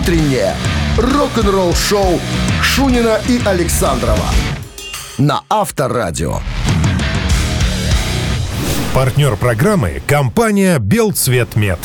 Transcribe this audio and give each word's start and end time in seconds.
утреннее 0.00 0.54
рок-н-ролл-шоу 0.96 2.20
Шунина 2.62 3.20
и 3.28 3.40
Александрова 3.44 4.30
на 5.18 5.42
Авторадио. 5.50 6.38
Партнер 8.94 9.36
программы– 9.36 10.02
компания 10.06 10.78
«Белцветмет». 10.78 11.78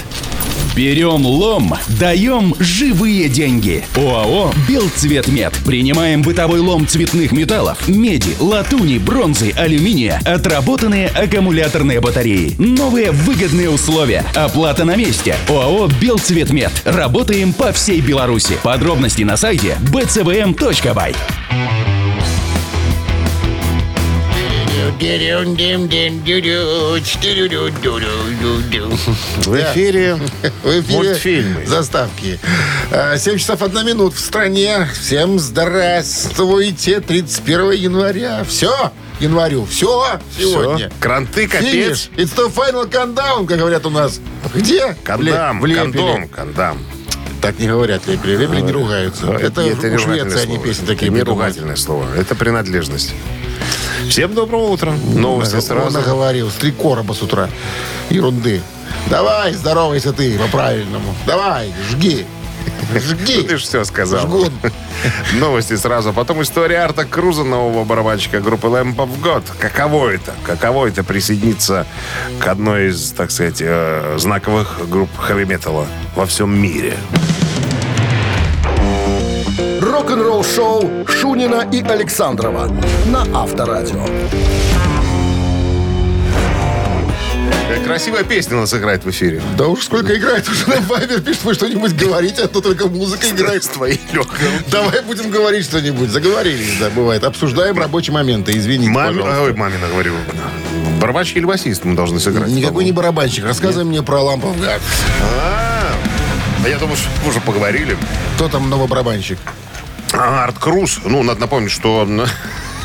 Берем 0.75 1.25
лом, 1.25 1.73
даем 1.99 2.53
живые 2.59 3.29
деньги. 3.29 3.85
ОАО 3.95 4.51
«Белцветмет». 4.67 5.53
Принимаем 5.65 6.21
бытовой 6.21 6.59
лом 6.59 6.85
цветных 6.85 7.31
металлов, 7.31 7.87
меди, 7.87 8.35
латуни, 8.41 8.97
бронзы, 8.97 9.53
алюминия, 9.55 10.19
отработанные 10.25 11.07
аккумуляторные 11.07 12.01
батареи. 12.01 12.55
Новые 12.57 13.11
выгодные 13.11 13.69
условия. 13.69 14.25
Оплата 14.35 14.83
на 14.83 14.97
месте. 14.97 15.37
ОАО 15.47 15.87
«Белцветмет». 16.01 16.73
Работаем 16.83 17.53
по 17.53 17.71
всей 17.71 18.01
Беларуси. 18.01 18.57
Подробности 18.61 19.23
на 19.23 19.37
сайте 19.37 19.77
bcvm.by. 19.93 21.15
В 29.45 29.55
эфире, 29.57 30.15
в 30.63 30.69
эфире 30.79 30.97
мультфильмы. 30.97 31.65
заставки. 31.65 32.39
А, 32.91 33.17
7 33.17 33.37
часов 33.37 33.61
1 33.61 33.85
минут 33.85 34.13
в 34.13 34.19
стране. 34.19 34.87
Всем 34.93 35.37
здравствуйте. 35.37 37.01
31 37.01 37.71
января. 37.71 38.45
Все, 38.47 38.91
январю. 39.19 39.65
Все 39.65 40.19
сегодня. 40.37 40.89
Кранты, 41.01 41.47
капец. 41.49 41.69
Финиш. 41.69 42.09
It's 42.15 42.35
the 42.35 42.49
final 42.53 42.89
countdown, 42.89 43.45
как 43.45 43.57
говорят 43.57 43.85
у 43.85 43.89
нас. 43.89 44.21
Где? 44.53 44.95
Кандам, 45.03 45.59
В 45.59 45.67
в 45.67 45.75
кандом, 45.75 46.29
кандам. 46.29 46.77
Так 47.41 47.59
не 47.59 47.67
говорят 47.67 48.07
лепели. 48.07 48.37
Лепели 48.37 48.61
не 48.61 48.71
ругаются. 48.71 49.27
Это, 49.27 49.61
не 49.61 49.71
у 49.71 49.99
Швеции 49.99 50.41
они 50.41 50.57
песни 50.57 50.85
такие 50.85 51.07
Это 51.07 51.15
не 51.17 51.21
ругательное 51.23 51.75
слово. 51.75 52.07
Это 52.15 52.33
принадлежность. 52.33 53.13
Всем 54.09 54.33
доброго 54.33 54.69
утра. 54.69 54.93
Новости 55.13 55.55
Он 55.55 55.61
сразу. 55.61 55.97
наговорил. 55.97 56.49
С 56.49 56.55
три 56.55 56.71
короба 56.71 57.13
с 57.13 57.21
утра. 57.21 57.49
Ерунды. 58.09 58.61
Давай, 59.09 59.53
здоровайся 59.53 60.13
ты 60.13 60.37
по-правильному. 60.37 61.13
Давай, 61.25 61.73
жги. 61.89 62.25
Жги. 62.95 63.41
Ты 63.43 63.57
же 63.57 63.63
все 63.63 63.83
сказал. 63.83 64.21
Жгун. 64.27 64.51
Новости 65.33 65.75
сразу. 65.75 66.13
Потом 66.13 66.41
история 66.41 66.77
Арта 66.77 67.05
Круза, 67.05 67.43
нового 67.43 67.83
барабанщика 67.83 68.39
группы 68.41 68.67
Lamp 68.67 68.95
of 68.95 69.09
God. 69.21 69.43
Каково 69.59 70.09
это? 70.09 70.33
Каково 70.43 70.87
это 70.87 71.03
присоединиться 71.03 71.85
к 72.39 72.47
одной 72.47 72.89
из, 72.89 73.11
так 73.11 73.31
сказать, 73.31 73.57
э, 73.59 74.15
знаковых 74.17 74.87
групп 74.89 75.09
хэви-металла 75.17 75.87
во 76.15 76.25
всем 76.25 76.55
мире? 76.57 76.95
Рок-н-ролл-шоу 79.95 81.07
Шунина 81.07 81.69
и 81.71 81.81
Александрова 81.81 82.69
на 83.05 83.21
Авторадио. 83.33 84.05
Красивая 87.85 88.25
песня 88.25 88.57
у 88.57 88.59
нас 88.59 88.73
играет 88.73 89.05
в 89.05 89.09
эфире. 89.11 89.41
Да 89.57 89.67
уж 89.67 89.85
сколько 89.85 90.13
играет, 90.17 90.49
уже 90.49 90.67
на 90.67 90.81
Вайбер 90.81 91.21
пишет, 91.21 91.45
вы 91.45 91.53
что-нибудь 91.53 91.93
говорите, 91.95 92.41
а 92.43 92.49
то 92.49 92.59
только 92.59 92.89
музыка 92.89 93.29
играет. 93.29 93.63
Твои 93.63 93.97
легкие. 94.11 94.49
Давай 94.69 95.01
будем 95.01 95.29
говорить 95.29 95.63
что-нибудь. 95.63 96.09
Заговорились, 96.09 96.77
да, 96.77 96.89
бывает. 96.89 97.23
Обсуждаем 97.23 97.79
рабочие 97.79 98.13
моменты, 98.13 98.51
извините, 98.51 98.91
Маме, 98.91 99.21
пожалуйста. 99.21 99.43
ой, 99.43 99.53
мамина 99.53 99.87
говорю. 99.87 100.13
Барабанщик 100.99 101.37
или 101.37 101.45
басист 101.45 101.85
мы 101.85 101.95
должны 101.95 102.19
сыграть? 102.19 102.49
Никакой 102.49 102.83
не 102.83 102.91
барабанщик. 102.91 103.45
Рассказывай 103.45 103.85
мне 103.85 104.03
про 104.03 104.19
лампов. 104.19 104.57
А, 104.61 105.93
а 106.65 106.67
я 106.67 106.77
думаю, 106.79 106.97
что 106.97 107.07
мы 107.23 107.29
уже 107.29 107.39
поговорили. 107.39 107.95
Кто 108.35 108.49
там 108.49 108.69
новый 108.69 108.89
барабанщик? 108.89 109.39
Арт 110.17 110.59
Круз. 110.59 110.99
Ну, 111.03 111.23
надо 111.23 111.41
напомнить, 111.41 111.71
что... 111.71 112.03
м, 112.03 112.21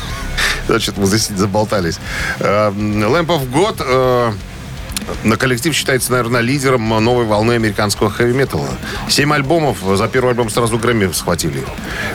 Значит, 0.67 0.97
мы 0.97 1.05
здесь 1.05 1.27
заболтались. 1.27 1.99
Э, 2.39 2.69
Lamp 2.71 3.27
of 3.27 3.49
God... 3.51 3.81
э, 3.85 4.31
на 5.23 5.35
коллектив 5.35 5.73
считается, 5.75 6.11
наверное, 6.11 6.41
лидером 6.41 6.87
новой 6.87 7.25
волны 7.25 7.53
американского 7.53 8.09
хэви-металла. 8.09 8.69
Семь 9.09 9.33
альбомов. 9.33 9.77
За 9.97 10.07
первый 10.07 10.29
альбом 10.29 10.49
сразу 10.49 10.77
Грэмми 10.77 11.11
схватили, 11.11 11.63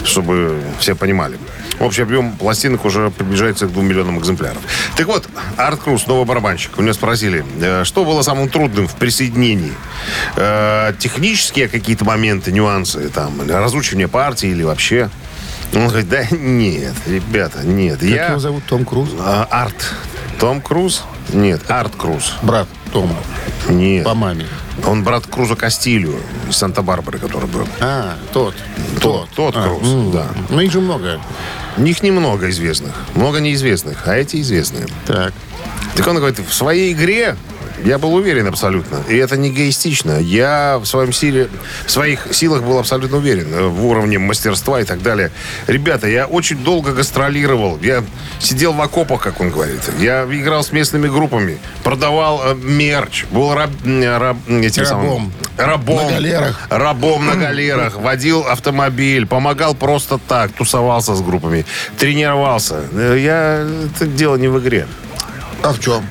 чтобы 0.05 0.63
все 0.79 0.95
понимали. 0.95 1.39
Общий 1.81 2.03
объем 2.03 2.33
пластинок 2.33 2.85
уже 2.85 3.11
приближается 3.11 3.67
к 3.67 3.73
двум 3.73 3.87
миллионам 3.87 4.19
экземпляров. 4.19 4.59
Так 4.97 5.07
вот, 5.07 5.29
Арт 5.57 5.81
Круз, 5.81 6.07
новый 6.07 6.25
барабанщик. 6.25 6.71
У 6.79 6.83
меня 6.83 6.95
спросили, 6.95 7.45
э, 7.61 7.85
что 7.85 8.05
было 8.05 8.23
самым 8.23 8.49
трудным 8.49 8.89
в 8.89 8.95
присоединении? 8.95 9.73
Э, 10.37 10.93
Технические 10.99 11.69
какие-то 11.69 12.05
моменты, 12.05 12.53
нюансы, 12.53 13.09
там, 13.11 13.33
разучивание 13.49 14.09
партии 14.09 14.49
или 14.49 14.63
вообще? 14.63 15.11
Он 15.75 15.89
говорит, 15.89 16.09
да 16.09 16.25
нет, 16.31 16.95
ребята, 17.07 17.63
нет. 17.65 17.99
Как 18.01 18.09
я... 18.09 18.29
его 18.29 18.39
зовут? 18.39 18.65
Том 18.67 18.85
Круз? 18.85 19.11
А, 19.19 19.47
Арт. 19.51 19.93
Том 20.39 20.61
Круз? 20.61 21.03
Нет, 21.33 21.69
Арт 21.71 21.97
Круз. 21.97 22.35
Брат 22.43 22.69
Тома. 22.93 23.17
Нет. 23.69 24.05
По 24.05 24.15
маме. 24.15 24.47
Он 24.87 25.03
брат 25.03 25.27
Круза 25.27 25.57
Кастилью 25.57 26.15
из 26.49 26.57
Санта-Барбары, 26.57 27.19
который 27.19 27.49
был. 27.49 27.67
А, 27.81 28.17
тот. 28.33 28.55
Тот, 29.01 29.29
тот 29.31 29.57
А, 29.57 29.65
Круз, 29.65 29.83
м. 29.89 30.11
да. 30.13 30.27
Ну, 30.51 30.61
их 30.61 30.71
же 30.71 30.81
много. 30.81 31.21
Них 31.77 32.03
немного 32.03 32.49
известных. 32.51 32.95
Много 33.15 33.41
неизвестных, 33.41 34.07
а 34.07 34.17
эти 34.17 34.41
известные. 34.41 34.87
Так. 35.07 35.33
Так 35.95 36.07
он 36.07 36.17
говорит, 36.17 36.39
в 36.39 36.53
своей 36.53 36.93
игре 36.93 37.37
я 37.85 37.99
был 37.99 38.15
уверен 38.15 38.47
абсолютно. 38.47 39.03
И 39.09 39.17
это 39.17 39.37
не 39.37 39.51
эгоистично. 39.51 40.19
Я 40.19 40.79
в 40.79 40.87
своем 40.87 41.13
силе, 41.13 41.49
в 41.87 41.91
своих 41.91 42.29
силах 42.33 42.63
был 42.63 42.79
абсолютно 42.79 43.19
уверен. 43.19 43.49
э, 43.53 43.67
В 43.69 43.85
уровне 43.87 44.19
мастерства 44.19 44.81
и 44.81 44.85
так 44.85 45.03
далее. 45.03 45.31
Ребята, 45.67 46.09
я 46.09 46.27
очень 46.27 46.59
долго 46.59 46.93
гастролировал. 46.93 47.79
Я 47.83 48.03
сидел 48.39 48.73
в 48.73 48.81
окопах, 48.81 49.21
как 49.23 49.41
он 49.41 49.51
говорит. 49.51 49.81
Я 49.99 50.25
играл 50.31 50.63
с 50.65 50.73
местными 50.73 51.09
группами. 51.09 51.59
Продавал 51.85 52.41
э, 52.45 52.55
мерч. 52.55 53.25
Был 53.31 53.55
раб, 53.55 53.71
э, 53.85 54.19
раб- 54.19 54.37
этим 54.49 54.83
Рабом. 54.85 55.03
самым- 55.07 55.33
рабом. 55.57 56.05
На 56.07 56.11
галерах. 56.13 56.61
Рабом 56.71 57.27
на 57.27 57.35
галерах. 57.47 57.97
Водил 57.97 58.41
автомобиль. 58.47 59.27
Помогал 59.27 59.75
просто 59.75 60.19
так. 60.19 60.53
Тусовался 60.53 61.15
с 61.15 61.21
группами. 61.23 61.65
Тренировался. 61.99 62.81
Я... 62.95 63.67
Это 63.95 64.07
дело 64.07 64.37
не 64.37 64.49
в 64.49 64.59
игре. 64.61 64.87
А 65.63 65.73
в 65.73 65.81
чем? 65.81 66.05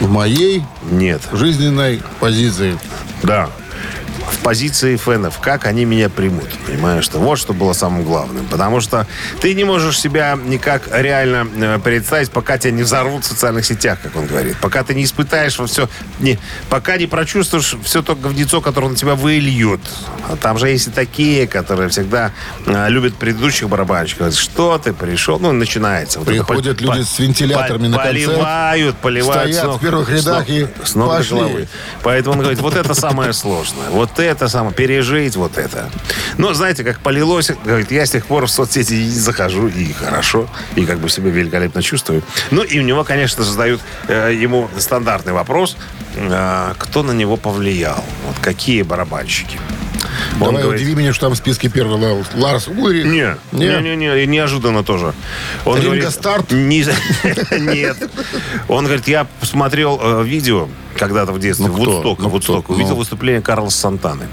В 0.00 0.10
моей 0.10 0.64
Нет. 0.90 1.22
жизненной 1.32 2.02
позиции. 2.20 2.78
Да. 3.22 3.50
В 4.30 4.38
позиции 4.42 4.96
фенов, 4.96 5.38
как 5.40 5.66
они 5.66 5.84
меня 5.84 6.08
примут. 6.08 6.48
Понимаешь, 6.66 7.04
что 7.04 7.18
вот 7.18 7.36
что 7.38 7.52
было 7.52 7.72
самым 7.72 8.04
главным. 8.04 8.46
Потому 8.46 8.80
что 8.80 9.06
ты 9.40 9.54
не 9.54 9.64
можешь 9.64 9.98
себя 9.98 10.38
никак 10.42 10.82
реально 10.92 11.46
э, 11.56 11.78
представить, 11.82 12.30
пока 12.30 12.56
тебя 12.56 12.70
не 12.72 12.82
взорвут 12.82 13.24
в 13.24 13.26
социальных 13.26 13.66
сетях, 13.66 13.98
как 14.02 14.16
он 14.16 14.26
говорит. 14.26 14.56
Пока 14.60 14.82
ты 14.84 14.94
не 14.94 15.04
испытаешь 15.04 15.58
во 15.58 15.66
все, 15.66 15.88
не, 16.20 16.38
пока 16.68 16.96
не 16.96 17.06
прочувствуешь 17.06 17.76
все 17.84 18.02
то 18.02 18.14
говнецо, 18.14 18.60
которое 18.60 18.88
на 18.88 18.96
тебя 18.96 19.14
выльют. 19.16 19.80
А 20.28 20.36
там 20.36 20.58
же 20.58 20.68
есть 20.68 20.88
и 20.88 20.90
такие, 20.90 21.46
которые 21.48 21.88
всегда 21.88 22.30
э, 22.66 22.88
любят 22.88 23.16
предыдущих 23.16 23.68
барабанщиков. 23.68 24.20
Говорят, 24.20 24.38
Что 24.38 24.78
ты 24.78 24.92
пришел? 24.92 25.38
Ну, 25.40 25.52
начинается. 25.52 26.20
Вот 26.20 26.28
это 26.28 26.44
Приходят 26.44 26.78
пол- 26.78 26.94
люди 26.94 27.04
с 27.04 27.18
вентиляторами 27.18 27.88
на 27.88 27.98
концерт, 27.98 28.26
Поливают, 28.26 28.96
поливают. 28.98 29.54
стоят 29.54 29.64
с 29.64 29.66
ног- 29.66 29.78
в 29.78 29.80
первых 29.80 30.08
рядах 30.10 30.48
и 30.48 30.66
с 30.84 30.94
ног 30.94 31.10
до 31.10 31.16
пошли. 31.16 31.36
головы. 31.36 31.68
Поэтому 32.02 32.34
он 32.34 32.38
говорит, 32.40 32.60
вот 32.60 32.76
это 32.76 32.94
самое 32.94 33.32
сложное. 33.32 33.90
Вот 33.90 34.19
это 34.22 34.48
самое, 34.48 34.74
пережить 34.74 35.36
вот 35.36 35.58
это. 35.58 35.90
Но 36.38 36.54
знаете, 36.54 36.84
как 36.84 37.00
полилось, 37.00 37.50
говорит, 37.64 37.90
я 37.90 38.06
с 38.06 38.10
тех 38.10 38.26
пор 38.26 38.46
в 38.46 38.50
соцсети 38.50 39.08
захожу, 39.08 39.68
и 39.68 39.92
хорошо, 39.92 40.48
и 40.76 40.84
как 40.84 40.98
бы 40.98 41.08
себя 41.08 41.30
великолепно 41.30 41.82
чувствую. 41.82 42.22
Ну, 42.50 42.62
и 42.62 42.78
у 42.78 42.82
него, 42.82 43.04
конечно 43.04 43.44
задают 43.44 43.80
э, 44.08 44.32
ему 44.34 44.68
стандартный 44.78 45.32
вопрос, 45.32 45.76
э, 46.14 46.74
кто 46.78 47.02
на 47.02 47.12
него 47.12 47.36
повлиял, 47.36 48.04
вот 48.26 48.36
какие 48.40 48.82
барабанщики. 48.82 49.58
Он 50.34 50.46
Давай 50.46 50.62
говорит, 50.62 50.80
удиви 50.82 50.94
меня, 50.94 51.12
что 51.12 51.26
там 51.26 51.34
в 51.34 51.36
списке 51.36 51.68
первый. 51.68 51.98
Ларс 52.34 52.68
Улрих. 52.68 53.04
не, 53.04 53.36
не, 53.52 53.80
не, 53.82 53.96
не, 53.96 54.26
неожиданно 54.26 54.82
тоже. 54.82 55.12
Он 55.66 55.74
Ринго 55.76 55.86
говорит, 55.90 56.10
Старт? 56.10 56.50
не- 56.50 56.80
Нет. 57.58 57.96
Он 58.68 58.84
говорит, 58.86 59.06
я 59.08 59.26
посмотрел 59.40 60.00
э, 60.02 60.24
видео 60.24 60.68
когда-то 60.96 61.32
в 61.32 61.38
детстве, 61.40 61.66
Ну, 61.66 61.72
в 61.74 61.76
кто? 61.80 61.90
Вудстоке, 61.92 62.22
Ну, 62.22 62.28
Вудсток, 62.30 62.64
кто? 62.64 62.72
увидел 62.74 62.90
Ну. 62.92 62.96
выступление 62.96 63.42
Карлоса 63.42 63.78
Сантаны. 63.78 64.28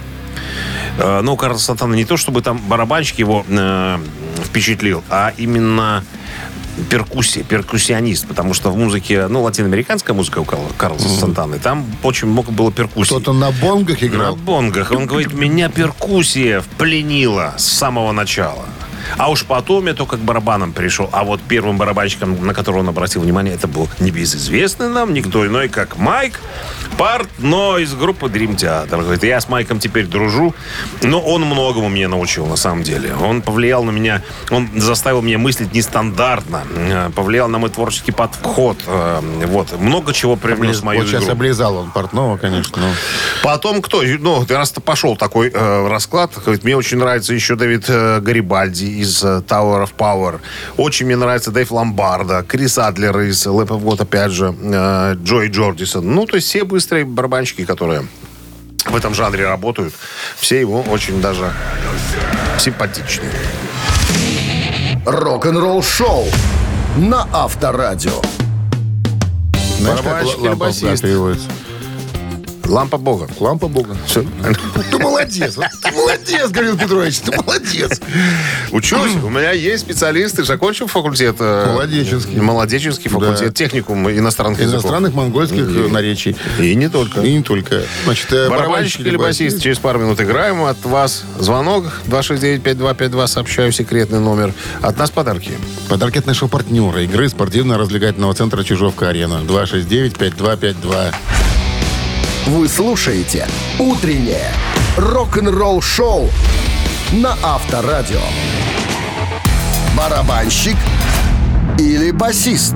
Э, 0.98 1.20
Ну, 1.22 1.36
Карлос 1.36 1.64
Сантана 1.66 1.94
не 1.96 2.06
то, 2.06 2.16
чтобы 2.16 2.42
там 2.42 2.58
барабанщик 2.60 3.20
его 3.20 3.46
э, 3.48 3.98
впечатлил, 4.46 5.04
а 5.10 5.34
именно 5.36 6.06
перкуссия, 6.90 7.44
перкуссионист, 7.44 8.28
потому 8.28 8.54
что 8.54 8.72
в 8.72 8.78
музыке, 8.78 9.28
ну, 9.28 9.42
латиноамериканская 9.44 10.16
музыка 10.16 10.40
у 10.40 10.46
Карл- 10.46 10.72
Карлоса 10.78 11.10
Сантаны, 11.10 11.60
там 11.60 11.86
очень 12.04 12.28
много 12.28 12.52
было 12.52 12.72
перкуссий. 12.72 13.16
Кто-то 13.16 13.34
на 13.34 13.52
бонгах 13.52 14.02
На 14.02 14.06
играл. 14.06 14.36
бонгах. 14.36 14.92
Он 14.92 15.06
говорит, 15.06 15.34
меня 15.34 15.70
перкуссия 15.70 16.62
впленила 16.62 17.54
с 17.58 17.66
самого 17.66 18.12
начала. 18.12 18.66
А 19.18 19.30
уж 19.32 19.46
потом 19.46 19.88
я 19.88 19.94
только 19.94 20.18
к 20.18 20.20
барабанам 20.20 20.74
пришел. 20.74 21.10
А 21.12 21.24
вот 21.24 21.42
первым 21.48 21.78
барабанщиком, 21.78 22.46
на 22.46 22.54
которого 22.54 22.80
он 22.80 22.90
обратил 22.90 23.22
внимание, 23.22 23.54
это 23.54 23.68
был 23.68 23.90
небезызвестный 24.00 24.90
нам 24.90 25.14
никто 25.14 25.46
иной, 25.46 25.70
как 25.70 25.98
Майк 25.98 26.40
Портной 26.98 27.84
из 27.84 27.94
группы 27.94 28.28
Dream 28.28 28.56
Theater. 28.56 29.02
Говорит, 29.02 29.24
я 29.24 29.40
с 29.40 29.48
Майком 29.50 29.80
теперь 29.80 30.06
дружу, 30.06 30.56
но 31.04 31.20
он 31.20 31.44
многому 31.44 31.90
мне 31.90 32.08
научил, 32.08 32.48
на 32.48 32.56
самом 32.56 32.84
деле. 32.84 33.14
Он 33.16 33.42
повлиял 33.42 33.84
на 33.84 33.92
меня, 33.92 34.24
он 34.50 34.70
заставил 34.76 35.22
меня 35.22 35.38
мыслить 35.38 35.74
нестандартно, 35.74 36.64
э, 36.76 37.10
повлиял 37.16 37.48
на 37.50 37.60
мой 37.60 37.70
творческий 37.70 38.12
подход. 38.12 38.78
э, 38.88 39.22
Вот, 39.46 39.80
много 39.80 40.14
чего 40.14 40.36
привнес 40.36 40.80
в 40.80 40.84
мою 40.84 41.02
вот 41.02 41.10
сейчас 41.10 41.24
игру. 41.24 41.34
облизал 41.34 41.78
он 41.78 41.92
портного, 41.92 42.38
конечно. 42.38 42.82
ну. 42.82 42.88
Потом 43.44 43.82
кто? 43.82 44.02
Ну, 44.02 44.46
раз 44.50 44.72
пошел 44.84 45.16
такой 45.16 45.52
э, 45.54 45.88
расклад, 45.88 46.32
говорит, 46.44 46.64
мне 46.64 46.76
очень 46.76 46.98
нравится 46.98 47.34
еще 47.34 47.56
Дэвид 47.56 47.86
э, 47.90 48.20
Гарибальди 48.22 48.97
из 49.02 49.24
э, 49.24 49.42
Tower 49.48 49.84
of 49.84 49.92
Power. 49.98 50.40
Очень 50.78 51.06
мне 51.06 51.16
нравится 51.16 51.52
Дэйв 51.52 51.72
Ломбарда, 51.72 52.44
Крис 52.48 52.78
Адлер 52.78 53.20
из 53.20 53.46
Lap 53.46 53.68
of 53.68 53.84
God, 53.84 54.02
опять 54.02 54.32
же, 54.32 54.56
э, 54.60 55.16
Джой 55.24 55.50
Джордисон. 55.50 56.06
Ну, 56.06 56.26
то 56.26 56.36
есть 56.36 56.48
все 56.48 56.64
быстрые 56.64 57.06
барабанщики, 57.06 57.66
которые 57.66 58.08
в 58.86 58.96
этом 58.96 59.14
жанре 59.14 59.48
работают, 59.48 59.94
все 60.38 60.60
его 60.60 60.82
очень 60.82 61.22
даже 61.22 61.52
симпатичные. 62.60 63.32
Рок-н-ролл 65.06 65.84
шоу 65.84 66.26
на 66.98 67.28
Авторадио. 67.32 68.22
Знаешь, 69.80 70.00
как 70.02 70.06
Барабанщик 70.06 70.40
или 70.40 70.56
басист? 70.56 71.67
Лампа 72.68 72.98
Бога. 72.98 73.28
Лампа 73.40 73.68
Бога. 73.68 73.96
Всё. 74.06 74.24
Ты 74.92 74.98
молодец. 75.00 75.56
Ты 75.56 75.92
молодец, 75.92 76.50
Гаврил 76.50 76.78
Петрович. 76.78 77.20
Ты 77.20 77.32
молодец. 77.38 78.02
Учусь. 78.72 79.16
У 79.24 79.30
меня 79.30 79.52
есть 79.52 79.84
специалисты. 79.84 80.44
Закончил 80.44 80.88
факультет. 80.88 81.38
э, 81.40 81.66
Молодеченский. 81.72 82.40
Молодеченский 82.40 83.10
факультет. 83.10 83.48
Да. 83.48 83.54
Техникум 83.54 84.10
иностранных 84.10 84.60
языков. 84.60 84.82
Иностранных 84.84 85.14
монгольских 85.14 85.62
э, 85.64 85.88
наречий. 85.90 86.36
И 86.60 86.76
не 86.76 86.90
только. 86.90 87.22
И 87.22 87.34
не 87.34 87.42
только. 87.44 87.84
Значит, 88.04 88.32
э, 88.34 88.50
Барабанщик 88.50 89.02
или 89.02 89.16
басист? 89.16 89.62
Через 89.62 89.80
пару 89.80 90.00
минут 90.00 90.20
играем. 90.20 90.64
От 90.64 90.84
вас 90.86 91.24
звонок 91.40 91.86
269-5252. 92.08 93.28
Сообщаю 93.28 93.72
секретный 93.72 94.20
номер. 94.20 94.54
От 94.82 94.98
нас 94.98 95.10
подарки. 95.10 95.52
Подарки 95.90 96.18
от 96.18 96.26
нашего 96.26 96.50
партнера 96.50 97.02
игры 97.04 97.30
спортивно-развлекательного 97.30 98.34
центра 98.34 98.64
Чижовка-Арена. 98.64 99.42
269-5252. 99.48 101.14
Вы 102.46 102.68
слушаете 102.70 103.48
«Утреннее 103.78 104.52
рок-н-ролл-шоу» 104.98 106.30
на 107.12 107.36
Авторадио. 107.44 108.22
Барабанщик 109.98 110.76
или 111.78 112.12
басист? 112.12 112.76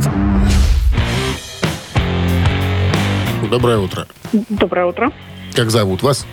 Доброе 3.49 3.77
утро. 3.77 4.07
Доброе 4.49 4.85
утро. 4.87 5.11
Как 5.53 5.71
зовут 5.71 6.03
вас? 6.03 6.25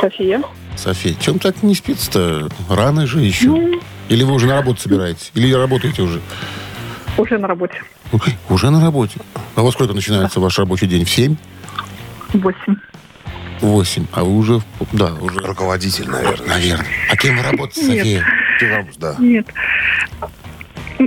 София. 0.00 0.42
София. 0.76 1.14
Чем 1.20 1.38
так 1.38 1.62
не 1.62 1.74
спится-то? 1.74 2.48
Рано 2.68 3.06
же 3.06 3.20
еще. 3.20 3.78
Или 4.08 4.22
вы 4.22 4.34
уже 4.34 4.46
на 4.46 4.56
работу 4.56 4.80
собираетесь? 4.80 5.30
Или 5.34 5.52
работаете 5.52 6.02
уже? 6.02 6.20
Уже 7.16 7.38
на 7.38 7.48
работе. 7.48 7.82
Уже 8.50 8.70
на 8.70 8.80
работе. 8.80 9.18
А 9.54 9.62
во 9.62 9.72
сколько 9.72 9.94
начинается 9.94 10.40
ваш 10.40 10.58
рабочий 10.58 10.86
день? 10.86 11.04
В 11.04 11.10
7? 11.10 11.36
Восемь. 12.32 12.76
В 13.60 13.66
8. 13.66 14.06
А 14.12 14.22
вы 14.24 14.36
уже... 14.36 14.60
Да, 14.92 15.14
уже... 15.14 15.40
Руководитель, 15.40 16.08
наверное. 16.08 16.48
Наверное. 16.48 16.86
А 17.10 17.16
кем 17.16 17.36
вы 17.38 17.42
работаете, 17.42 17.88
Нет. 17.88 17.98
София? 17.98 18.26
Ты, 18.60 18.98
Да. 18.98 19.14
Нет. 19.18 19.46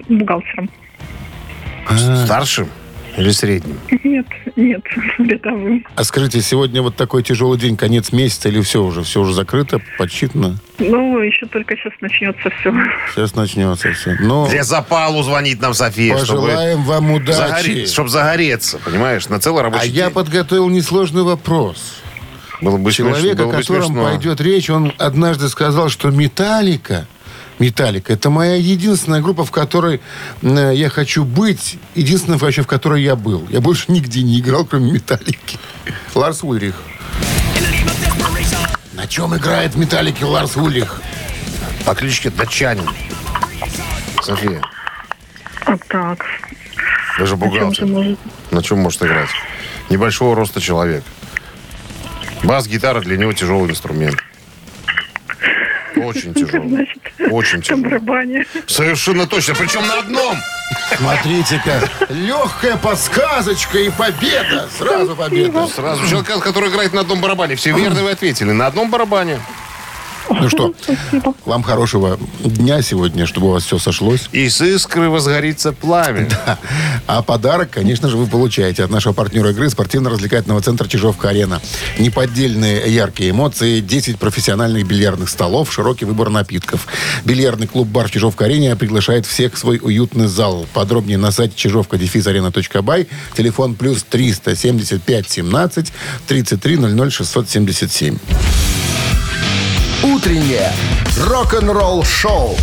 Бухгалтером. 0.10 0.70
А, 1.88 2.26
Старшим 2.26 2.70
или 3.20 3.32
средним? 3.32 3.78
Нет, 4.04 4.26
нет, 4.56 4.82
рядовым. 5.20 5.86
а 5.96 6.04
скажите, 6.04 6.42
сегодня 6.42 6.82
вот 6.82 6.96
такой 6.96 7.22
тяжелый 7.24 7.60
день, 7.60 7.76
конец 7.78 8.12
месяца, 8.12 8.50
или 8.50 8.62
все 8.62 8.84
уже? 8.84 9.04
Все 9.04 9.22
уже 9.22 9.34
закрыто, 9.34 9.82
подсчитано? 9.98 10.58
Ну, 10.80 11.20
еще 11.20 11.46
только 11.48 11.76
сейчас 11.76 11.94
начнется 12.02 12.50
все. 12.60 12.74
Сейчас 13.14 13.36
начнется 13.36 13.92
все. 13.94 14.16
Но 14.22 14.48
Для 14.50 14.64
запалу 14.64 15.22
звонит 15.24 15.62
нам 15.62 15.74
София, 15.74 16.18
чтобы, 16.18 16.48
пожелаем 16.48 16.84
вам 16.84 17.12
удачи. 17.12 17.38
загоре- 17.38 17.86
чтобы 17.86 18.10
загореться, 18.10 18.80
понимаешь, 18.84 19.28
на 19.30 19.40
целый 19.40 19.62
А 19.62 19.64
рабочий 19.64 19.90
я 19.90 20.06
день. 20.06 20.14
подготовил 20.14 20.70
несложный 20.70 21.24
вопрос. 21.24 21.96
Было 22.62 22.78
бы 22.78 22.92
смешно, 22.92 23.16
Человек, 23.16 23.38
было 23.38 23.46
о 23.46 23.56
бы 23.56 23.62
котором 23.62 23.86
смешно. 23.88 24.04
пойдет 24.04 24.42
речь, 24.42 24.70
он 24.70 24.92
однажды 24.98 25.48
сказал, 25.50 25.88
что 25.90 26.10
Металлика, 26.10 27.08
Металлика, 27.60 28.14
это 28.14 28.30
моя 28.30 28.56
единственная 28.56 29.22
группа, 29.22 29.44
в 29.46 29.52
которой 29.52 30.00
э, 30.42 30.72
я 30.76 30.90
хочу 30.90 31.26
быть, 31.26 31.78
единственная 31.94 32.38
вообще, 32.40 32.62
в 32.62 32.68
которой 32.68 33.04
я 33.04 33.16
был. 33.16 33.46
Я 33.50 33.60
больше 33.60 33.92
нигде 33.92 34.24
не 34.24 34.40
играл, 34.40 34.66
кроме 34.66 34.92
Металлики. 34.94 35.60
Ларс 36.16 36.42
Ульрих. 36.44 36.76
На 38.94 39.08
чем 39.08 39.36
играет 39.36 39.74
в 39.76 39.78
Металлике 39.78 40.26
Ларс 40.26 40.56
Ульрих? 40.58 41.02
По 41.86 41.96
кличке 41.96 42.30
Датчанин. 42.30 42.88
София, 44.24 44.62
А 45.66 45.78
так. 45.88 46.26
вы 47.20 47.26
же 47.26 47.36
О 47.36 47.38
чем 47.38 47.40
ты 47.40 47.46
бухгалтер. 47.46 47.86
можешь? 47.88 48.18
На 48.52 48.64
чем 48.64 48.80
может 48.80 49.02
играть? 49.04 49.30
Небольшого 49.90 50.36
роста 50.36 50.60
человек. 50.62 51.04
Бас-гитара 52.44 53.02
для 53.02 53.18
него 53.18 53.34
тяжелый 53.34 53.70
инструмент. 53.72 54.18
Очень 56.06 56.34
тяжелый. 56.34 56.70
Значит, 56.70 56.98
Очень 57.32 57.58
на 57.58 57.64
тяжелый. 57.64 57.84
барабане. 57.84 58.46
Совершенно 58.68 59.28
точно. 59.28 59.56
Причем 59.56 59.86
на 59.88 60.00
одном. 60.00 60.38
Смотрите-ка, 60.98 61.90
легкая 62.10 62.78
подсказочка 62.78 63.80
и 63.80 63.90
победа. 63.90 64.70
Сразу 64.78 65.16
победа. 65.16 65.68
Сразу 65.68 66.08
человек, 66.08 66.44
который 66.44 66.70
играет 66.70 66.94
на 66.94 67.02
одном 67.02 67.22
барабане. 67.22 67.56
Все 67.56 67.72
верно 67.72 68.04
вы 68.04 68.12
ответили. 68.12 68.52
На 68.52 68.68
одном 68.68 68.90
барабане. 68.92 69.40
Ну 70.30 70.50
что, 70.50 70.74
вам 71.46 71.64
хорошего 71.64 72.20
дня 72.44 72.82
сегодня, 72.82 73.26
чтобы 73.26 73.48
у 73.48 73.52
вас 73.52 73.64
все 73.64 73.80
сошлось. 73.80 74.30
И 74.32 74.48
с 74.48 74.62
искры 74.62 75.10
возгорится 75.10 75.72
пламя. 75.72 76.30
А 77.08 77.24
подарок, 77.24 77.72
конечно 77.72 78.08
же, 78.08 78.18
вы 78.18 78.28
получаете 78.28 78.84
от 78.84 78.92
нашего 78.92 79.14
партнера 79.14 79.50
игры 79.50 79.68
спортивно-развлекательного 79.70 80.62
центра 80.62 80.88
Чижовка-Арена. 80.88 81.60
Неподдельные 81.98 82.94
яркие 82.94 83.32
эмоции, 83.32 83.80
10 83.80 84.20
профессиональных 84.20 84.86
бильярдных 84.86 85.28
столов, 85.30 85.74
широкий 85.74 86.06
выбор 86.06 86.30
напитков. 86.30 86.88
Бильярдный 87.26 87.66
клуб-бар 87.66 88.10
в 88.10 88.12
Чижовка-Арене 88.12 88.76
приглашает 88.76 89.26
всех 89.26 89.56
в 89.56 89.58
свой 89.58 89.80
уютный 89.82 90.28
зал. 90.28 90.68
Подробнее 90.74 91.18
на 91.18 91.32
сайте 91.32 91.56
чижовка-арена.бай. 91.56 93.08
Телефон 93.36 93.74
плюс 93.74 94.04
375 94.04 95.30
17 95.30 95.94
33 96.28 96.78
00 96.78 97.12
677. 97.12 98.18
«Утреннее 100.10 100.72
рок-н-ролл-шоу» 101.28 102.58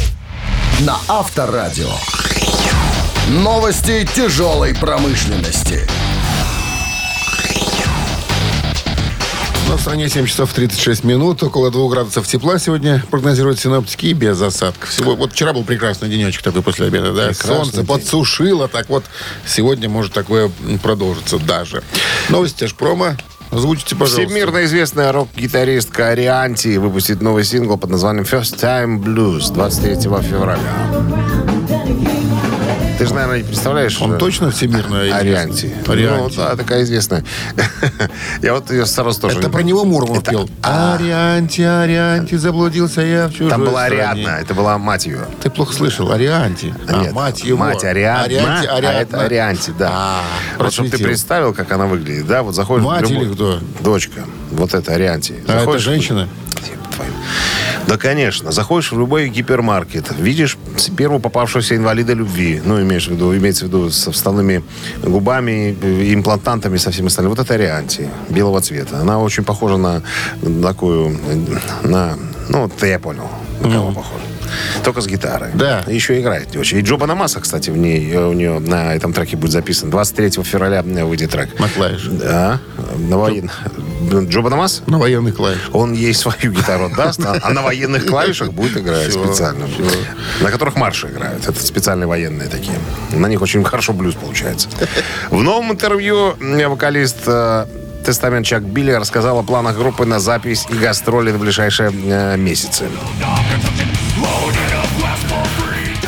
на 0.81 0.97
Авторадио. 1.07 1.93
Новости 3.29 4.05
тяжелой 4.17 4.75
промышленности. 4.75 5.89
Но 9.69 9.77
в 9.77 9.81
стране 9.81 10.09
7 10.09 10.27
часов 10.27 10.53
36 10.53 11.05
минут, 11.05 11.41
около 11.45 11.71
2 11.71 11.89
градусов 11.89 12.27
тепла 12.27 12.59
сегодня 12.59 13.05
прогнозируют 13.13 13.61
синоптики 13.61 14.07
и 14.07 14.13
без 14.13 14.41
осадков. 14.43 14.91
Всего, 14.91 15.15
вот 15.15 15.33
вчера 15.33 15.53
был 15.53 15.63
прекрасный 15.63 16.09
денечек 16.09 16.43
такой 16.43 16.63
после 16.63 16.87
обеда, 16.87 17.13
да? 17.13 17.29
Прекрасный 17.29 17.55
Солнце 17.55 17.77
день. 17.77 17.87
подсушило, 17.87 18.67
так 18.67 18.89
вот 18.89 19.05
сегодня 19.47 19.89
может 19.89 20.13
такое 20.13 20.51
продолжиться 20.83 21.39
даже. 21.39 21.85
Новости 22.29 22.65
Ашпрома. 22.65 23.17
Озвучите, 23.51 23.95
пожалуйста. 23.95 24.27
Всемирно 24.27 24.65
известная 24.65 25.13
рок-гитаристка 25.13 26.09
Арианти 26.09 26.77
выпустит 26.79 27.23
новый 27.23 27.45
сингл 27.45 27.77
под 27.77 27.91
названием 27.91 28.25
First 28.25 28.61
Time 28.61 29.03
Blues 29.03 29.53
23 29.53 30.03
февраля. 30.23 31.16
Ты 32.99 33.07
же, 33.07 33.13
наверное, 33.15 33.39
не 33.39 33.45
представляешь... 33.45 34.01
Он 34.01 34.15
э, 34.15 34.19
точно 34.19 34.51
всемирно 34.51 35.03
Арианти. 35.03 35.75
Ну, 35.87 36.31
да, 36.35 36.57
такая 36.57 36.83
известная. 36.83 37.25
Я 38.43 38.55
вот 38.55 38.71
ее 38.71 38.87
сразу 38.87 39.21
тоже... 39.21 39.39
Это 39.39 39.51
про 39.51 39.63
него 39.63 39.85
Это- 40.17 40.31
пел. 40.31 40.51
А. 40.63 40.95
Арианти, 40.95 41.61
Арианти, 41.61 42.37
заблудился 42.37 43.03
я 43.03 43.29
в 43.29 43.33
чужой 43.33 43.51
Там 43.51 43.65
была. 43.65 43.85
Ариадна, 43.85 44.39
это 44.41 44.55
была 44.55 44.79
мать 44.79 45.07
ее. 45.07 45.27
Ты 45.43 45.51
плохо 45.51 45.75
слышал. 45.75 46.11
Арианти. 46.11 46.73
А, 46.89 47.03
Нет, 47.03 47.13
мать 47.13 47.45
его. 47.45 47.59
Мать 47.59 47.85
Ариадна, 47.85 48.65
а 48.67 48.93
это 48.93 49.21
Арианти, 49.21 49.73
да. 49.79 49.91
А, 49.93 50.23
вот 50.59 50.73
чтобы 50.73 50.89
ты 50.89 50.99
представил, 50.99 51.53
как 51.53 51.71
она 51.73 51.87
выглядит, 51.87 52.27
да, 52.27 52.43
вот 52.43 52.55
заходишь... 52.55 52.85
в 52.85 52.89
Мать 52.89 53.11
или 53.11 53.33
кто? 53.33 53.61
Дочка. 53.81 54.25
Вот 54.53 54.73
это 54.73 54.93
Арианти. 54.93 55.35
А 55.47 55.63
это 55.63 55.79
женщина? 55.79 56.29
Да, 57.87 57.97
конечно. 57.97 58.53
Заходишь 58.53 58.93
в 58.93 58.99
любой 58.99 59.29
гипермаркет, 59.29 60.13
видишь 60.19 60.59
первого 60.97 61.19
попавшегося 61.19 61.77
инвалида 61.77 62.15
любви, 62.15 62.61
ну, 62.65 62.81
имеешь 62.83 63.07
в 63.07 63.13
виду, 63.13 63.37
имеется 63.37 63.65
в 63.65 63.69
виду 63.69 63.91
со 63.91 64.11
вставными 64.11 64.63
губами, 65.03 65.77
э, 65.81 66.15
имплантантами, 66.15 66.79
со 66.79 66.91
всем 66.91 67.07
остальным. 67.07 67.31
Вот 67.31 67.39
это 67.39 67.55
Арианти, 67.55 68.09
белого 68.29 68.61
цвета. 68.61 69.01
Она 69.01 69.19
очень 69.21 69.45
похожа 69.45 69.77
на 69.77 70.03
такую, 70.63 71.17
э, 71.29 71.87
на 71.87 72.17
Ну, 72.49 72.63
вот 72.63 72.83
я 72.83 72.99
понял, 72.99 73.29
на 73.61 73.71
кого 73.71 73.93
похож. 73.93 74.21
Только 74.85 75.01
с 75.01 75.07
гитарой. 75.07 75.51
Да. 75.55 75.83
Еще 75.87 76.21
играет 76.21 76.53
не 76.55 76.61
очень. 76.61 76.79
И 76.79 76.81
Джо 76.83 76.97
Банамаса, 76.97 77.41
кстати, 77.41 77.71
в 77.71 77.77
ней, 77.77 78.11
э, 78.13 78.25
у 78.27 78.33
нее 78.33 78.59
на 78.59 78.95
этом 78.95 79.13
треке 79.13 79.37
будет 79.37 79.53
записан. 79.53 79.91
23 79.91 80.43
февраля 80.45 80.83
выйдет 80.83 81.31
трек. 81.31 81.59
Маклавиш. 81.59 82.05
Да. 82.05 82.59
На 82.99 83.17
воен- 83.17 83.51
Джо 84.29 84.41
Банамас? 84.43 84.83
На 84.87 84.99
военных 84.99 85.37
клавиш. 85.37 85.71
Он 85.73 85.93
ей 85.93 86.15
свою 86.15 86.53
гитару 86.53 86.91
даст, 86.97 87.21
а 87.25 87.37
а 87.43 87.51
на 87.53 87.63
военных 87.63 88.07
клавишах 88.11 88.53
будет 88.53 88.77
играть 88.77 89.13
специально. 89.13 89.67
На 90.41 90.51
которых 90.51 90.77
марши 90.77 91.09
играют. 91.09 91.49
Это 91.49 91.61
специальные 91.65 92.07
военные 92.07 92.49
такие. 92.49 92.79
На 93.13 93.27
них 93.27 93.43
очень 93.43 93.65
хорошо 93.65 93.93
блюз 93.93 94.15
получается. 94.15 94.69
В 95.31 95.43
новом 95.43 95.73
интервью 95.73 96.35
вокалист 96.69 97.19
э, 97.27 97.67
Тестамент 98.05 98.47
Чак 98.47 98.63
Билли 98.63 98.93
рассказал 98.93 99.39
о 99.39 99.43
планах 99.43 99.77
группы 99.77 100.05
на 100.07 100.21
запись 100.21 100.67
и 100.71 100.75
гастроли 100.75 101.33
в 101.33 101.39
ближайшие 101.39 101.91
э, 101.93 102.37
месяцы. 102.37 102.85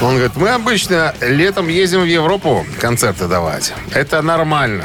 Он 0.01 0.15
говорит, 0.15 0.37
мы 0.37 0.51
обычно 0.51 1.15
летом 1.21 1.69
ездим 1.69 2.03
в 2.03 2.05
Европу 2.05 2.65
концерты 2.81 3.27
давать. 3.27 3.73
Это 3.93 4.23
нормально. 4.23 4.85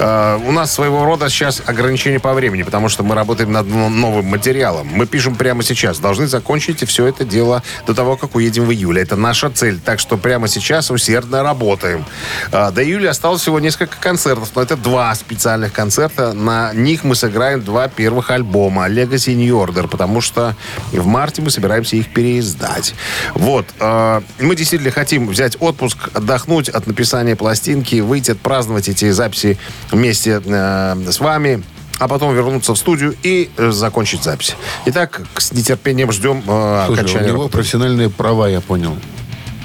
Э, 0.00 0.38
у 0.46 0.50
нас 0.52 0.72
своего 0.72 1.04
рода 1.04 1.28
сейчас 1.28 1.62
ограничение 1.66 2.20
по 2.20 2.32
времени, 2.32 2.62
потому 2.62 2.88
что 2.88 3.02
мы 3.02 3.14
работаем 3.14 3.52
над 3.52 3.66
но- 3.66 3.90
новым 3.90 4.24
материалом. 4.26 4.88
Мы 4.90 5.06
пишем 5.06 5.34
прямо 5.34 5.62
сейчас. 5.62 5.98
Должны 5.98 6.26
закончить 6.26 6.88
все 6.88 7.06
это 7.06 7.24
дело 7.24 7.62
до 7.86 7.94
того, 7.94 8.16
как 8.16 8.34
уедем 8.34 8.64
в 8.64 8.72
июле. 8.72 9.02
Это 9.02 9.16
наша 9.16 9.50
цель. 9.50 9.78
Так 9.78 10.00
что 10.00 10.16
прямо 10.16 10.48
сейчас 10.48 10.90
усердно 10.90 11.42
работаем. 11.42 12.06
Э, 12.50 12.70
до 12.70 12.82
июля 12.82 13.10
осталось 13.10 13.42
всего 13.42 13.60
несколько 13.60 13.96
концертов, 14.00 14.48
но 14.54 14.62
это 14.62 14.76
два 14.76 15.14
специальных 15.14 15.72
концерта. 15.74 16.32
На 16.32 16.72
них 16.72 17.04
мы 17.04 17.14
сыграем 17.14 17.62
два 17.62 17.88
первых 17.88 18.30
альбома 18.30 18.88
Legacy 18.88 19.34
New 19.34 19.54
Order, 19.56 19.86
потому 19.86 20.22
что 20.22 20.56
в 20.92 21.06
марте 21.06 21.42
мы 21.42 21.50
собираемся 21.50 21.96
их 21.96 22.08
переиздать. 22.12 22.94
Вот. 23.34 23.66
э, 23.78 24.20
Мы 24.38 24.56
действительно 24.56 24.92
хотим 24.92 25.28
взять 25.28 25.58
отпуск, 25.60 26.08
отдохнуть 26.14 26.70
от 26.70 26.86
написания 26.86 27.36
пластинки, 27.36 28.00
выйти 28.00 28.30
отпраздновать 28.30 28.88
эти 28.88 29.10
записи 29.10 29.58
вместе 29.90 30.40
э, 30.44 30.96
с 31.10 31.20
вами, 31.20 31.62
а 31.98 32.08
потом 32.08 32.34
вернуться 32.34 32.74
в 32.74 32.78
студию 32.78 33.14
и 33.22 33.50
э, 33.56 33.70
закончить 33.70 34.22
запись. 34.22 34.56
Итак, 34.86 35.20
с 35.36 35.52
нетерпением 35.52 36.12
ждем 36.12 36.38
э, 36.38 36.42
Слушай, 36.86 36.88
у 36.88 36.92
окончания 36.94 37.26
него 37.26 37.32
работы. 37.34 37.52
профессиональные 37.52 38.10
права, 38.10 38.48
я 38.48 38.60
понял. 38.60 38.96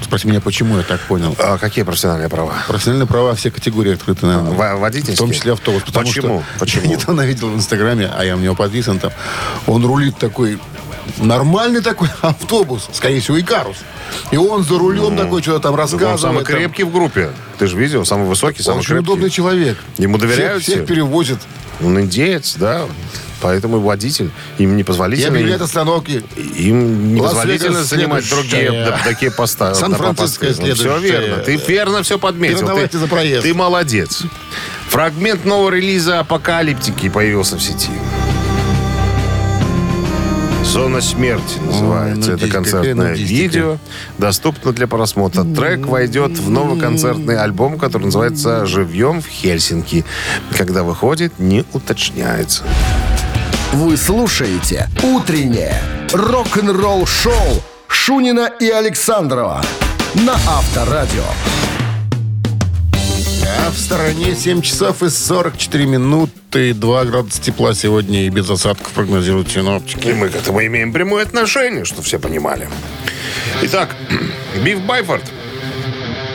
Спроси 0.02 0.28
меня, 0.28 0.40
почему 0.42 0.76
я 0.76 0.82
так 0.82 1.00
понял. 1.00 1.34
А 1.38 1.56
какие 1.56 1.82
профессиональные 1.82 2.28
права? 2.28 2.52
Профессиональные 2.68 3.06
права 3.08 3.34
все 3.34 3.50
категории 3.50 3.94
открыты, 3.94 4.26
наверное. 4.26 4.52
Во- 4.52 4.76
водительские? 4.76 5.16
В 5.16 5.18
том 5.18 5.32
числе 5.32 5.52
автобус. 5.54 5.82
Потому 5.84 6.06
Почему? 6.06 6.44
Что 6.50 6.58
Почему? 6.60 6.84
Я 6.90 6.96
недавно 6.96 7.22
видел 7.22 7.48
в 7.48 7.56
Инстаграме, 7.56 8.10
а 8.14 8.22
я 8.24 8.36
у 8.36 8.38
него 8.38 8.54
подписан 8.54 8.98
там. 8.98 9.10
Он 9.66 9.84
рулит 9.84 10.18
такой 10.18 10.58
нормальный 11.18 11.80
такой 11.80 12.08
автобус, 12.22 12.88
скорее 12.92 13.20
всего, 13.20 13.38
Икарус. 13.40 13.76
И 14.30 14.36
он 14.36 14.62
за 14.64 14.78
рулем 14.78 15.16
такой 15.16 15.42
что-то 15.42 15.60
там 15.60 15.72
Он 15.74 15.78
рассказывает. 15.80 16.20
самый 16.20 16.44
там. 16.44 16.56
крепкий 16.56 16.84
в 16.84 16.92
группе. 16.92 17.30
Ты 17.58 17.66
же 17.66 17.76
видел, 17.76 18.04
самый 18.04 18.26
высокий, 18.26 18.60
Он 18.60 18.64
самый 18.64 18.78
очень 18.80 18.88
крепкий. 18.88 19.04
удобный 19.10 19.30
человек. 19.30 19.78
Ему 19.98 20.18
доверяют 20.18 20.62
Всех, 20.62 20.74
всех 20.74 20.84
все? 20.86 20.94
перевозит. 20.94 21.38
Он 21.82 22.00
индеец, 22.00 22.54
да. 22.56 22.82
Поэтому 23.42 23.80
водитель. 23.80 24.30
Им 24.58 24.72
И 24.72 24.76
непозволительно... 24.76 25.28
объявляет 25.34 25.60
остановки. 25.60 26.22
Им 26.56 27.14
непозволительно 27.14 27.78
Лас-Вегас 27.78 27.88
занимать 27.90 28.30
другие 28.30 28.98
такие 29.04 29.30
поста. 29.30 29.74
Сан-Франциско 29.74 30.46
Все 30.46 30.54
следующая. 30.54 30.98
верно. 31.00 31.36
Ты 31.42 31.56
верно 31.56 32.02
все 32.02 32.18
подметил. 32.18 32.66
Ты, 32.88 32.98
за 32.98 33.06
проезд. 33.06 33.42
ты 33.42 33.52
молодец. 33.52 34.22
Фрагмент 34.88 35.44
нового 35.44 35.70
релиза 35.70 36.20
«Апокалиптики» 36.20 37.10
появился 37.10 37.56
в 37.56 37.62
сети. 37.62 37.90
«Зона 40.76 41.00
смерти» 41.00 41.58
называется. 41.58 42.32
ну, 42.32 42.36
Это 42.36 42.48
концертное 42.48 43.14
видео. 43.14 43.78
Доступно 44.18 44.72
для 44.72 44.86
просмотра. 44.86 45.42
Трек 45.42 45.86
войдет 45.86 46.32
в 46.32 46.50
новый 46.50 46.78
концертный 46.78 47.38
альбом, 47.38 47.78
который 47.78 48.04
называется 48.04 48.66
«Живьем 48.66 49.22
в 49.22 49.26
Хельсинки». 49.26 50.04
Когда 50.54 50.82
выходит, 50.82 51.38
не 51.38 51.64
уточняется. 51.72 52.62
Вы 53.72 53.96
слушаете 53.96 54.90
«Утреннее 55.02 55.80
рок-н-ролл-шоу» 56.12 57.62
Шунина 57.88 58.50
и 58.60 58.68
Александрова 58.68 59.62
на 60.26 60.34
Авторадио. 60.34 61.24
В 63.70 63.78
стороне 63.78 64.36
7 64.36 64.62
часов 64.62 65.02
и 65.02 65.10
44 65.10 65.86
минуты, 65.86 66.72
2 66.72 67.04
градуса 67.04 67.42
тепла 67.42 67.74
сегодня 67.74 68.26
и 68.26 68.28
без 68.28 68.48
осадков 68.48 68.92
прогнозируют 68.92 69.50
синоптики. 69.50 70.08
И 70.08 70.12
мы 70.12 70.28
к 70.28 70.36
этому 70.36 70.64
имеем 70.64 70.92
прямое 70.92 71.24
отношение, 71.24 71.84
что 71.84 72.00
все 72.00 72.18
понимали. 72.20 72.68
Итак, 73.62 73.96
Биф 74.64 74.80
Байфорд, 74.82 75.24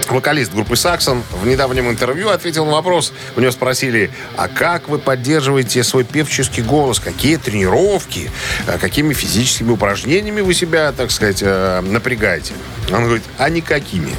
вокалист 0.09 0.53
группы 0.53 0.75
«Саксон», 0.75 1.23
в 1.41 1.47
недавнем 1.47 1.89
интервью 1.89 2.29
ответил 2.29 2.65
на 2.65 2.73
вопрос. 2.73 3.13
У 3.37 3.39
него 3.39 3.51
спросили, 3.51 4.11
а 4.35 4.49
как 4.49 4.89
вы 4.89 4.99
поддерживаете 4.99 5.83
свой 5.83 6.03
певческий 6.03 6.63
голос? 6.63 6.99
Какие 6.99 7.37
тренировки? 7.37 8.29
а 8.67 8.77
Какими 8.77 9.13
физическими 9.13 9.71
упражнениями 9.71 10.41
вы 10.41 10.53
себя, 10.53 10.91
так 10.91 11.11
сказать, 11.11 11.39
э, 11.41 11.81
напрягаете? 11.81 12.53
Он 12.91 13.05
говорит, 13.05 13.23
а 13.37 13.49
никакими. 13.49 14.11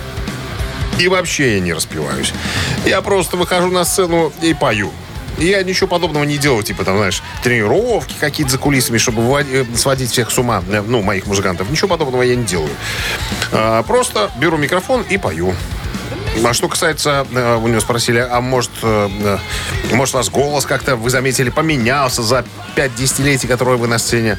И 0.98 1.08
вообще 1.08 1.54
я 1.54 1.60
не 1.60 1.72
распеваюсь. 1.72 2.32
Я 2.84 3.00
просто 3.02 3.36
выхожу 3.36 3.70
на 3.70 3.84
сцену 3.84 4.32
и 4.42 4.54
пою. 4.54 4.92
Я 5.38 5.62
ничего 5.62 5.88
подобного 5.88 6.24
не 6.24 6.38
делаю, 6.38 6.62
типа 6.62 6.84
там, 6.84 6.98
знаешь, 6.98 7.22
тренировки 7.42 8.14
какие-то 8.20 8.52
за 8.52 8.58
кулисами, 8.58 8.98
чтобы 8.98 9.22
э, 9.40 9.64
сводить 9.74 10.10
всех 10.10 10.30
с 10.30 10.38
ума, 10.38 10.62
э, 10.68 10.82
ну, 10.86 11.02
моих 11.02 11.26
музыкантов. 11.26 11.70
Ничего 11.70 11.88
подобного 11.88 12.22
я 12.22 12.36
не 12.36 12.44
делаю. 12.44 12.70
А, 13.50 13.82
просто 13.82 14.30
беру 14.38 14.56
микрофон 14.56 15.02
и 15.08 15.16
пою. 15.16 15.54
А 16.44 16.52
что 16.54 16.68
касается, 16.68 17.26
э, 17.32 17.56
у 17.56 17.68
него 17.68 17.80
спросили, 17.80 18.18
а 18.18 18.40
может, 18.40 18.70
э, 18.82 19.38
э, 19.90 19.94
может, 19.94 20.14
у 20.14 20.18
вас 20.18 20.28
голос 20.28 20.66
как-то, 20.66 20.96
вы 20.96 21.10
заметили, 21.10 21.50
поменялся 21.50 22.22
за 22.22 22.44
5 22.74 22.94
десятилетий, 22.94 23.46
которые 23.46 23.76
вы 23.78 23.86
на 23.86 23.98
сцене? 23.98 24.38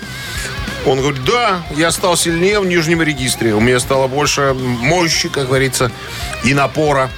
Он 0.86 1.00
говорит, 1.00 1.24
да, 1.24 1.64
я 1.76 1.92
стал 1.92 2.18
сильнее 2.18 2.60
в 2.60 2.66
нижнем 2.66 3.02
регистре. 3.02 3.54
У 3.54 3.60
меня 3.62 3.80
стало 3.80 4.08
больше 4.08 4.54
мощи, 4.54 5.30
как 5.30 5.48
говорится, 5.48 5.92
и 6.44 6.54
напора. 6.54 7.10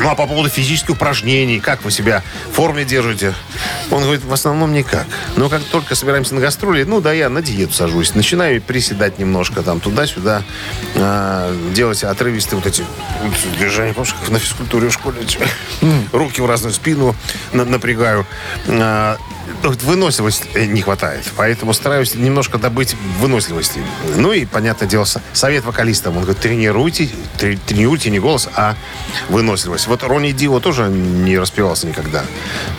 Ну, 0.00 0.08
а 0.08 0.14
по 0.14 0.26
поводу 0.26 0.48
физических 0.48 0.90
упражнений, 0.94 1.60
как 1.60 1.84
вы 1.84 1.90
себя 1.90 2.22
в 2.50 2.54
форме 2.54 2.86
держите? 2.86 3.34
Он 3.90 4.02
говорит, 4.02 4.24
в 4.24 4.32
основном 4.32 4.72
никак. 4.72 5.04
Но 5.36 5.50
как 5.50 5.62
только 5.64 5.94
собираемся 5.94 6.34
на 6.34 6.40
гастроли, 6.40 6.84
ну, 6.84 7.02
да, 7.02 7.12
я 7.12 7.28
на 7.28 7.42
диету 7.42 7.74
сажусь. 7.74 8.14
Начинаю 8.14 8.62
приседать 8.62 9.18
немножко 9.18 9.60
там 9.60 9.80
туда-сюда, 9.80 10.42
а, 10.96 11.54
делать 11.74 12.02
отрывистые 12.04 12.58
вот 12.58 12.66
эти 12.66 12.84
движения. 13.58 13.92
Помнишь, 13.92 14.14
как 14.18 14.30
на 14.30 14.38
физкультуре 14.38 14.88
в 14.88 14.94
школе? 14.94 15.18
Руки 16.10 16.40
в 16.40 16.46
разную 16.46 16.72
спину 16.72 17.14
на- 17.52 17.66
напрягаю. 17.66 18.26
Вот 19.62 19.82
выносливости 19.82 20.48
э, 20.54 20.66
не 20.66 20.80
хватает. 20.82 21.24
Поэтому 21.36 21.72
стараюсь 21.72 22.14
немножко 22.14 22.58
добыть 22.58 22.94
выносливости. 23.20 23.80
Ну 24.16 24.32
и, 24.32 24.44
понятное 24.44 24.88
дело, 24.88 25.04
со- 25.04 25.22
совет 25.32 25.64
вокалистам. 25.64 26.16
Он 26.16 26.22
говорит, 26.24 26.42
тренируйте, 26.42 27.08
тре- 27.38 27.56
тренируйте 27.56 28.10
не 28.10 28.18
голос, 28.18 28.48
а 28.56 28.74
выносливость. 29.28 29.86
Вот 29.86 30.02
Ронни 30.02 30.32
Дио 30.32 30.58
тоже 30.60 30.88
не 30.88 31.38
распевался 31.38 31.86
никогда. 31.86 32.24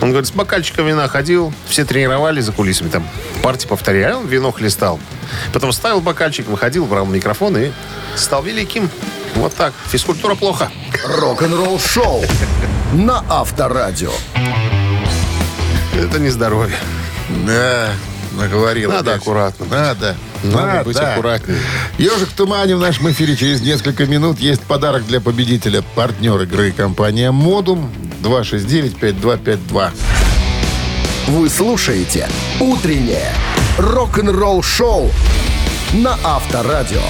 Он 0.00 0.10
говорит, 0.10 0.28
с 0.28 0.32
бокальчиком 0.32 0.86
вина 0.86 1.08
ходил, 1.08 1.52
все 1.68 1.84
тренировали 1.84 2.40
за 2.40 2.52
кулисами, 2.52 2.88
там 2.88 3.06
партии 3.42 3.66
повторяли, 3.66 4.12
а 4.12 4.18
он 4.18 4.26
вино 4.26 4.52
хлестал. 4.52 5.00
Потом 5.52 5.72
ставил 5.72 6.00
бокальчик, 6.00 6.46
выходил, 6.48 6.84
брал 6.86 7.06
микрофон 7.06 7.56
и 7.56 7.70
стал 8.16 8.42
великим. 8.42 8.90
Вот 9.36 9.54
так. 9.54 9.72
Физкультура 9.88 10.34
плохо. 10.34 10.70
Рок-н-ролл-шоу 11.04 12.24
на 12.92 13.24
Авторадио. 13.28 14.12
Это 15.96 16.18
не 16.18 16.28
здоровье. 16.28 16.76
Да, 17.46 17.90
наговорил. 18.38 18.90
Надо 18.90 19.12
опять. 19.12 19.22
аккуратно. 19.22 19.66
Надо. 19.66 20.16
Надо 20.42 20.84
быть 20.84 20.96
аккуратнее. 20.96 21.58
Ежик 21.98 22.28
в 22.28 22.34
тумане 22.34 22.76
в 22.76 22.80
нашем 22.80 23.10
эфире 23.10 23.36
через 23.36 23.60
несколько 23.60 24.06
минут. 24.06 24.40
Есть 24.40 24.62
подарок 24.62 25.06
для 25.06 25.20
победителя. 25.20 25.82
Партнер 25.94 26.40
игры 26.42 26.72
компания 26.72 27.30
Модум 27.30 27.90
269-5252. 28.22 29.90
Вы 31.28 31.48
слушаете 31.48 32.28
«Утреннее 32.60 33.32
рок-н-ролл-шоу» 33.78 35.10
на 35.94 36.18
Авторадио. 36.22 37.00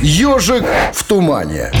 «Ежик 0.00 0.64
в 0.94 1.02
тумане». 1.04 1.72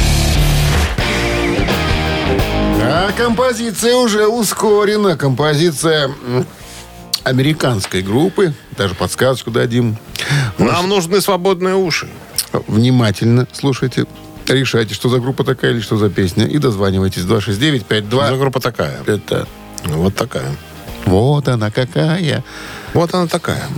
А 2.90 3.12
композиция 3.12 3.94
уже 3.96 4.26
ускорена. 4.26 5.16
Композиция 5.16 6.10
американской 7.24 8.02
группы. 8.02 8.54
Даже 8.76 8.94
подсказочку 8.94 9.50
дадим. 9.50 9.96
Нам 10.56 10.88
нужны 10.88 11.20
свободные 11.20 11.74
уши. 11.74 12.08
Внимательно 12.66 13.46
слушайте. 13.52 14.06
Решайте, 14.46 14.94
что 14.94 15.10
за 15.10 15.18
группа 15.18 15.44
такая 15.44 15.72
или 15.72 15.80
что 15.80 15.98
за 15.98 16.08
песня. 16.08 16.46
И 16.46 16.56
дозванивайтесь. 16.56 17.22
269-52. 17.22 18.28
За 18.30 18.36
группа 18.36 18.60
такая. 18.60 19.02
Это 19.06 19.46
Вот 19.84 20.14
такая. 20.14 20.50
вот 21.04 21.46
она 21.48 21.70
какая. 21.70 22.42
Вот 22.94 23.12
она 23.12 23.26
такая. 23.26 23.68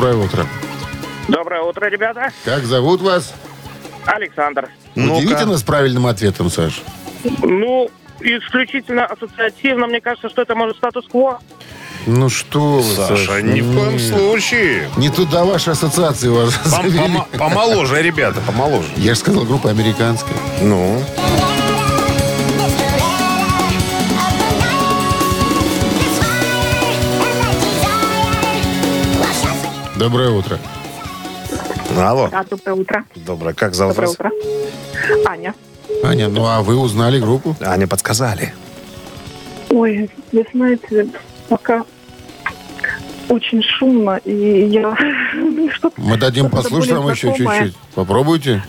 Доброе 0.00 0.16
утро. 0.16 0.46
Доброе 1.28 1.60
утро, 1.60 1.84
ребята. 1.84 2.30
Как 2.46 2.64
зовут 2.64 3.02
вас? 3.02 3.34
Александр. 4.06 4.70
Ну-ка. 4.94 5.18
Удивите 5.18 5.44
нас 5.44 5.62
правильным 5.62 6.06
ответом, 6.06 6.48
Саш. 6.48 6.80
Ну, 7.42 7.90
исключительно 8.20 9.04
ассоциативно, 9.04 9.86
мне 9.88 10.00
кажется, 10.00 10.30
что 10.30 10.40
это 10.40 10.54
может 10.54 10.78
статус-кво. 10.78 11.40
Ну 12.06 12.30
что 12.30 12.78
вы, 12.78 12.82
Саша, 12.82 13.42
ни 13.42 13.60
в 13.60 13.74
коем 13.76 13.98
Нет. 13.98 14.00
случае. 14.00 14.88
Не 14.96 15.10
туда 15.10 15.44
ваши 15.44 15.68
ассоциации 15.72 16.28
у 16.28 16.34
вас 16.36 16.54
Пом- 16.54 16.68
завели. 16.70 16.98
помо- 16.98 17.26
Помоложе, 17.36 18.02
ребята, 18.02 18.40
помоложе. 18.40 18.88
Я 18.96 19.12
же 19.12 19.20
сказал, 19.20 19.44
группа 19.44 19.68
американская. 19.68 20.32
Ну, 20.62 21.04
Доброе 30.00 30.30
утро. 30.30 30.58
алло. 31.94 32.28
Да, 32.30 32.42
доброе 32.48 32.72
утро. 32.74 33.04
Доброе. 33.16 33.52
Как 33.52 33.74
зовут 33.74 33.96
Доброе 33.96 34.06
вас? 34.06 34.14
утро. 34.14 34.30
Аня. 35.26 35.54
Аня, 36.02 36.28
ну 36.28 36.46
а 36.46 36.62
вы 36.62 36.78
узнали 36.78 37.20
группу? 37.20 37.54
Аня, 37.60 37.86
подсказали. 37.86 38.54
Ой, 39.68 40.08
вы 40.32 40.46
знаете, 40.54 41.06
пока 41.50 41.84
очень 43.28 43.62
шумно, 43.62 44.16
и 44.24 44.68
я... 44.70 44.96
что-то- 45.74 46.00
Мы 46.00 46.16
дадим 46.16 46.48
послушать 46.48 46.92
вам 46.92 47.10
еще 47.10 47.34
чуть-чуть. 47.36 47.76
Попробуйте. 47.94 48.64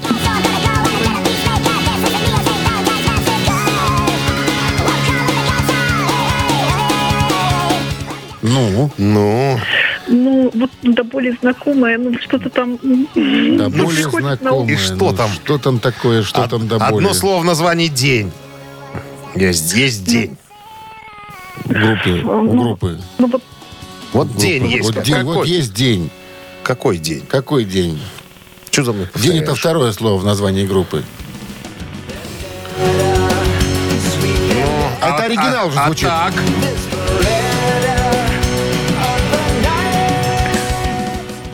Ну, 8.42 8.90
Ну, 8.98 9.60
Ну, 10.14 10.52
вот 10.54 10.70
да 10.82 11.04
более 11.04 11.38
знакомое, 11.40 11.98
ну 11.98 12.14
что-то 12.20 12.50
там... 12.50 12.78
да 12.82 12.82
ну, 13.16 13.70
более 13.70 14.04
приходит 14.04 14.42
на 14.42 14.52
ум. 14.52 14.68
знакомое. 14.68 14.74
И 14.74 14.78
что 14.78 14.96
Ну, 14.96 15.14
там? 15.16 15.30
Что 15.32 15.58
там 15.58 15.80
такое, 15.80 16.22
что 16.24 16.42
од- 16.42 16.50
там 16.50 16.68
до 16.68 16.76
одно 16.76 16.90
более? 16.92 17.14
слово 17.14 17.40
в 17.42 17.46
названии 17.46 17.88
«день». 17.88 18.32
Есть, 19.36 19.74
есть 19.74 20.04
день. 20.04 20.36
У 21.66 21.70
группы, 21.70 22.10
у 22.10 22.42
Ну, 22.44 22.62
группы. 22.64 23.00
Ну 23.20 23.28
вот 23.28 23.42
Вот 24.12 24.36
день 24.36 24.60
Группы. 24.64 24.76
есть. 24.76 24.86
Вот, 24.88 24.96
Как- 24.96 25.06
день, 25.06 25.16
какой? 25.16 25.36
вот 25.36 25.48
есть 25.48 25.74
день. 25.74 26.10
Какой 26.64 26.98
день? 26.98 27.26
Какой 27.28 27.64
день? 27.64 28.02
Что 28.70 28.84
за 28.84 28.94
мной 28.94 29.06
День 29.16 29.38
это 29.38 29.52
повторяешь? 29.52 29.60
второе 29.60 29.92
слово 29.94 30.18
в 30.20 30.26
названии 30.26 30.66
группы. 30.68 31.04
Это 35.02 35.24
оригинал 35.24 35.68
уже 35.70 35.80
а, 35.80 35.86
звучит. 35.86 36.08
А 36.12 36.32
так? 36.32 36.44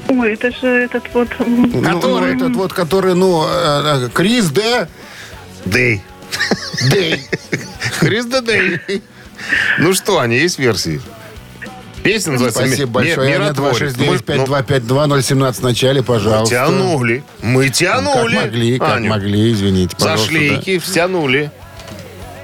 Ой, 0.09 0.33
это 0.33 0.51
же 0.51 0.67
этот 0.85 1.03
вот... 1.13 1.27
Ну, 1.39 1.67
ну, 1.67 1.81
Который? 1.81 2.35
этот 2.35 2.55
вот, 2.55 2.73
который, 2.73 3.13
ну, 3.15 3.45
э, 3.47 4.05
э, 4.05 4.09
Крис, 4.13 4.49
да? 4.49 4.87
Дэй. 5.65 6.01
Дэй. 6.89 7.21
Крис 7.99 8.25
да 8.25 8.41
Дэй. 8.41 8.79
Ну 9.79 9.93
что, 9.93 10.19
они 10.19 10.37
есть 10.37 10.59
версии? 10.59 11.01
Песня 12.03 12.33
называется 12.33 12.61
Спасибо 12.65 12.87
«Ми- 12.87 12.93
большое. 13.15 13.29
«Миротворец». 13.37 13.95
Мы- 13.97 14.05
269-5252-017 14.17 15.53
в 15.59 15.61
начале, 15.63 15.99
ну, 15.99 16.05
пожалуйста. 16.05 16.55
Тянули. 16.55 17.23
Мы 17.41 17.65
Как 17.65 17.73
тянули. 17.75 18.35
могли, 18.35 18.79
как 18.79 18.95
Аню. 18.97 19.09
могли, 19.09 19.51
извините, 19.51 19.95
За 19.97 20.05
пожалуйста. 20.05 20.33
да. 20.33 20.39
шлейки 20.39 20.79
втянули. 20.79 21.51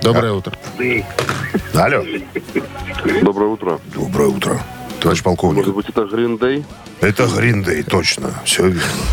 Доброе 0.01 0.33
утро. 0.33 0.53
Алло. 1.73 2.03
Доброе 3.21 3.47
утро. 3.49 3.79
Доброе 3.95 4.27
утро, 4.29 4.61
товарищ 5.03 5.21
полковник. 5.21 5.57
Может 5.67 5.75
быть, 5.75 5.89
это 5.89 6.05
Гриндей? 6.05 6.65
Это 7.01 7.27
Гриндей, 7.27 7.83
точно. 7.83 8.31
Все 8.45 8.63
верно. 8.67 9.03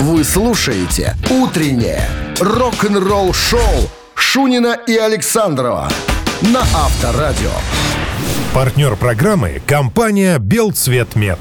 Вы 0.00 0.22
слушаете 0.22 1.16
«Утреннее 1.30 2.06
рок-н-ролл-шоу» 2.38 3.90
Шунина 4.14 4.78
и 4.86 4.96
Александрова 4.96 5.88
на 6.42 6.60
Авторадио. 6.60 7.50
Партнер 8.54 8.96
программы– 8.96 9.62
компания 9.66 10.38
«Белцветмет». 10.38 11.38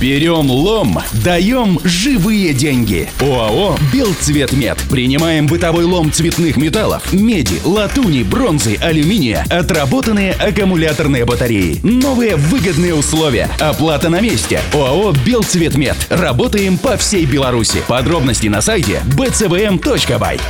Берем 0.00 0.50
лом, 0.50 0.98
даем 1.22 1.78
живые 1.84 2.54
деньги. 2.54 3.10
ОАО 3.20 3.76
«Белцветмет». 3.92 4.78
Принимаем 4.88 5.46
бытовой 5.46 5.84
лом 5.84 6.10
цветных 6.10 6.56
металлов, 6.56 7.12
меди, 7.12 7.60
латуни, 7.66 8.22
бронзы, 8.22 8.78
алюминия, 8.80 9.44
отработанные 9.50 10.32
аккумуляторные 10.32 11.26
батареи. 11.26 11.80
Новые 11.82 12.36
выгодные 12.36 12.94
условия. 12.94 13.50
Оплата 13.60 14.08
на 14.08 14.20
месте. 14.20 14.62
ОАО 14.72 15.12
«Белцветмет». 15.26 15.96
Работаем 16.08 16.78
по 16.78 16.96
всей 16.96 17.26
Беларуси. 17.26 17.82
Подробности 17.86 18.46
на 18.46 18.62
сайте 18.62 19.02
bcvm.by. 19.18 20.40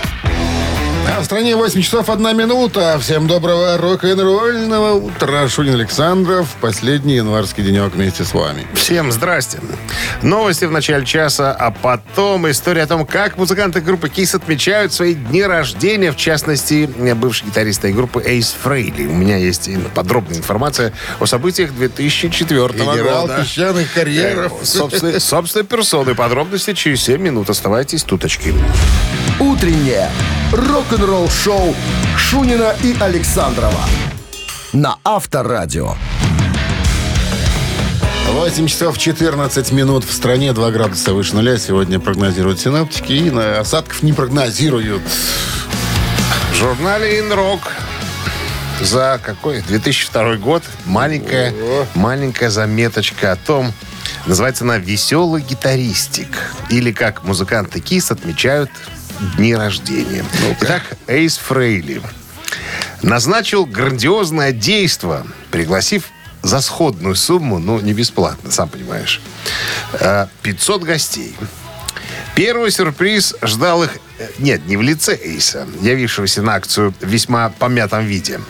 А 1.16 1.20
в 1.20 1.24
стране 1.24 1.56
8 1.56 1.82
часов 1.82 2.08
1 2.08 2.36
минута. 2.36 2.96
Всем 3.00 3.26
доброго 3.26 3.76
рок-н-ролльного 3.78 4.92
утра. 4.94 5.48
Шунин 5.48 5.74
Александров. 5.74 6.46
Последний 6.60 7.16
январский 7.16 7.64
денек 7.64 7.94
вместе 7.94 8.24
с 8.24 8.32
вами. 8.32 8.66
Всем 8.74 9.10
здрасте. 9.10 9.58
Новости 10.22 10.66
в 10.66 10.70
начале 10.70 11.04
часа, 11.04 11.52
а 11.52 11.72
потом 11.72 12.48
история 12.50 12.82
о 12.82 12.86
том, 12.86 13.04
как 13.06 13.36
музыканты 13.36 13.80
группы 13.80 14.08
Kiss 14.08 14.36
отмечают 14.36 14.92
свои 14.92 15.14
дни 15.14 15.42
рождения, 15.42 16.12
в 16.12 16.16
частности, 16.16 16.88
бывший 17.14 17.46
гитарист 17.48 17.80
этой 17.80 17.92
группы 17.92 18.22
Эйс 18.24 18.54
Фрейли. 18.62 19.06
У 19.06 19.14
меня 19.14 19.36
есть 19.36 19.68
подробная 19.94 20.38
информация 20.38 20.92
о 21.18 21.26
событиях 21.26 21.72
2004 21.74 22.68
Генерал 22.68 23.22
года. 23.22 23.42
песчаных 23.42 23.92
карьеров. 23.92 24.52
Э, 24.62 24.64
Собственной, 24.64 25.20
собственной 25.20 25.64
персоной. 25.66 26.14
Подробности 26.14 26.72
через 26.72 27.02
7 27.02 27.20
минут. 27.20 27.50
Оставайтесь 27.50 28.04
туточки. 28.04 28.54
Утреннее 29.40 30.10
рок-н-ролл-шоу 30.52 31.74
Шунина 32.14 32.76
и 32.82 32.94
Александрова 33.00 33.80
на 34.74 34.98
Авторадио. 35.02 35.94
8 38.28 38.66
часов 38.66 38.98
14 38.98 39.72
минут 39.72 40.04
в 40.04 40.12
стране, 40.12 40.52
2 40.52 40.70
градуса 40.72 41.14
выше 41.14 41.36
нуля. 41.36 41.56
Сегодня 41.56 41.98
прогнозируют 41.98 42.60
синаптики 42.60 43.12
и 43.12 43.30
на 43.30 43.60
осадков 43.60 44.02
не 44.02 44.12
прогнозируют. 44.12 45.02
В 46.52 46.56
журнале 46.56 47.18
«Инрок» 47.20 47.72
за 48.82 49.18
какой? 49.22 49.62
2002 49.62 50.36
год 50.36 50.64
маленькая, 50.84 51.54
маленькая 51.94 52.50
заметочка 52.50 53.32
о 53.32 53.36
том, 53.36 53.72
называется 54.26 54.64
она 54.64 54.76
«Веселый 54.76 55.40
гитаристик». 55.40 56.28
Или 56.68 56.92
как 56.92 57.24
музыканты 57.24 57.80
КИС 57.80 58.10
отмечают 58.10 58.70
дни 59.36 59.54
рождения. 59.54 60.24
Итак, 60.52 60.82
Эйс 61.06 61.36
Фрейли 61.36 62.02
назначил 63.02 63.66
грандиозное 63.66 64.52
действо, 64.52 65.26
пригласив 65.50 66.04
за 66.42 66.60
сходную 66.60 67.14
сумму, 67.14 67.58
ну, 67.58 67.80
не 67.80 67.92
бесплатно, 67.92 68.50
сам 68.50 68.68
понимаешь, 68.68 69.20
э, 69.92 70.26
500 70.42 70.82
гостей. 70.82 71.36
Первый 72.34 72.70
сюрприз 72.70 73.34
ждал 73.42 73.84
их, 73.84 73.96
э, 73.96 73.98
нет, 74.38 74.66
не 74.66 74.76
в 74.76 74.82
лице 74.82 75.18
Эйса, 75.22 75.66
явившегося 75.80 76.42
на 76.42 76.54
акцию 76.54 76.94
в 77.00 77.06
весьма 77.06 77.50
помятом 77.50 78.04
виде. 78.04 78.40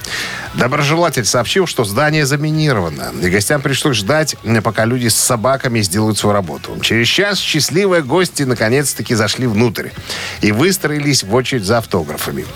Доброжелатель 0.54 1.24
сообщил, 1.24 1.66
что 1.66 1.85
здание 1.85 2.26
заминировано, 2.26 3.12
и 3.22 3.30
гостям 3.30 3.62
пришлось 3.62 3.96
ждать, 3.96 4.37
э, 4.42 4.61
пока 4.61 4.85
люди 4.85 5.09
с 5.09 5.14
собаками 5.14 5.80
сделают 5.80 6.18
свою 6.18 6.33
работу. 6.33 6.76
Через 6.80 7.06
час 7.06 7.38
счастливые 7.38 8.02
гости 8.02 8.42
наконец-таки 8.42 9.14
зашли 9.14 9.46
внутрь 9.46 9.90
и 10.40 10.50
выстроились 10.50 11.22
в 11.22 11.35
очередь 11.35 11.64
за 11.64 11.78
автографами. 11.78 12.46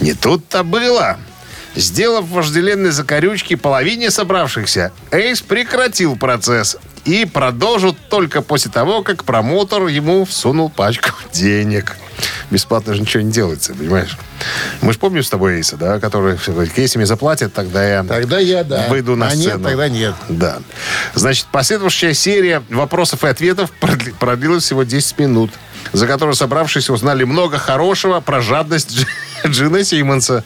Не 0.00 0.12
тут-то 0.12 0.62
было. 0.62 1.18
Сделав 1.78 2.24
вожделенные 2.28 2.90
закорючки 2.90 3.54
половине 3.54 4.10
собравшихся, 4.10 4.90
Эйс 5.12 5.40
прекратил 5.42 6.16
процесс 6.16 6.76
и 7.04 7.24
продолжил 7.24 7.96
только 8.10 8.42
после 8.42 8.68
того, 8.72 9.02
как 9.04 9.22
промоутер 9.22 9.86
ему 9.86 10.24
всунул 10.24 10.70
пачку 10.70 11.10
денег. 11.32 11.96
Бесплатно 12.50 12.94
же 12.94 13.02
ничего 13.02 13.22
не 13.22 13.30
делается, 13.30 13.74
понимаешь? 13.74 14.18
Мы 14.80 14.92
же 14.92 14.98
помним 14.98 15.22
с 15.22 15.30
тобой 15.30 15.58
Эйса, 15.58 15.76
да, 15.76 16.00
который 16.00 16.36
если 16.76 16.98
мне 16.98 17.06
заплатят, 17.06 17.52
тогда 17.54 17.86
я 17.88 18.02
Тогда 18.02 18.40
я, 18.40 18.64
да. 18.64 18.86
выйду 18.88 19.14
на 19.14 19.28
а 19.28 19.30
сцену. 19.30 19.44
нет, 19.58 19.62
тогда 19.62 19.88
нет. 19.88 20.14
Да. 20.28 20.58
Значит, 21.14 21.46
последующая 21.52 22.12
серия 22.12 22.60
вопросов 22.70 23.22
и 23.22 23.28
ответов 23.28 23.70
продли- 23.80 24.12
продлилась 24.18 24.64
всего 24.64 24.82
10 24.82 25.16
минут, 25.20 25.52
за 25.92 26.08
которую 26.08 26.34
собравшиеся 26.34 26.92
узнали 26.92 27.22
много 27.22 27.58
хорошего 27.58 28.18
про 28.18 28.40
жадность 28.40 29.06
Джина 29.46 29.84
Симмонса 29.84 30.44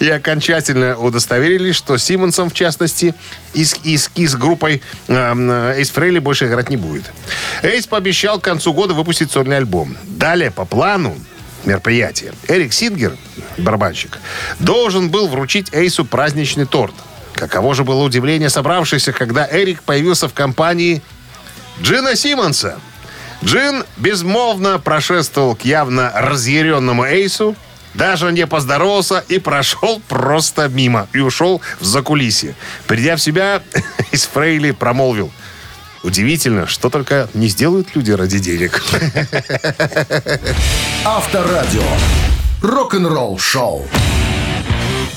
и 0.00 0.08
окончательно 0.08 0.96
удостоверились, 0.96 1.76
что 1.76 1.96
Симмонсом, 1.98 2.50
в 2.50 2.54
частности, 2.54 3.14
и 3.54 3.64
с, 3.64 3.76
и 3.84 3.96
с- 3.96 4.10
и 4.14 4.26
с 4.26 4.34
группой 4.34 4.82
эм, 5.08 5.50
э, 5.50 5.74
Эйс 5.78 5.90
Фрейли 5.90 6.18
больше 6.18 6.46
играть 6.46 6.70
не 6.70 6.76
будет. 6.76 7.04
Эйс 7.62 7.86
пообещал 7.86 8.40
к 8.40 8.44
концу 8.44 8.72
года 8.72 8.94
выпустить 8.94 9.30
сольный 9.30 9.56
альбом. 9.58 9.96
Далее, 10.04 10.50
по 10.50 10.64
плану, 10.64 11.16
мероприятия. 11.64 12.32
Эрик 12.48 12.72
Сингер, 12.72 13.16
барабанщик, 13.58 14.18
должен 14.58 15.10
был 15.10 15.28
вручить 15.28 15.72
Эйсу 15.72 16.04
праздничный 16.04 16.66
торт. 16.66 16.94
Каково 17.34 17.74
же 17.74 17.84
было 17.84 18.02
удивление 18.02 18.50
собравшихся, 18.50 19.12
когда 19.12 19.48
Эрик 19.50 19.82
появился 19.82 20.28
в 20.28 20.34
компании 20.34 21.02
Джина 21.80 22.14
Симмонса. 22.16 22.78
Джин 23.44 23.84
безмолвно 23.96 24.78
прошествовал 24.78 25.56
к 25.56 25.64
явно 25.64 26.12
разъяренному 26.14 27.04
Эйсу, 27.04 27.56
даже 27.94 28.32
не 28.32 28.46
поздоровался 28.46 29.24
и 29.28 29.38
прошел 29.38 30.00
просто 30.08 30.68
мимо 30.68 31.08
и 31.12 31.20
ушел 31.20 31.60
в 31.80 31.84
закулисье. 31.84 32.54
Придя 32.86 33.16
в 33.16 33.20
себя, 33.20 33.62
из 34.12 34.24
Фрейли 34.24 34.70
промолвил. 34.70 35.30
Удивительно, 36.02 36.66
что 36.66 36.90
только 36.90 37.28
не 37.32 37.46
сделают 37.46 37.94
люди 37.94 38.10
ради 38.10 38.38
денег. 38.40 38.82
Авторадио. 41.04 41.82
Рок-н-ролл 42.60 43.38
шоу. 43.38 43.86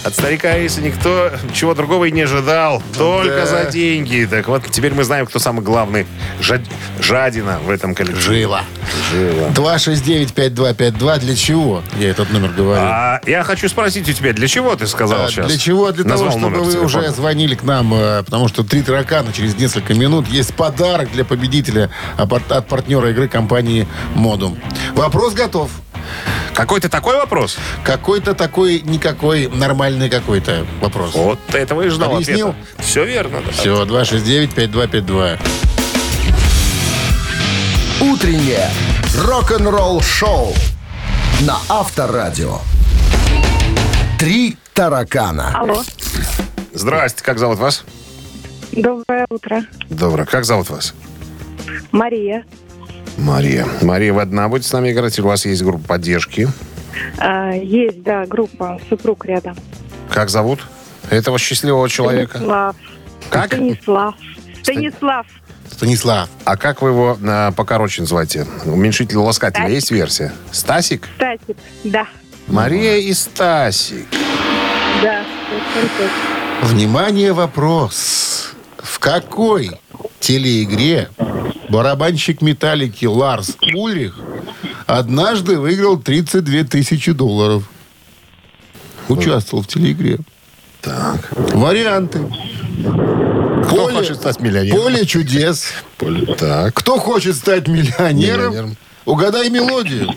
От 0.03 0.13
старика 0.13 0.55
Эйса 0.55 0.81
никто 0.81 1.31
чего 1.53 1.73
другого 1.73 2.05
и 2.05 2.12
не 2.12 2.21
ожидал. 2.21 2.81
Только 2.95 3.36
да. 3.38 3.45
за 3.45 3.71
деньги. 3.71 4.27
Так 4.29 4.47
вот, 4.47 4.63
теперь 4.69 4.93
мы 4.93 5.03
знаем, 5.03 5.25
кто 5.25 5.39
самый 5.39 5.63
главный 5.63 6.05
жад- 6.39 6.62
жадина 6.99 7.60
в 7.65 7.69
этом 7.71 7.95
коллективе. 7.95 8.41
Жила. 8.41 8.62
Жила. 9.12 9.49
269-5252. 9.49 11.19
Для 11.19 11.36
чего? 11.36 11.81
Я 11.99 12.10
этот 12.12 12.31
номер 12.31 12.49
говорю. 12.49 12.81
А 12.84 13.19
я 13.25 13.43
хочу 13.43 13.67
спросить 13.67 14.08
у 14.08 14.13
тебя, 14.13 14.34
для 14.34 14.47
чего 14.47 14.75
ты 14.75 14.86
сказал 14.88 15.23
А, 15.25 15.27
сейчас? 15.29 15.47
Для 15.47 15.58
чего? 15.58 15.91
Для 15.91 16.05
Назвал 16.05 16.29
того, 16.34 16.39
чтобы 16.39 16.60
вы 16.60 16.71
телефона. 16.71 16.86
уже 16.86 17.10
звонили 17.12 17.55
к 17.55 17.63
нам, 17.63 17.93
э, 17.93 18.23
потому 18.23 18.47
что 18.47 18.63
«Три 18.63 18.81
таракана» 18.84 19.34
через 19.34 19.55
несколько 19.58 19.93
минут 19.95 20.27
есть 20.27 20.53
подарок 20.53 21.12
для 21.13 21.25
победителя 21.25 21.89
пар- 22.29 22.43
от 22.49 22.67
партнера 22.67 23.10
игры 23.10 23.27
компании 23.27 23.88
«Модум». 24.13 24.58
Вопрос 24.93 25.34
готов. 25.34 25.71
Какой-то 26.53 26.89
такой 26.89 27.15
вопрос? 27.17 27.57
Какой-то 27.83 28.33
такой, 28.33 28.81
никакой, 28.81 29.47
нормальный 29.47 30.09
какой-то 30.09 30.65
вопрос. 30.81 31.13
Вот 31.15 31.39
этого 31.53 31.81
и 31.83 31.89
ждал 31.89 32.13
Объяснил? 32.15 32.49
ответа. 32.49 32.81
Все 32.83 33.05
верно. 33.05 33.41
да. 33.45 33.51
Все, 33.51 33.85
269-5252. 33.85 35.39
Утреннее 38.01 38.69
рок-н-ролл 39.17 40.01
шоу 40.01 40.53
на 41.41 41.57
Авторадио. 41.69 42.59
Три 44.19 44.57
таракана. 44.73 45.51
Алло. 45.59 45.83
Здрасте, 46.73 47.23
как 47.23 47.39
зовут 47.39 47.57
вас? 47.59 47.83
Доброе 48.71 49.25
утро. 49.29 49.63
Доброе. 49.89 50.25
Как 50.25 50.45
зовут 50.45 50.69
вас? 50.69 50.93
Мария. 51.91 52.43
Мария. 53.17 53.65
Мария, 53.82 54.13
вы 54.13 54.21
одна 54.21 54.47
будете 54.47 54.69
с 54.69 54.73
нами 54.73 54.91
играть? 54.91 55.17
Или 55.17 55.25
у 55.25 55.30
вас 55.30 55.45
есть 55.45 55.63
группа 55.63 55.88
поддержки? 55.88 56.47
А, 57.17 57.51
есть, 57.51 58.04
да, 58.04 58.25
группа, 58.25 58.80
супруг 58.89 59.25
рядом. 59.25 59.56
Как 60.10 60.30
зовут 60.30 60.62
этого 61.10 61.38
счастливого 61.38 61.89
человека? 61.89 62.38
Станислав. 62.38 62.75
Как? 63.30 63.47
Станислав. 63.47 64.15
Станислав. 64.62 65.25
Станислав. 65.71 66.30
А 66.43 66.58
как 66.58 66.82
вы 66.82 66.89
его 66.89 67.17
э, 67.21 67.51
покороче 67.56 68.01
называете? 68.01 68.47
Уменьшитель 68.65 69.17
ласкателя 69.17 69.63
Стасик. 69.63 69.75
есть 69.75 69.91
версия? 69.91 70.34
Стасик? 70.51 71.08
Стасик. 71.15 71.58
Да. 71.84 72.08
Мария 72.47 72.97
и 72.97 73.13
Стасик. 73.13 74.06
Да. 75.01 75.23
Внимание, 76.62 77.34
вопрос. 77.34 78.54
В 78.78 78.99
какой 78.99 79.71
телеигре 80.19 81.10
барабанщик 81.69 82.41
металлики 82.41 83.06
Ларс 83.06 83.58
Ульрих 83.73 84.19
однажды 84.86 85.60
выиграл 85.60 85.97
32 85.97 86.63
тысячи 86.63 87.12
долларов? 87.12 87.69
Участвовал 89.08 89.63
в 89.63 89.67
телеигре. 89.67 90.19
Так. 90.82 91.30
Варианты. 91.54 92.19
Кто 93.67 93.89
хочет 93.89 94.17
стать 94.17 94.39
миллионером? 94.39 94.82
Поле 94.82 95.06
чудес. 95.06 95.71
Поле. 95.97 96.36
Так. 96.36 96.73
Кто 96.75 96.97
хочет 96.97 97.36
стать 97.36 97.67
миллионером? 97.67 98.51
Миллионером. 98.51 98.78
Угадай 99.06 99.49
мелодию. 99.49 100.10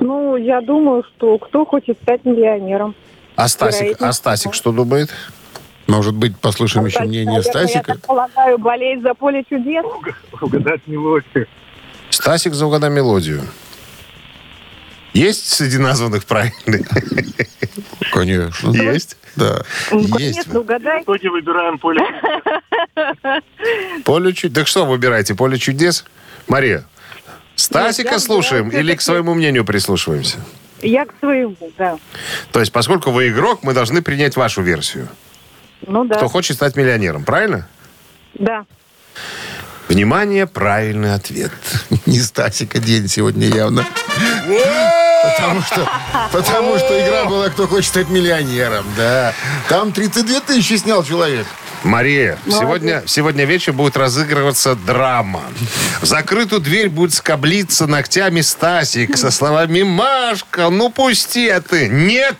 Ну, 0.00 0.36
я 0.36 0.60
думаю, 0.60 1.04
что 1.16 1.38
кто 1.38 1.64
хочет 1.64 1.98
стать 2.02 2.24
миллионером. 2.24 2.94
А 3.36 3.48
Стасик, 3.48 4.00
а 4.00 4.12
Стасик 4.12 4.54
что 4.54 4.72
думает? 4.72 5.10
Может 5.88 6.14
быть, 6.14 6.36
послушаем 6.38 6.84
еще 6.86 7.00
мнение 7.00 7.38
наверное, 7.38 7.46
Я 7.46 7.66
Стасика? 7.68 7.94
так 7.94 8.06
полагаю, 8.06 8.58
болеет 8.58 9.02
за 9.02 9.14
поле 9.14 9.42
чудес. 9.48 9.84
Стасик 12.10 12.52
за 12.54 12.66
угадай 12.66 12.90
мелодию. 12.90 13.42
Есть 15.14 15.48
среди 15.48 15.78
названных 15.78 16.26
правильных? 16.26 16.86
Конечно. 18.12 18.70
Есть? 18.70 19.16
Да. 19.34 19.62
Ну, 19.90 20.00
Есть. 20.00 20.12
конечно, 20.12 20.60
угадай. 20.60 21.04
Поле 24.04 24.32
чудес. 24.34 24.54
Так 24.54 24.66
что 24.66 24.84
выбираете? 24.84 25.34
Поле 25.34 25.56
чудес? 25.58 26.04
Мария, 26.48 26.84
Стасика 27.56 28.18
слушаем 28.18 28.68
или 28.68 28.94
к 28.94 29.00
своему 29.00 29.32
мнению 29.34 29.64
прислушиваемся? 29.64 30.38
Я 30.82 31.06
к 31.06 31.14
своему, 31.18 31.56
да. 31.78 31.98
То 32.52 32.60
есть, 32.60 32.72
поскольку 32.72 33.10
вы 33.10 33.28
игрок, 33.30 33.62
мы 33.62 33.72
должны 33.72 34.02
принять 34.02 34.36
вашу 34.36 34.62
версию. 34.62 35.08
Ну 35.86 36.04
да. 36.04 36.16
Кто 36.16 36.28
хочет 36.28 36.56
стать 36.56 36.76
миллионером, 36.76 37.24
правильно? 37.24 37.68
Да. 38.34 38.64
Внимание, 39.88 40.46
правильный 40.46 41.14
ответ. 41.14 41.52
Не 42.06 42.20
Стасика 42.20 42.78
день 42.78 43.08
сегодня 43.08 43.48
явно. 43.48 43.86
Потому 45.22 45.62
что, 45.62 45.88
потому 46.32 46.78
что 46.78 47.04
игра 47.04 47.24
была 47.24 47.48
«Кто 47.48 47.66
хочет 47.66 47.90
стать 47.90 48.08
миллионером», 48.08 48.86
да. 48.96 49.34
Там 49.68 49.92
32 49.92 50.40
тысячи 50.40 50.74
снял 50.74 51.02
человек. 51.04 51.46
Мария, 51.82 52.38
сегодня, 52.46 53.02
сегодня 53.06 53.44
вечером 53.44 53.76
будет 53.76 53.96
разыгрываться 53.96 54.74
драма. 54.74 55.42
В 56.00 56.06
закрытую 56.06 56.60
дверь 56.60 56.88
будет 56.88 57.14
скоблиться 57.14 57.86
ногтями 57.86 58.40
Стасик 58.40 59.16
со 59.16 59.30
словами 59.30 59.82
«Машка, 59.82 60.70
ну 60.70 60.90
пусти, 60.90 61.48
а 61.48 61.60
ты». 61.60 61.88
Нет! 61.88 62.36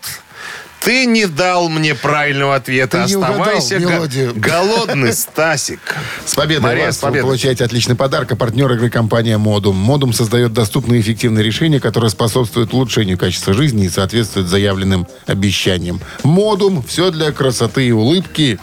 Ты 0.80 1.06
не 1.06 1.26
дал 1.26 1.68
мне 1.68 1.94
правильного 1.94 2.54
ответа. 2.54 3.02
Ты 3.04 3.10
не 3.10 3.16
угадал 3.16 3.40
Оставайся 3.40 3.78
го- 3.80 3.90
мелодию. 3.90 4.32
голодный, 4.34 5.12
Стасик. 5.12 5.80
С 6.24 6.34
победой 6.34 6.62
Мария, 6.62 6.86
вас! 6.86 6.98
с 6.98 7.02
Вы 7.02 7.08
победой. 7.08 7.22
получаете 7.26 7.64
отличный 7.64 7.94
подарок. 7.96 8.32
А 8.32 8.36
партнер 8.36 8.70
игры 8.72 8.88
компания 8.88 9.36
«Модум». 9.38 9.76
«Модум» 9.76 10.12
создает 10.12 10.52
доступные 10.52 11.00
и 11.00 11.02
эффективные 11.02 11.44
решения, 11.44 11.80
которые 11.80 12.10
способствуют 12.10 12.72
улучшению 12.72 13.18
качества 13.18 13.52
жизни 13.54 13.86
и 13.86 13.88
соответствуют 13.90 14.48
заявленным 14.48 15.06
обещаниям. 15.26 16.00
«Модум»– 16.22 16.82
все 16.88 17.10
для 17.10 17.32
красоты 17.32 17.86
и 17.88 17.92
улыбки. 17.92 18.58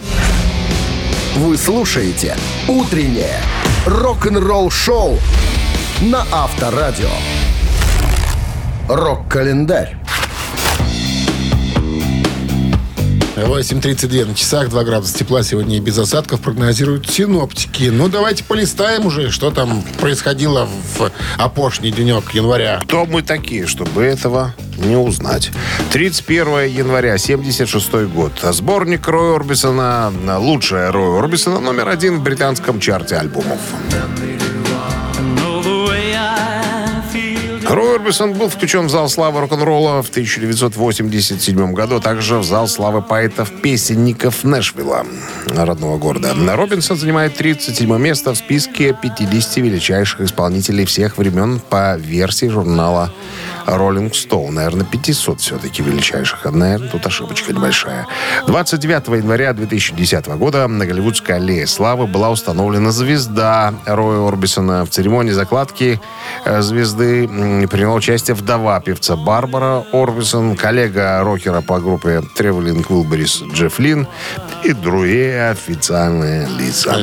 Вы 1.36 1.56
слушаете 1.58 2.36
«Утреннее 2.66 3.40
рок-н-ролл 3.84 4.70
шоу» 4.70 5.18
на 6.00 6.26
Авторадио. 6.32 7.10
Рок-календарь. 8.88 9.96
8.32 13.42 14.24
на 14.24 14.34
часах, 14.34 14.70
2 14.70 14.84
градуса 14.84 15.16
тепла 15.18 15.42
сегодня 15.42 15.76
и 15.76 15.80
без 15.80 15.98
осадков 15.98 16.40
прогнозируют 16.40 17.08
синоптики. 17.10 17.90
Ну, 17.92 18.08
давайте 18.08 18.44
полистаем 18.44 19.06
уже, 19.06 19.30
что 19.30 19.50
там 19.50 19.82
происходило 20.00 20.66
в 20.96 21.10
опошний 21.36 21.90
денек 21.90 22.30
января. 22.32 22.80
Кто 22.82 23.04
мы 23.04 23.22
такие, 23.22 23.66
чтобы 23.66 24.02
этого 24.02 24.54
не 24.78 24.96
узнать? 24.96 25.50
31 25.92 26.64
января, 26.64 27.18
76 27.18 27.92
год. 28.06 28.32
Сборник 28.42 29.06
Роя 29.06 29.36
Орбисона, 29.36 30.12
лучшая 30.38 30.90
Роя 30.90 31.18
Орбисона, 31.18 31.60
номер 31.60 31.88
один 31.88 32.18
в 32.18 32.22
британском 32.22 32.80
чарте 32.80 33.16
альбомов. 33.16 33.60
Орбисон 38.06 38.34
был 38.34 38.48
включен 38.48 38.86
в 38.86 38.88
зал 38.88 39.08
славы 39.08 39.40
рок-н-ролла 39.40 40.00
в 40.00 40.10
1987 40.10 41.72
году, 41.72 41.98
также 41.98 42.38
в 42.38 42.44
зал 42.44 42.68
славы 42.68 43.02
поэтов-песенников 43.02 44.44
Нэшвилла, 44.44 45.04
родного 45.48 45.98
города. 45.98 46.32
Робинсон 46.54 46.96
занимает 46.98 47.34
37 47.34 47.98
место 47.98 48.32
в 48.32 48.36
списке 48.38 48.96
50 49.02 49.56
величайших 49.56 50.20
исполнителей 50.20 50.84
всех 50.84 51.18
времен 51.18 51.58
по 51.58 51.96
версии 51.96 52.46
журнала 52.46 53.12
Rolling 53.66 54.12
Stone. 54.12 54.50
Наверное, 54.50 54.84
500 54.84 55.40
все-таки 55.40 55.82
величайших. 55.82 56.44
Наверное, 56.44 56.88
тут 56.88 57.06
ошибочка 57.06 57.52
небольшая. 57.52 58.06
29 58.46 59.08
января 59.08 59.52
2010 59.52 60.26
года 60.38 60.66
на 60.68 60.86
Голливудской 60.86 61.36
аллее 61.36 61.66
славы 61.66 62.06
была 62.06 62.30
установлена 62.30 62.90
звезда 62.90 63.74
Роя 63.84 64.26
Орбисона. 64.26 64.84
В 64.84 64.90
церемонии 64.90 65.32
закладки 65.32 66.00
э, 66.44 66.62
звезды 66.62 67.28
приняла 67.68 67.94
участие 67.94 68.34
вдова 68.34 68.80
певца 68.80 69.16
Барбара 69.16 69.84
Орбисон, 69.92 70.56
коллега 70.56 71.20
рокера 71.22 71.60
по 71.60 71.80
группе 71.80 72.22
Traveling 72.36 72.86
Wilburys 72.86 73.52
Джефф 73.52 73.78
Лин 73.78 74.06
и 74.64 74.72
другие 74.72 75.50
официальные 75.50 76.48
лица. 76.48 76.96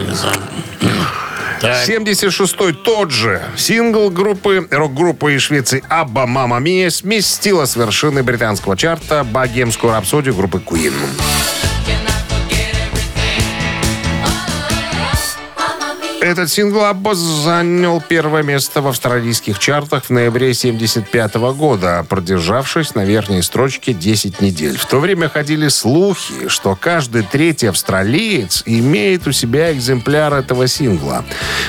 76-й 1.63 2.73
тот 2.73 3.12
же 3.12 3.41
сингл 3.56 4.10
группы, 4.10 4.67
рок-группы 4.69 5.36
из 5.36 5.41
Швеции 5.41 5.84
«Абба 5.89 6.26
Мама 6.26 6.60
Мия» 6.60 6.89
сместила 6.89 7.65
с 7.65 7.76
вершины 7.76 8.23
британского 8.23 8.76
чарта 8.76 9.23
богемскую 9.23 9.93
рапсодию 9.93 10.36
группы 10.36 10.60
Queen. 10.60 10.93
Этот 16.24 16.50
сингл 16.50 16.86
Абба 16.86 17.16
занял 17.16 18.00
первое 18.00 18.44
место 18.44 18.82
в 18.82 18.88
австралийских 18.88 19.60
чартах 19.60 20.06
в 20.06 20.10
ноябре 20.10 20.54
75 20.54 21.36
года, 21.36 22.06
продержавшись 22.08 22.96
на 22.96 23.04
верхней 23.04 23.42
строчке 23.42 23.92
10 23.92 24.40
недель. 24.40 24.78
В 24.78 24.86
то 24.86 25.00
время 25.00 25.28
ходили 25.28 25.68
слухи, 25.68 26.48
что 26.48 26.78
каждый 26.78 27.24
третий 27.24 27.68
австралиец 27.68 28.64
имеет 28.66 29.28
у 29.28 29.34
себя 29.34 29.74
экземпляр 29.74 30.34
этого 30.34 30.70
сингла. 30.70 31.26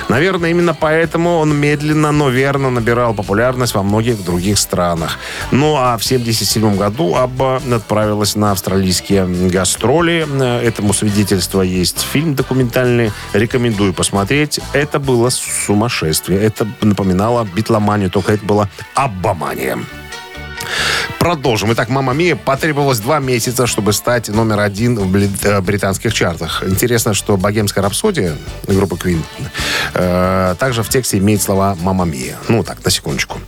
Наверное, 0.08 0.50
именно 0.50 0.72
поэтому 0.72 1.38
он 1.38 1.52
медленно, 1.56 2.12
но 2.12 2.28
верно 2.28 2.70
набирал 2.70 3.12
популярность 3.12 3.74
во 3.74 3.82
многих 3.82 4.24
других 4.24 4.58
странах. 4.60 5.18
Ну 5.50 5.74
а 5.76 5.98
в 5.98 6.04
77 6.04 6.76
году 6.76 7.16
Абба 7.16 7.60
отправилась 7.72 8.36
на 8.36 8.52
австралийские 8.52 9.26
гастроли. 9.50 10.28
Этому 10.62 10.94
свидетельство 10.94 11.60
есть 11.62 12.06
фильм 12.12 12.36
документальный. 12.36 13.10
Рекомендую 13.32 13.92
посмотреть. 13.92 14.43
Это 14.72 14.98
было 14.98 15.30
сумасшествие. 15.30 16.40
Это 16.40 16.66
напоминало 16.80 17.44
битломанию, 17.44 18.10
только 18.10 18.32
это 18.32 18.44
было 18.44 18.68
аббамания. 18.94 19.78
Продолжим. 21.18 21.72
Итак, 21.72 21.88
«Мама 21.88 22.12
Мия» 22.12 22.36
потребовалось 22.36 22.98
два 22.98 23.18
месяца, 23.18 23.66
чтобы 23.66 23.92
стать 23.92 24.28
номер 24.28 24.60
один 24.60 24.96
в 24.98 25.16
э, 25.16 25.60
британских 25.60 26.12
чартах. 26.12 26.62
Интересно, 26.66 27.14
что 27.14 27.36
«Богемская 27.36 27.82
рапсодия» 27.82 28.36
группы 28.66 28.96
Queen 28.96 29.22
э, 29.94 30.54
также 30.58 30.82
в 30.82 30.88
тексте 30.88 31.18
имеет 31.18 31.42
слова 31.42 31.76
«Мама 31.80 32.04
Мия». 32.04 32.36
Ну, 32.48 32.62
так, 32.62 32.84
на 32.84 32.90
секундочку. 32.90 33.40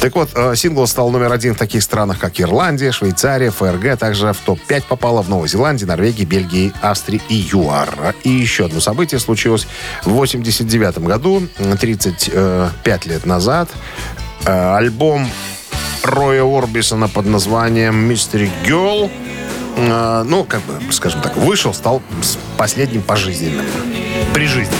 Так 0.00 0.14
вот, 0.14 0.30
э, 0.34 0.54
сингл 0.56 0.86
стал 0.86 1.10
номер 1.10 1.32
один 1.32 1.54
в 1.54 1.58
таких 1.58 1.82
странах, 1.82 2.18
как 2.18 2.40
Ирландия, 2.40 2.92
Швейцария, 2.92 3.50
ФРГ. 3.50 3.98
Также 3.98 4.32
в 4.32 4.38
топ-5 4.38 4.84
попало 4.88 5.22
в 5.22 5.28
Новой 5.28 5.48
Зеландии, 5.48 5.84
Норвегии, 5.84 6.24
Бельгии, 6.24 6.72
Австрии 6.80 7.20
и 7.28 7.34
ЮАР. 7.52 8.14
И 8.24 8.30
еще 8.30 8.66
одно 8.66 8.80
событие 8.80 9.18
случилось 9.18 9.66
в 10.04 10.10
89 10.10 10.98
году, 10.98 11.42
35 11.80 13.06
лет 13.06 13.26
назад. 13.26 13.68
Э, 14.44 14.76
Альбом 14.76 15.28
Роя 16.06 16.44
Орбисона 16.44 17.08
под 17.08 17.26
названием 17.26 18.08
«Mystery 18.08 18.48
Girl». 18.64 19.10
Э, 19.76 20.22
ну, 20.24 20.44
как 20.44 20.62
бы, 20.62 20.92
скажем 20.92 21.20
так, 21.20 21.36
вышел, 21.36 21.74
стал 21.74 22.00
последним 22.56 23.02
пожизненным. 23.02 23.66
Прижизненным. 24.32 24.78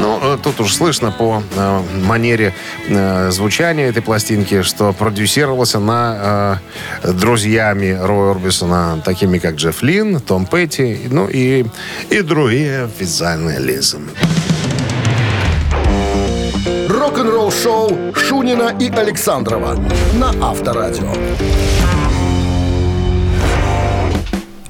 Ну, 0.00 0.18
э, 0.20 0.38
тут 0.42 0.60
уж 0.60 0.74
слышно 0.74 1.12
по 1.12 1.42
э, 1.54 1.82
манере 2.04 2.52
э, 2.88 3.30
звучания 3.30 3.88
этой 3.88 4.02
пластинки, 4.02 4.62
что 4.62 4.92
продюсировалась 4.92 5.76
она 5.76 6.58
э, 7.04 7.12
друзьями 7.12 7.96
Роя 7.98 8.32
Орбисона, 8.32 9.00
такими 9.04 9.38
как 9.38 9.54
Джефф 9.54 9.82
Лин, 9.82 10.18
Том 10.18 10.46
Петти, 10.46 10.98
ну 11.08 11.28
и, 11.28 11.64
и 12.10 12.22
другие 12.22 12.84
официальные 12.84 13.60
лица. 13.60 13.98
Рок-н-ролл-шоу 17.12 18.14
Шунина 18.14 18.74
и 18.80 18.88
Александрова 18.88 19.76
на 20.14 20.30
Авторадио. 20.40 21.12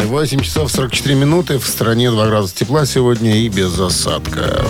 8 0.00 0.40
часов 0.40 0.72
44 0.72 1.14
минуты. 1.14 1.58
В 1.58 1.64
стране 1.64 2.10
2 2.10 2.26
градуса 2.26 2.56
тепла 2.56 2.84
сегодня 2.84 3.36
и 3.36 3.48
без 3.48 3.78
осадка. 3.78 4.60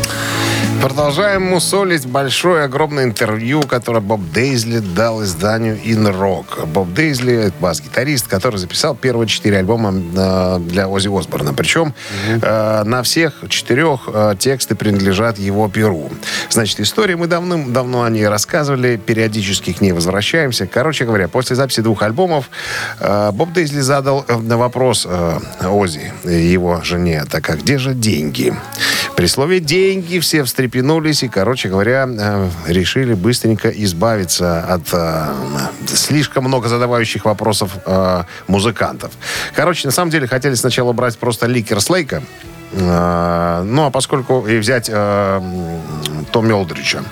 Продолжаем 0.83 1.43
мусолить 1.43 2.07
большое, 2.07 2.65
огромное 2.65 3.05
интервью, 3.05 3.63
которое 3.63 4.01
Боб 4.01 4.21
Дейзли 4.35 4.81
дал 4.81 5.23
изданию 5.23 5.77
In 5.77 6.13
Rock. 6.13 6.67
Боб 6.67 6.93
Дейзли— 6.93 7.53
бас-гитарист, 7.61 8.27
который 8.27 8.57
записал 8.57 8.97
первые 8.97 9.29
четыре 9.29 9.59
альбома 9.59 9.95
э, 9.95 10.59
для 10.59 10.89
Ози 10.89 11.09
Осборна. 11.09 11.55
Причем 11.55 11.95
э, 12.27 12.83
на 12.85 13.03
всех 13.05 13.45
четырех 13.49 14.09
э, 14.13 14.35
тексты 14.39 14.75
принадлежат 14.75 15.39
его 15.39 15.69
перу. 15.69 16.11
Значит, 16.51 16.81
история, 16.81 17.17
мы 17.17 17.29
давным-давно 17.29 18.03
о 18.03 18.11
ней 18.11 18.27
рассказывали, 18.27 18.97
периодически 18.97 19.73
к 19.73 19.81
ней 19.81 19.93
возвращаемся. 19.93 20.67
Короче 20.67 21.05
говоря, 21.05 21.29
после 21.29 21.55
записи 21.55 21.81
двух 21.81 22.03
альбомов 22.03 22.51
э, 22.99 23.31
Боб 23.33 23.53
Дейзли 23.53 23.81
задал 23.81 24.25
э, 24.27 24.35
вопрос 24.35 25.07
э, 25.09 25.39
Ози, 25.65 26.13
его 26.25 26.83
жене, 26.83 27.25
так 27.31 27.49
а 27.51 27.57
где 27.57 27.79
же 27.79 27.95
деньги? 27.95 28.53
При 29.17 29.27
слове 29.27 29.61
«деньги» 29.61 30.19
все 30.19 30.43
встрепенулись 30.43 31.23
и, 31.23 31.29
короче 31.29 31.69
говоря, 31.69 32.09
э, 32.09 32.49
решили 32.67 33.15
быстренько 33.15 33.69
избавиться 33.69 34.61
от 34.65 34.83
э, 34.93 35.35
слишком 35.87 36.45
много 36.45 36.69
задавающих 36.69 37.25
вопросов 37.25 37.73
э, 37.85 38.25
музыкантов. 38.49 39.13
Короче, 39.55 39.87
на 39.87 39.93
самом 39.93 40.11
деле 40.11 40.27
хотели 40.27 40.55
сначала 40.55 40.93
брать 40.93 41.19
просто 41.19 41.47
Ликер 41.47 41.81
Слейка, 41.81 42.23
ну, 42.75 43.85
а 43.85 43.91
поскольку 43.91 44.47
и 44.47 44.59
взять 44.59 44.89
э, 44.93 45.41
Томми 46.33 46.53
Олдрича. 46.53 47.05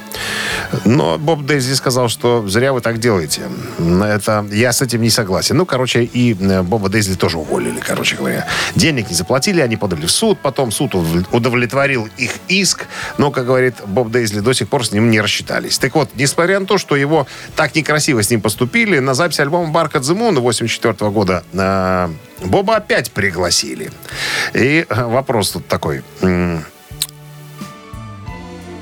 Но 0.85 1.18
Боб 1.18 1.44
Дейзи 1.44 1.75
сказал, 1.75 2.09
что 2.09 2.46
зря 2.49 2.73
вы 2.73 2.81
так 2.81 2.99
делаете. 2.99 3.42
Это, 3.79 4.46
я 4.51 4.73
с 4.73 4.83
этим 4.83 5.03
не 5.03 5.11
согласен. 5.11 5.57
Ну, 5.57 5.66
короче, 5.66 6.05
и 6.05 6.35
э, 6.35 6.62
Боба 6.62 6.88
Дейзи 6.88 7.16
тоже 7.16 7.38
уволили, 7.38 7.81
короче 7.81 8.16
говоря. 8.16 8.46
Денег 8.75 9.11
не 9.11 9.16
заплатили, 9.16 9.61
они 9.61 9.77
подали 9.77 10.07
в 10.07 10.11
суд. 10.11 10.38
Потом 10.40 10.70
суд 10.70 10.94
удов- 10.94 11.27
удовлетворил 11.33 12.09
их 12.16 12.33
иск. 12.49 12.87
Но, 13.18 13.31
как 13.31 13.46
говорит 13.46 13.75
Боб 13.87 14.11
Дейзли, 14.11 14.40
до 14.40 14.53
сих 14.53 14.68
пор 14.68 14.87
с 14.87 14.92
ним 14.92 15.11
не 15.11 15.20
рассчитались. 15.20 15.79
Так 15.79 15.94
вот, 15.94 16.11
несмотря 16.14 16.61
на 16.61 16.66
то, 16.66 16.79
что 16.79 16.96
его 16.96 17.27
так 17.57 17.75
некрасиво 17.75 18.23
с 18.23 18.31
ним 18.31 18.40
поступили, 18.40 18.99
на 19.01 19.14
запись 19.14 19.40
альбома 19.40 19.70
Барка 19.73 20.01
Дзимуна 20.01 20.40
84 20.40 21.11
года 21.11 21.42
э, 21.53 22.09
Боба 22.44 22.76
опять 22.76 23.11
пригласили. 23.11 23.90
И 24.55 24.87
э, 24.88 25.05
вопрос 25.05 25.50
тут 25.50 25.66
такой. 25.66 26.03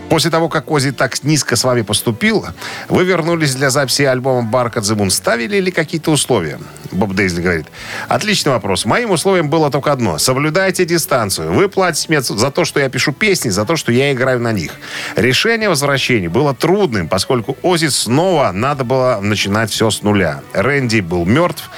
После 0.09 0.31
того, 0.31 0.49
как 0.49 0.71
Ози 0.71 0.91
так 0.91 1.23
низко 1.23 1.55
с 1.55 1.65
вами 1.65 1.83
поступил, 1.83 2.47
вы 2.89 3.05
вернулись 3.05 3.55
для 3.55 3.69
записи 3.69 4.03
альбома 4.03 4.43
Барка 4.49 4.81
Дзимун. 4.81 5.11
Ставили 5.11 5.61
ли 5.61 5.71
какие-то 5.71 6.11
условия? 6.11 6.59
Боб 6.93 7.13
Дейзли 7.13 7.43
говорит. 7.43 7.67
Отличный 8.09 8.53
вопрос. 8.53 8.87
Моим 8.87 9.11
условием 9.11 9.51
было 9.51 9.71
только 9.71 9.93
одно. 9.93 10.17
Соблюдайте 10.17 10.87
дистанцию. 10.87 11.53
Вы 11.53 11.69
платите 11.69 12.07
мне 12.09 12.23
за 12.23 12.51
то, 12.51 12.65
что 12.65 12.81
я 12.81 12.89
пишу 12.89 13.13
песни, 13.13 13.51
за 13.51 13.67
то, 13.67 13.77
что 13.77 13.93
я 13.93 14.13
играю 14.13 14.41
на 14.41 14.53
них. 14.53 14.73
Решение 15.15 15.69
возвращения 15.69 16.31
было 16.31 16.55
трудным, 16.55 17.09
поскольку 17.09 17.59
Ози 17.63 17.89
снова 17.89 18.51
надо 18.53 18.85
было 18.85 19.19
начинать 19.21 19.71
все 19.71 19.91
с 19.91 20.03
нуля. 20.03 20.41
Рэнди 20.55 21.01
был 21.01 21.27
мертв, 21.27 21.69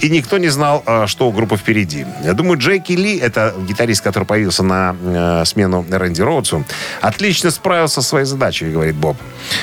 и 0.00 0.08
никто 0.08 0.38
не 0.38 0.48
знал, 0.48 0.82
э, 0.86 1.06
что 1.06 1.28
у 1.28 1.32
группы 1.32 1.56
впереди. 1.56 2.06
Я 2.24 2.32
думаю, 2.32 2.58
Джеки 2.58 2.92
Ли, 2.92 3.18
это 3.18 3.54
гитарист, 3.68 4.02
который 4.02 4.24
появился 4.24 4.62
на 4.62 4.96
э, 5.02 5.44
смену 5.44 5.84
Рэнди 5.90 6.22
Роудсу, 6.22 6.64
отлично 7.00 7.50
справился 7.50 8.02
со 8.02 8.08
своей 8.08 8.24
задачей, 8.24 8.70
говорит 8.70 8.94
Боб. 8.94 9.16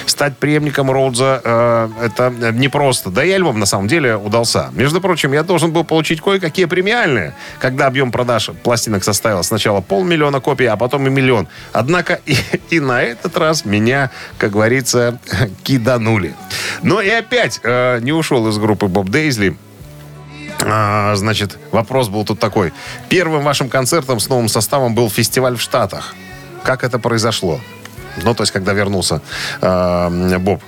Стать 0.05 0.37
преемником 0.37 0.91
Роудза 0.91 1.41
э, 1.43 1.89
это 2.03 2.33
непросто. 2.53 3.09
Да 3.09 3.23
и 3.23 3.31
альбом 3.31 3.59
на 3.59 3.65
самом 3.65 3.87
деле 3.87 4.15
удался. 4.15 4.69
Между 4.73 5.01
прочим, 5.01 5.33
я 5.33 5.43
должен 5.43 5.71
был 5.71 5.83
получить 5.83 6.21
кое-какие 6.21 6.65
премиальные, 6.65 7.33
когда 7.59 7.87
объем 7.87 8.11
продаж 8.11 8.51
пластинок 8.63 9.03
составил 9.03 9.43
сначала 9.43 9.81
полмиллиона 9.81 10.39
копий, 10.39 10.65
а 10.65 10.77
потом 10.77 11.07
и 11.07 11.09
миллион. 11.09 11.47
Однако 11.73 12.19
и, 12.25 12.35
и 12.69 12.79
на 12.79 13.01
этот 13.01 13.37
раз 13.37 13.65
меня, 13.65 14.11
как 14.37 14.51
говорится, 14.51 15.19
киданули. 15.63 16.35
Но 16.83 17.01
и 17.01 17.09
опять 17.09 17.59
э, 17.63 17.99
не 18.01 18.11
ушел 18.11 18.47
из 18.49 18.57
группы 18.57 18.87
Боб 18.87 19.09
Дейзли. 19.09 19.57
А, 20.65 21.15
значит, 21.15 21.57
вопрос 21.71 22.09
был 22.09 22.25
тут 22.25 22.39
такой. 22.39 22.73
Первым 23.09 23.43
вашим 23.43 23.69
концертом 23.69 24.19
с 24.19 24.29
новым 24.29 24.49
составом 24.49 24.95
был 24.95 25.09
фестиваль 25.09 25.55
в 25.55 25.61
Штатах. 25.61 26.15
Как 26.63 26.83
это 26.83 26.99
произошло? 26.99 27.59
Ну, 28.23 28.33
то 28.33 28.43
есть, 28.43 28.51
когда 28.51 28.73
вернулся 28.73 29.21
э, 29.61 30.37
Боб. 30.39 30.61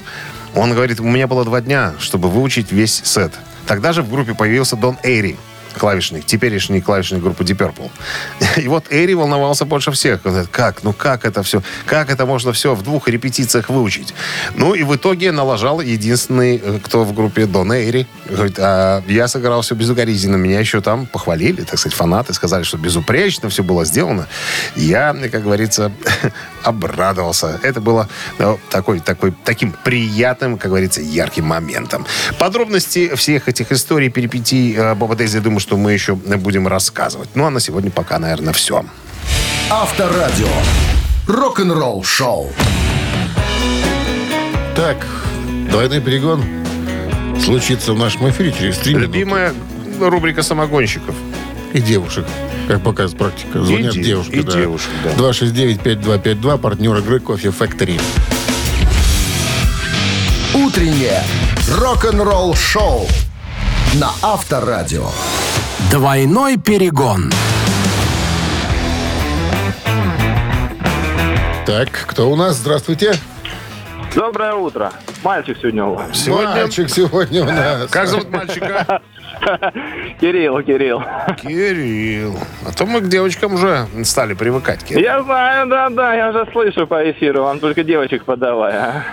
Он 0.55 0.73
говорит, 0.73 0.99
у 0.99 1.03
меня 1.03 1.27
было 1.27 1.45
два 1.45 1.61
дня, 1.61 1.93
чтобы 1.99 2.29
выучить 2.29 2.71
весь 2.71 3.01
сет. 3.03 3.33
Тогда 3.67 3.93
же 3.93 4.01
в 4.01 4.09
группе 4.09 4.33
появился 4.33 4.75
Дон 4.75 4.97
Эйри, 5.03 5.37
клавишник, 5.77 6.25
теперешний 6.25 6.81
клавишник 6.81 7.21
группы 7.21 7.43
Deep 7.43 7.57
Purple. 7.57 7.89
И 8.61 8.67
вот 8.67 8.85
Эри 8.89 9.13
волновался 9.13 9.65
больше 9.65 9.91
всех. 9.91 10.21
Он 10.25 10.31
говорит, 10.31 10.49
как, 10.51 10.83
ну 10.83 10.93
как 10.93 11.25
это 11.25 11.43
все, 11.43 11.61
как 11.85 12.09
это 12.09 12.25
можно 12.25 12.53
все 12.53 12.75
в 12.75 12.83
двух 12.83 13.07
репетициях 13.07 13.69
выучить? 13.69 14.13
Ну 14.55 14.73
и 14.73 14.83
в 14.83 14.95
итоге 14.95 15.31
налажал 15.31 15.81
единственный, 15.81 16.61
э, 16.63 16.79
кто 16.83 17.03
в 17.03 17.13
группе 17.13 17.45
Дон 17.45 17.73
Эри. 17.73 18.07
Говорит, 18.29 18.57
а 18.59 19.03
я 19.07 19.27
сыграл 19.27 19.61
все 19.61 19.75
безукоризненно. 19.75 20.35
Меня 20.35 20.59
еще 20.59 20.81
там 20.81 21.05
похвалили, 21.05 21.61
так 21.61 21.79
сказать, 21.79 21.97
фанаты 21.97 22.33
сказали, 22.33 22.63
что 22.63 22.77
безупречно 22.77 23.49
все 23.49 23.63
было 23.63 23.85
сделано. 23.85 24.27
Я, 24.75 25.15
как 25.31 25.43
говорится, 25.43 25.91
обрадовался. 26.63 27.59
Это 27.63 27.81
было 27.81 28.07
э, 28.37 28.57
такой, 28.69 28.99
такой, 28.99 29.33
таким 29.43 29.71
приятным, 29.71 30.57
как 30.57 30.69
говорится, 30.69 31.01
ярким 31.01 31.45
моментом. 31.45 32.05
Подробности 32.37 33.15
всех 33.15 33.47
этих 33.47 33.71
историй, 33.71 34.09
перипетий 34.09 34.75
э, 34.75 34.95
Боба 34.95 35.15
Дейзи, 35.15 35.37
я 35.37 35.41
думаю, 35.59 35.61
что 35.61 35.77
мы 35.77 35.93
еще 35.93 36.15
будем 36.15 36.67
рассказывать. 36.67 37.29
Ну, 37.35 37.45
а 37.45 37.49
на 37.49 37.59
сегодня 37.59 37.91
пока, 37.91 38.19
наверное, 38.19 38.53
все. 38.53 38.83
Авторадио. 39.69 40.47
Рок-н-ролл 41.27 42.03
шоу. 42.03 42.51
Так, 44.75 45.05
двойной 45.69 45.99
перегон 45.99 46.43
случится 47.43 47.93
в 47.93 47.99
нашем 47.99 48.29
эфире 48.29 48.53
через 48.57 48.77
три 48.77 48.93
минуты. 48.93 49.07
Любимая 49.07 49.53
рубрика 49.99 50.43
самогонщиков. 50.43 51.15
и 51.73 51.81
девушек. 51.81 52.25
Как 52.67 52.81
показывает 52.83 53.17
практика. 53.17 53.63
Звонят 53.63 53.93
де- 53.93 54.03
девушки. 54.03 54.31
и 54.31 54.41
да. 54.43 54.51
девушек, 54.53 54.89
да. 55.03 55.11
269-5252, 55.11 56.57
партнер 56.57 56.97
игры 56.97 57.19
Кофе 57.19 57.49
Factory. 57.49 57.99
Утреннее 60.53 61.23
рок-н-ролл-шоу 61.77 63.07
на 63.95 64.11
Авторадио. 64.21 65.09
Двойной 65.91 66.57
перегон. 66.57 67.31
Так, 71.65 71.89
кто 72.07 72.29
у 72.29 72.35
нас? 72.35 72.57
Здравствуйте. 72.57 73.13
Доброе 74.15 74.53
утро. 74.53 74.91
Мальчик 75.23 75.57
сегодня 75.59 75.85
у 75.85 75.95
вас. 75.95 76.09
Сегодня... 76.13 76.49
Мальчик 76.49 76.89
сегодня 76.89 77.41
у 77.43 77.45
нас. 77.45 77.89
Как 77.89 78.07
зовут 78.07 78.29
мальчика? 78.29 79.01
Кирилл, 80.21 80.61
Кирилл. 80.61 81.03
Кирилл. 81.41 82.37
А 82.67 82.71
то 82.71 82.85
мы 82.85 83.01
к 83.01 83.07
девочкам 83.07 83.53
уже 83.55 83.87
стали 84.03 84.33
привыкать. 84.33 84.83
Кирилл. 84.83 85.01
Я 85.01 85.23
знаю, 85.23 85.67
да-да, 85.67 86.13
я 86.13 86.29
уже 86.29 86.47
слышу 86.51 86.85
по 86.87 87.09
эфиру, 87.09 87.43
вам 87.43 87.59
только 87.59 87.83
девочек 87.83 88.25
подавай. 88.25 88.73
а. 88.75 89.03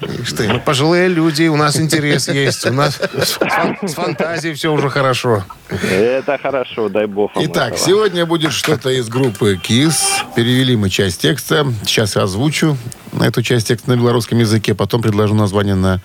Ишь 0.00 0.32
ты. 0.32 0.48
Мы 0.48 0.60
пожилые 0.60 1.08
люди, 1.08 1.48
у 1.48 1.56
нас 1.56 1.76
интерес 1.76 2.28
есть. 2.28 2.64
У 2.66 2.72
нас 2.72 3.00
с 3.00 3.32
фан- 3.38 3.76
с 3.82 3.94
фантазией 3.94 4.54
все 4.54 4.72
уже 4.72 4.90
хорошо. 4.90 5.44
Это 5.68 6.38
хорошо, 6.40 6.88
дай 6.88 7.06
бог 7.06 7.32
Итак, 7.34 7.72
этого. 7.74 7.78
сегодня 7.86 8.24
будет 8.26 8.52
что-то 8.52 8.90
из 8.90 9.08
группы 9.08 9.58
KISS. 9.62 9.96
Перевели 10.36 10.76
мы 10.76 10.88
часть 10.88 11.20
текста. 11.22 11.66
Сейчас 11.84 12.14
я 12.16 12.22
озвучу 12.22 12.76
на 13.12 13.24
эту 13.24 13.42
часть 13.42 13.68
текста 13.68 13.90
на 13.90 13.96
белорусском 13.96 14.38
языке. 14.38 14.74
Потом 14.74 15.02
предложу 15.02 15.34
название 15.34 15.74
на 15.74 16.00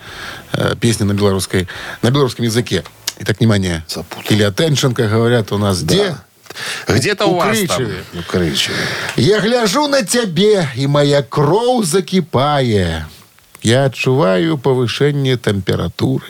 э, 0.54 0.76
песни 0.80 1.04
на 1.04 1.14
белорусской, 1.14 1.68
на 2.02 2.10
белорусском 2.10 2.46
языке. 2.46 2.84
Итак, 3.20 3.40
внимание. 3.40 3.84
Или 4.30 4.46
attention, 4.48 4.96
как 4.96 5.12
говорят 5.12 5.52
у 5.52 5.58
нас. 5.60 5.84
Где? 5.84 6.16
Где-то 6.88 7.26
у 7.26 7.36
вас 7.36 7.58
там. 7.68 7.88
Я 9.16 9.40
гляжу 9.40 9.88
на 9.88 10.04
тебе, 10.04 10.68
и 10.76 10.88
моя 10.88 11.22
кроў 11.22 11.84
закіпае. 11.84 13.06
Я 13.63 13.87
адчуваю 13.87 14.59
павышэнне 14.59 15.37
тэмпературы. 15.37 16.27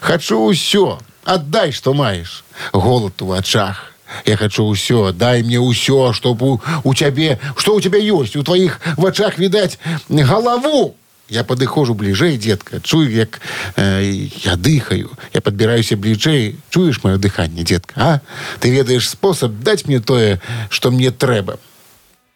Хачу 0.00 0.50
ўсё, 0.50 0.98
аддай, 1.24 1.72
што 1.72 1.94
маеш. 1.94 2.44
Голад 2.72 3.20
у 3.22 3.26
вачах. 3.26 3.92
Я 4.26 4.36
хочу 4.36 4.64
ўсё, 4.64 5.12
дай 5.12 5.42
мне 5.42 5.58
ўсё, 5.58 6.12
чтоб 6.12 6.42
у, 6.42 6.60
у 6.84 6.94
цябе, 6.94 7.38
што 7.56 7.74
у 7.74 7.80
тебя 7.80 7.98
ёсць, 7.98 8.36
у 8.36 8.44
тваіх 8.44 8.80
вачах 8.96 9.38
відаць 9.38 9.78
галаву. 10.08 10.94
Я 11.32 11.44
падыходжу 11.44 11.94
бліжэй, 11.94 12.36
детка. 12.36 12.80
Чую, 12.80 13.08
як 13.08 13.40
э, 13.76 14.28
я 14.44 14.56
дыхаю. 14.56 15.16
Я 15.32 15.40
падбіраюся 15.40 15.96
бліжэй. 15.96 16.56
Чуеш 16.68 17.00
маё 17.02 17.16
дыханне, 17.16 17.64
детка, 17.64 17.94
а? 17.96 18.20
Ты 18.60 18.68
ведаеш 18.68 19.08
спосаб 19.08 19.64
даць 19.64 19.86
мне 19.86 20.00
тое, 20.00 20.40
што 20.68 20.90
мне 20.90 21.10
трэба. 21.10 21.58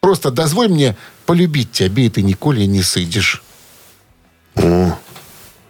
Просто 0.01 0.31
дозволь 0.31 0.69
мне 0.69 0.97
полюбить 1.27 1.73
тебя, 1.73 2.05
и 2.05 2.09
ты 2.09 2.23
ніколі 2.23 2.67
не 2.67 2.81
сыдзеш. 2.81 3.43
О, 4.56 4.92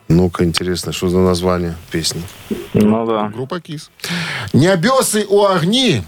ну-ка, 0.08 0.44
интересно, 0.44 0.92
что 0.92 1.10
за 1.10 1.18
название 1.20 1.76
песни? 1.92 2.24
Ну 2.74 3.06
да. 3.06 3.30
Группа 3.30 3.60
КИС. 3.60 3.90
Нябёсы 4.54 5.26
у 5.30 5.44
агні. 5.44 6.04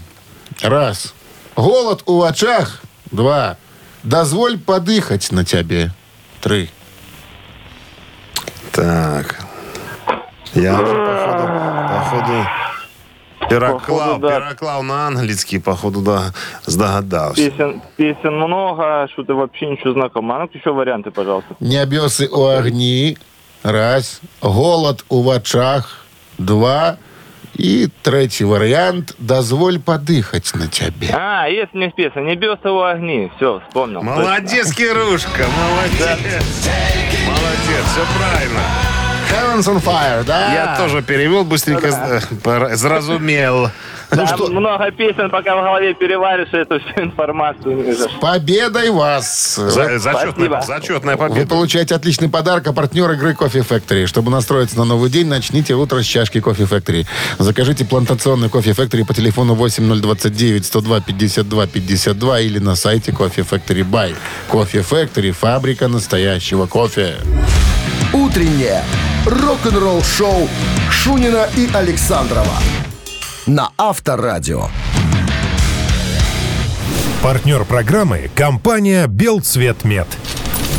Раз. 0.62 1.14
Голод 1.56 2.02
у 2.06 2.18
вачах. 2.18 2.82
Два. 3.10 3.56
Дозволь 4.02 4.58
подыхать 4.58 5.32
на 5.32 5.44
тебе. 5.44 5.92
Три. 6.40 6.70
Так. 8.72 9.40
Я 10.54 10.80
уже, 10.80 10.94
походу, 10.94 11.46
походу, 11.88 12.46
переклав, 13.49 13.81
Походу, 13.87 14.17
да. 14.27 14.39
переклав 14.39 14.83
на 14.83 15.07
английский, 15.07 15.59
походу, 15.59 16.01
да, 16.01 16.33
здогадався. 16.65 17.49
Песен, 17.51 17.81
песен 17.95 18.35
много, 18.37 19.07
что-то 19.13 19.33
вообще 19.35 19.65
ничего 19.67 19.93
знакомого. 19.93 20.35
А 20.35 20.39
ну 20.41 20.49
еще 20.53 20.71
варианты, 20.71 21.11
пожалуйста. 21.11 21.55
Нябёсы 21.61 22.27
у 22.27 22.43
агні. 22.45 23.17
Раз. 23.63 24.21
Голод 24.41 25.05
у 25.09 25.23
вачах. 25.23 26.05
Два. 26.37 26.97
І 27.55 27.87
третій 28.01 28.45
варіант. 28.45 29.15
Дозволь 29.19 29.73
подыхать 29.77 30.55
на 30.55 30.67
тебе. 30.67 31.13
А, 31.13 31.49
есть 31.49 31.73
мне 31.73 31.91
песня 31.97 32.21
«Небеса 32.21 32.71
у 32.71 32.79
огни». 32.79 33.29
Все, 33.35 33.61
вспомнил. 33.67 34.01
Молодец, 34.01 34.71
Кирушка, 34.73 35.45
молодец. 35.59 36.19
Молодец, 37.27 37.85
все 37.91 38.01
правильно. 38.17 38.61
Heavens 39.34 39.66
on 39.66 39.82
fire, 39.82 40.24
да? 40.24 40.52
Я 40.52 40.76
тоже 40.78 41.02
перевел, 41.02 41.44
быстренько 41.44 41.88
э, 42.44 42.76
зразумел. 42.76 43.70
Там 44.10 44.26
что- 44.28 44.46
много 44.48 44.90
песен, 44.92 45.28
пока 45.30 45.56
в 45.56 45.62
голове 45.64 45.92
переваришь 45.94 46.52
эту 46.52 46.78
всю 46.78 47.00
информацию. 47.02 47.96
Победой 48.20 48.90
вас! 48.90 49.56
За- 49.56 49.98
зачетная, 49.98 50.30
Спасибо. 50.32 50.62
зачетная 50.62 51.16
Вы 51.16 51.28
победа. 51.28 51.48
получаете 51.48 51.94
отличный 51.96 52.28
подарок, 52.28 52.66
а 52.68 52.72
партнер 52.72 53.10
игры 53.12 53.34
Кофе 53.34 53.60
Factory. 53.60 54.06
Чтобы 54.06 54.30
настроиться 54.30 54.76
на 54.78 54.84
новый 54.84 55.10
день, 55.10 55.26
начните 55.26 55.74
утро 55.74 56.00
с 56.00 56.06
чашки 56.06 56.40
Кофе 56.40 56.64
Factory. 56.64 57.06
Закажите 57.38 57.84
плантационный 57.84 58.48
Кофе 58.50 58.70
Factory 58.70 59.04
по 59.04 59.14
телефону 59.14 59.54
8029 59.54 60.64
102 60.66 61.00
52 61.00 61.66
52 61.66 62.40
или 62.40 62.58
на 62.60 62.76
сайте 62.76 63.10
Кофе 63.10 63.42
Factory 63.42 63.82
Buy. 63.84 64.14
Кофе 64.48 64.78
Factory– 64.88 65.32
фабрика 65.32 65.88
настоящего 65.88 66.66
кофе. 66.66 67.16
Утреннее 68.12 68.84
рок-н-ролл-шоу 69.26 70.48
Шунина 70.90 71.48
и 71.56 71.68
Александрова 71.72 72.58
на 73.46 73.70
Авторадио. 73.78 74.68
Партнер 77.22 77.64
программы– 77.64 78.30
компания 78.34 79.06
«Белцветмет». 79.06 80.06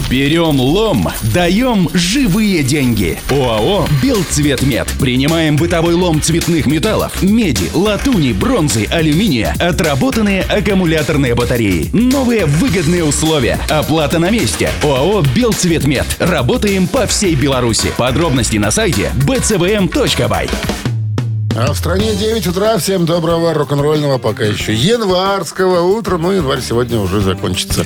Берем 0.09 0.59
лом, 0.59 1.09
даем 1.33 1.89
живые 1.93 2.61
деньги. 2.61 3.17
ОАО 3.31 3.87
«Белцветмет». 4.03 4.87
Принимаем 4.99 5.55
бытовой 5.55 5.95
лом 5.95 6.21
цветных 6.21 6.67
металлов, 6.67 7.23
меди, 7.23 7.71
латуни, 7.73 8.31
бронзы, 8.31 8.85
алюминия, 8.85 9.55
отработанные 9.59 10.43
аккумуляторные 10.43 11.33
батареи. 11.33 11.89
Новые 11.91 12.45
выгодные 12.45 13.03
условия. 13.03 13.59
Оплата 13.67 14.19
на 14.19 14.29
месте. 14.29 14.69
ОАО 14.83 15.23
«Белцветмет». 15.35 16.05
Работаем 16.19 16.87
по 16.87 17.07
всей 17.07 17.33
Беларуси. 17.33 17.91
Подробности 17.97 18.57
на 18.57 18.69
сайте 18.69 19.11
bcvm.by. 19.25 20.94
А 21.57 21.71
в 21.71 21.77
стране 21.77 22.13
9 22.15 22.47
утра. 22.47 22.77
Всем 22.77 23.05
доброго 23.05 23.53
рок-н-ролльного 23.53 24.17
пока 24.17 24.43
еще 24.43 24.73
январского 24.73 25.81
утра. 25.81 26.17
Ну, 26.17 26.33
январь 26.33 26.59
сегодня 26.59 26.99
уже 26.99 27.21
закончится. 27.21 27.85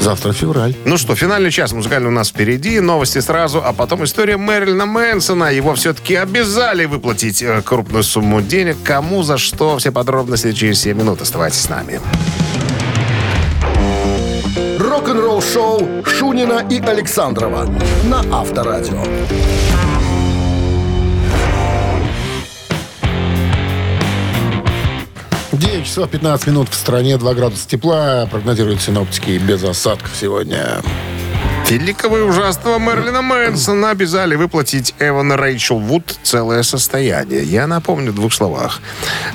Завтра 0.00 0.32
февраль. 0.32 0.76
Ну 0.84 0.96
что, 0.96 1.16
финальный 1.16 1.50
час 1.50 1.72
музыкальный 1.72 2.08
у 2.08 2.12
нас 2.12 2.28
впереди. 2.28 2.78
Новости 2.78 3.18
сразу, 3.18 3.60
а 3.64 3.72
потом 3.72 4.04
история 4.04 4.36
Мэрилина 4.36 4.86
Мэнсона. 4.86 5.52
Его 5.52 5.74
все-таки 5.74 6.14
обязали 6.14 6.84
выплатить 6.84 7.42
э, 7.42 7.62
крупную 7.62 8.04
сумму 8.04 8.40
денег. 8.40 8.76
Кому, 8.84 9.24
за 9.24 9.38
что, 9.38 9.76
все 9.78 9.90
подробности 9.90 10.52
через 10.52 10.80
7 10.82 10.96
минут. 10.96 11.20
Оставайтесь 11.20 11.62
с 11.62 11.68
нами. 11.68 12.00
Рок-н-ролл-шоу 14.78 16.04
Шунина 16.04 16.64
и 16.70 16.78
Александрова 16.78 17.68
на 18.04 18.20
Авторадио. 18.30 19.02
Девять 25.58 25.86
часов 25.86 26.10
15 26.10 26.48
минут 26.48 26.68
в 26.68 26.74
стране, 26.74 27.16
2 27.16 27.34
градуса 27.34 27.68
тепла. 27.68 28.26
Прогнозируют 28.28 28.80
синоптики 28.82 29.38
без 29.38 29.62
осадков 29.62 30.10
сегодня. 30.20 30.82
Великого 31.68 32.18
и 32.18 32.20
ужасного 32.20 32.78
Мерлина 32.78 33.22
Мэнсона 33.22 33.90
обязали 33.90 34.34
выплатить 34.34 34.94
Эван 34.98 35.32
Рэйчел 35.32 35.78
Вуд 35.78 36.18
целое 36.22 36.62
состояние. 36.62 37.42
Я 37.42 37.66
напомню 37.66 38.12
в 38.12 38.16
двух 38.16 38.34
словах. 38.34 38.80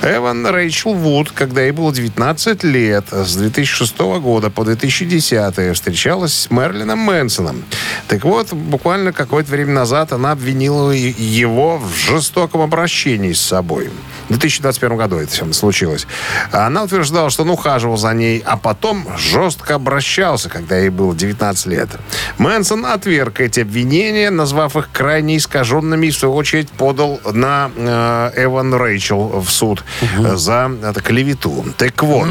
Эван 0.03 0.45
Рэйчел 0.45 0.93
Вуд, 0.93 1.32
когда 1.32 1.63
ей 1.63 1.71
было 1.71 1.91
19 1.91 2.63
лет, 2.63 3.05
с 3.11 3.36
2006 3.36 3.97
года 4.21 4.51
по 4.51 4.63
2010 4.63 5.75
встречалась 5.75 6.34
с 6.34 6.51
Мерлином 6.51 6.99
Мэнсоном. 6.99 7.65
Так 8.07 8.23
вот, 8.23 8.53
буквально 8.53 9.11
какое-то 9.11 9.49
время 9.51 9.73
назад 9.73 10.13
она 10.13 10.32
обвинила 10.32 10.91
его 10.91 11.80
в 11.80 11.95
жестоком 11.95 12.61
обращении 12.61 13.34
с 13.34 13.41
собой. 13.41 13.89
В 14.25 14.30
2021 14.30 14.97
году 14.97 15.17
это 15.17 15.32
все 15.32 15.51
случилось. 15.51 16.05
Она 16.51 16.84
утверждала, 16.84 17.32
что 17.32 17.41
он 17.41 17.49
ухаживал 17.49 17.97
за 17.97 18.13
ней, 18.13 18.43
а 18.45 18.57
потом 18.57 19.07
жестко 19.17 19.75
обращался, 19.75 20.49
когда 20.49 20.77
ей 20.77 20.89
было 20.89 21.15
19 21.15 21.65
лет. 21.65 21.89
Мэнсон 22.38 22.86
отверг 22.86 23.41
эти 23.41 23.61
обвинения, 23.61 24.30
назвав 24.30 24.76
их 24.76 24.89
крайне 24.91 25.38
искаженными 25.38 26.07
и, 26.07 26.11
в 26.11 26.17
свою 26.17 26.36
очередь, 26.36 26.70
подал 26.70 27.20
на 27.32 27.72
э, 27.76 28.43
Эван 28.45 28.74
Рэйчел 28.74 29.41
в 29.41 29.49
суд 29.49 29.84
э, 30.01 30.36
за 30.36 30.72
это, 30.84 31.01
клевету. 31.01 31.65
Так 31.78 32.01
вот, 32.03 32.30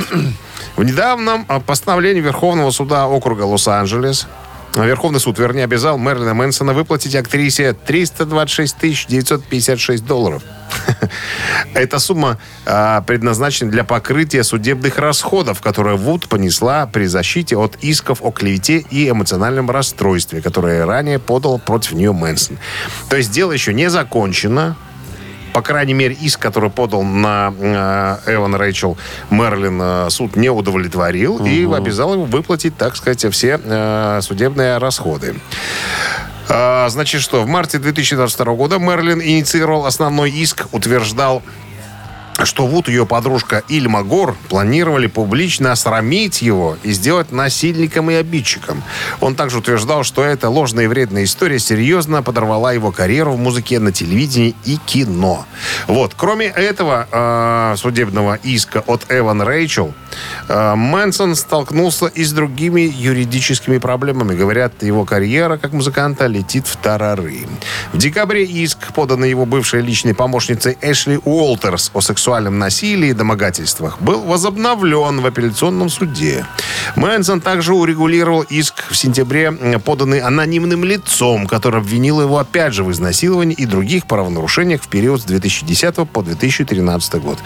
в 0.76 0.84
недавнем 0.84 1.44
э, 1.48 1.60
постановлении 1.60 2.20
Верховного 2.20 2.70
суда 2.70 3.06
округа 3.06 3.42
Лос-Анджелес 3.42 4.26
Верховный 4.86 5.20
суд, 5.20 5.38
вернее, 5.38 5.64
обязал 5.64 5.98
Мерлина 5.98 6.34
Мэнсона 6.34 6.72
выплатить 6.72 7.14
актрисе 7.14 7.72
326 7.72 9.08
956 9.08 10.04
долларов. 10.04 10.42
Эта 11.74 11.98
сумма 11.98 12.38
а, 12.66 13.02
предназначена 13.02 13.70
для 13.70 13.84
покрытия 13.84 14.42
судебных 14.44 14.98
расходов, 14.98 15.60
которые 15.60 15.96
Вуд 15.96 16.28
понесла 16.28 16.86
при 16.86 17.06
защите 17.06 17.56
от 17.56 17.76
исков 17.82 18.20
о 18.22 18.30
клевете 18.30 18.78
и 18.90 19.08
эмоциональном 19.08 19.70
расстройстве, 19.70 20.40
которые 20.40 20.84
ранее 20.84 21.18
подал 21.18 21.58
против 21.58 21.92
нее 21.92 22.12
Мэнсон. 22.12 22.58
То 23.08 23.16
есть 23.16 23.30
дело 23.30 23.52
еще 23.52 23.72
не 23.72 23.90
закончено, 23.90 24.76
по 25.52 25.62
крайней 25.62 25.94
мере, 25.94 26.14
иск, 26.14 26.40
который 26.40 26.70
подал 26.70 27.02
на 27.02 27.52
э, 27.58 28.34
Эван 28.34 28.54
Рэйчел 28.54 28.96
Мерлин, 29.30 29.80
э, 29.80 30.10
суд 30.10 30.36
не 30.36 30.50
удовлетворил 30.50 31.44
и 31.44 31.64
обязал 31.64 32.14
его 32.14 32.24
выплатить, 32.24 32.76
так 32.76 32.96
сказать, 32.96 33.24
все 33.32 33.60
э, 33.62 34.20
судебные 34.22 34.78
расходы. 34.78 35.36
А, 36.48 36.88
Значит, 36.88 37.20
что 37.20 37.42
в 37.42 37.46
марте 37.46 37.78
2022 37.78 38.54
года 38.54 38.78
Мерлин 38.78 39.20
инициировал 39.20 39.86
основной 39.86 40.30
иск, 40.30 40.66
утверждал, 40.72 41.42
что 42.44 42.66
и 42.66 42.88
ее 42.88 43.06
подружка 43.06 43.62
Ильма 43.68 44.02
Гор 44.02 44.36
планировали 44.48 45.06
публично 45.08 45.72
осрамить 45.72 46.40
его 46.42 46.76
и 46.82 46.92
сделать 46.92 47.32
насильником 47.32 48.10
и 48.10 48.14
обидчиком. 48.14 48.82
Он 49.20 49.34
также 49.34 49.58
утверждал, 49.58 50.04
что 50.04 50.22
эта 50.22 50.48
ложная 50.48 50.84
и 50.84 50.86
вредная 50.86 51.24
история 51.24 51.58
серьезно 51.58 52.22
подорвала 52.22 52.72
его 52.72 52.92
карьеру 52.92 53.32
в 53.32 53.38
музыке, 53.38 53.80
на 53.80 53.92
телевидении 53.92 54.54
и 54.64 54.76
кино. 54.76 55.44
Вот. 55.86 56.14
Кроме 56.16 56.46
этого 56.46 57.08
э, 57.10 57.76
судебного 57.76 58.34
иска 58.34 58.82
от 58.86 59.06
Эван 59.08 59.42
Рэйчел, 59.42 59.92
э, 60.48 60.74
Мэнсон 60.74 61.34
столкнулся 61.34 62.06
и 62.06 62.24
с 62.24 62.32
другими 62.32 62.80
юридическими 62.80 63.78
проблемами. 63.78 64.36
Говорят, 64.36 64.82
его 64.82 65.04
карьера 65.04 65.56
как 65.56 65.72
музыканта 65.72 66.26
летит 66.26 66.66
в 66.66 66.76
тарары. 66.76 67.48
В 67.92 67.98
декабре 67.98 68.44
иск, 68.44 68.78
поданный 68.94 69.30
его 69.30 69.44
бывшей 69.44 69.82
личной 69.82 70.14
помощницей 70.14 70.78
Эшли 70.80 71.18
Уолтерс 71.24 71.90
о 71.94 72.00
сексуальном 72.00 72.27
насилии 72.58 73.10
и 73.10 73.12
домогательствах, 73.12 74.00
был 74.00 74.22
возобновлен 74.22 75.20
в 75.20 75.26
апелляционном 75.26 75.88
суде. 75.88 76.44
Мэнсон 76.96 77.40
также 77.40 77.74
урегулировал 77.74 78.42
иск 78.42 78.90
в 78.90 78.96
сентябре, 78.96 79.52
поданный 79.84 80.20
анонимным 80.20 80.84
лицом, 80.84 81.46
который 81.46 81.80
обвинил 81.80 82.20
его 82.20 82.38
опять 82.38 82.74
же 82.74 82.84
в 82.84 82.90
изнасиловании 82.90 83.54
и 83.54 83.66
других 83.66 84.06
правонарушениях 84.06 84.82
в 84.82 84.88
период 84.88 85.20
с 85.20 85.24
2010 85.24 86.08
по 86.08 86.22
2013 86.22 87.14
год. 87.14 87.38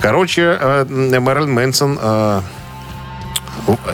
Короче, 0.00 0.58
э, 0.60 0.84
Мэрилин 0.88 1.52
Мэнсон 1.52 1.98
э, 2.00 2.40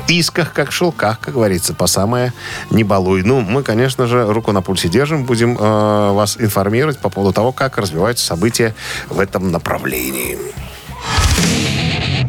исках, 0.09 0.53
как 0.53 0.73
шелках, 0.73 1.21
как 1.21 1.35
говорится, 1.35 1.75
по 1.75 1.87
самое 1.87 2.33
не 2.71 2.85
балуй. 2.85 3.23
Ну, 3.23 3.41
мы, 3.41 3.63
конечно 3.63 4.07
же, 4.07 4.33
руку 4.33 4.53
на 4.53 4.63
пульсе 4.63 4.89
держим, 4.89 5.25
будем 5.25 5.57
э, 5.59 6.13
вас 6.13 6.37
информировать 6.39 6.99
по 6.99 7.09
поводу 7.09 7.33
того, 7.33 7.53
как 7.53 7.79
развиваются 7.79 8.27
события 8.27 8.75
в 9.09 9.21
этом 9.21 9.51
направлении. 9.51 10.39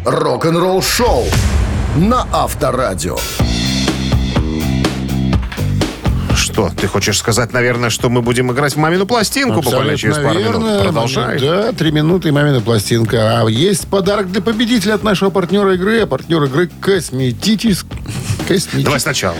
Рок-н-ролл 0.05 0.81
шоу 0.81 1.25
на 1.97 2.27
Авторадио. 2.31 3.17
Что, 6.57 6.71
ты 6.75 6.87
хочешь 6.87 7.19
сказать, 7.19 7.53
наверное, 7.53 7.91
что 7.91 8.09
мы 8.09 8.23
будем 8.23 8.51
играть 8.51 8.73
в 8.73 8.77
мамину 8.77 9.05
пластинку 9.05 9.61
буквально 9.61 9.95
через 9.95 10.15
пару 10.15 10.39
минут? 10.39 10.63
верно. 10.63 10.79
Продолжай. 10.81 11.39
Да, 11.39 11.71
три 11.71 11.91
минуты 11.91 12.29
и 12.29 12.31
мамина 12.31 12.61
пластинка. 12.61 13.41
А 13.41 13.47
есть 13.47 13.87
подарок 13.87 14.31
для 14.31 14.41
победителя 14.41 14.95
от 14.95 15.03
нашего 15.03 15.29
партнера 15.29 15.75
игры. 15.75 16.01
А 16.01 16.07
партнер 16.07 16.43
игры 16.45 16.71
косметический... 16.81 17.85
Давай 18.81 18.99
сначала. 18.99 19.35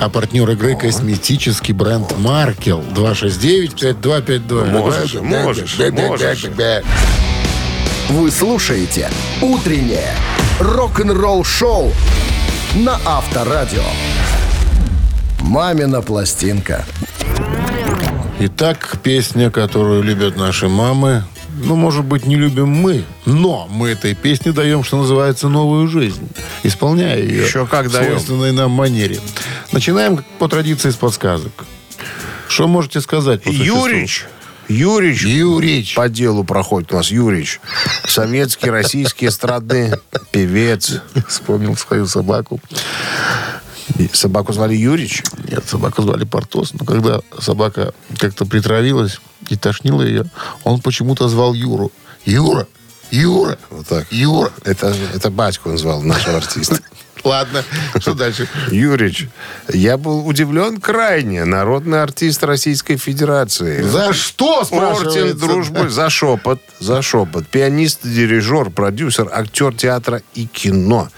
А 0.00 0.08
партнер 0.08 0.48
игры 0.48 0.76
косметический 0.76 1.74
бренд 1.74 2.16
Маркел 2.16 2.82
269-5252. 2.94 4.70
Можешь, 4.70 5.14
можешь, 5.16 5.78
можешь. 5.78 6.46
Вы 8.08 8.30
слушаете 8.30 9.10
«Утреннее 9.42 10.14
рок-н-ролл-шоу» 10.58 11.92
на 12.76 12.98
Авторадио. 13.04 13.82
«Мамина 15.50 16.00
пластинка». 16.00 16.86
Итак, 18.38 18.98
песня, 19.02 19.50
которую 19.50 20.00
любят 20.00 20.36
наши 20.36 20.68
мамы. 20.68 21.24
Ну, 21.64 21.74
может 21.74 22.04
быть, 22.04 22.24
не 22.24 22.36
любим 22.36 22.68
мы, 22.68 23.04
но 23.26 23.66
мы 23.68 23.88
этой 23.88 24.14
песне 24.14 24.52
даем, 24.52 24.84
что 24.84 24.98
называется, 24.98 25.48
новую 25.48 25.88
жизнь, 25.88 26.28
исполняя 26.62 27.18
ее 27.18 27.46
Еще 27.46 27.66
как 27.66 27.88
в 27.88 27.92
свойственной 27.92 28.52
нам 28.52 28.70
манере. 28.70 29.18
Начинаем 29.72 30.24
по 30.38 30.46
традиции 30.46 30.90
с 30.90 30.94
подсказок. 30.94 31.66
Что 32.46 32.68
можете 32.68 33.00
сказать? 33.00 33.42
по? 33.42 33.48
Юрич. 33.50 34.26
Юрич. 34.68 35.24
Юрич. 35.24 35.94
По 35.96 36.08
делу 36.08 36.44
проходит 36.44 36.92
у 36.92 36.96
нас 36.96 37.10
Юрич. 37.10 37.60
Советский, 38.06 38.70
российский 38.70 39.26
эстрадный 39.26 39.94
певец. 40.30 41.02
Вспомнил 41.26 41.76
свою 41.76 42.06
собаку. 42.06 42.60
И 43.98 44.08
Собаку 44.12 44.52
звали 44.52 44.74
Юрич. 44.74 45.22
Нет, 45.48 45.64
собаку 45.66 46.02
звали 46.02 46.24
Портос. 46.24 46.72
Но 46.74 46.84
когда 46.84 47.20
собака 47.38 47.92
как-то 48.18 48.46
притравилась 48.46 49.20
и 49.48 49.56
тошнила 49.56 50.02
ее, 50.02 50.24
он 50.64 50.80
почему-то 50.80 51.28
звал 51.28 51.54
Юру. 51.54 51.92
Юра! 52.24 52.66
Юра! 53.10 53.58
Вот 53.70 53.86
так. 53.88 54.06
Юра! 54.12 54.52
Это, 54.64 54.94
это 55.14 55.30
батьку 55.30 55.70
он 55.70 55.78
звал, 55.78 56.02
нашего 56.02 56.36
артиста. 56.36 56.78
Ладно, 57.24 57.62
что 57.98 58.14
дальше? 58.14 58.48
Юрич, 58.70 59.28
я 59.68 59.96
был 59.96 60.26
удивлен 60.26 60.80
крайне. 60.80 61.44
Народный 61.44 62.02
артист 62.02 62.42
Российской 62.44 62.96
Федерации. 62.96 63.82
За 63.82 64.12
что, 64.12 64.62
Орден 64.70 65.36
дружбы 65.38 65.88
за 65.90 66.08
шепот, 66.10 66.60
за 66.78 67.02
шепот. 67.02 67.46
Пианист, 67.46 68.00
дирижер, 68.04 68.70
продюсер, 68.70 69.28
актер 69.32 69.74
театра 69.74 70.22
и 70.34 70.46
кино. 70.46 71.08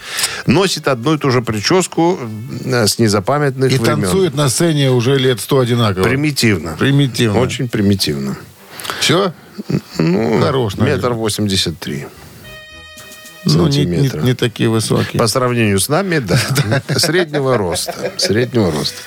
Носит 0.45 0.87
одну 0.87 1.15
и 1.15 1.17
ту 1.17 1.31
же 1.31 1.41
прическу 1.41 2.19
э, 2.65 2.87
с 2.87 2.99
незапамятных 2.99 3.71
И 3.71 3.77
времен. 3.77 4.01
танцует 4.01 4.35
на 4.35 4.49
сцене 4.49 4.91
уже 4.91 5.17
лет 5.17 5.39
сто 5.39 5.59
одинаково. 5.59 6.03
Примитивно. 6.03 6.75
Примитивно. 6.77 7.39
Очень 7.39 7.69
примитивно. 7.69 8.35
Все? 8.99 9.33
Ну, 9.97 10.41
Хорош, 10.41 10.75
наверное. 10.75 10.97
метр 10.97 11.13
восемьдесят 11.13 11.79
три. 11.79 12.07
Ну, 13.45 13.67
не, 13.67 13.85
не- 13.85 13.95
сантиметра. 13.95 14.21
не 14.21 14.33
такие 14.33 14.69
высокие. 14.69 15.19
По 15.19 15.27
сравнению 15.27 15.79
с 15.79 15.89
нами, 15.89 16.19
да. 16.19 16.37
Среднего 16.97 17.57
роста. 17.57 18.13
Среднего 18.17 18.71
роста. 18.71 18.97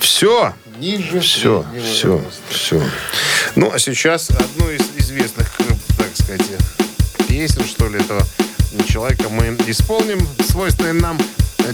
Все. 0.00 0.54
Ниже 0.78 1.20
Все, 1.20 1.64
все, 1.80 2.20
все. 2.48 2.82
Ну, 3.54 3.70
а 3.72 3.78
сейчас 3.78 4.30
одну 4.30 4.68
из 4.68 4.80
известных, 4.96 5.48
так 5.96 6.08
сказать, 6.14 6.42
песен, 7.28 7.62
что 7.64 7.88
ли, 7.88 8.00
этого 8.00 8.26
человека 8.88 9.28
мы 9.28 9.56
исполним 9.68 10.26
в 10.38 10.42
свойственной 10.42 10.94
нам 10.94 11.18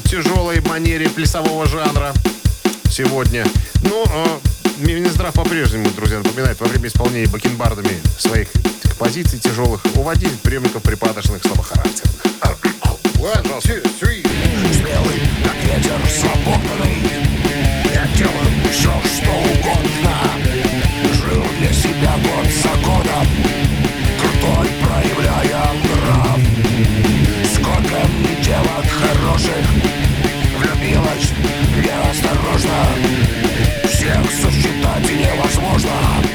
тяжелой 0.05 0.61
манере 0.61 1.09
плясового 1.09 1.67
жанра 1.67 2.13
сегодня. 2.99 3.47
Ну, 3.85 4.05
э, 4.11 4.27
Минздрав 4.79 5.33
по-прежнему, 5.33 5.89
друзья, 5.91 6.19
напоминает, 6.19 6.59
во 6.59 6.67
время 6.67 6.89
исполнения 6.89 7.29
бакенбардами 7.29 7.97
своих 8.19 8.49
композиций 8.83 9.39
тяжелых 9.39 9.81
уводить 9.95 10.41
приемников 10.41 10.83
припадочных 10.83 11.43
слабохарактерных. 11.43 12.09
One, 13.19 13.59
неосторожно 32.19 32.71
Всех 33.85 34.31
сосчитать 34.31 35.11
невозможно 35.11 36.28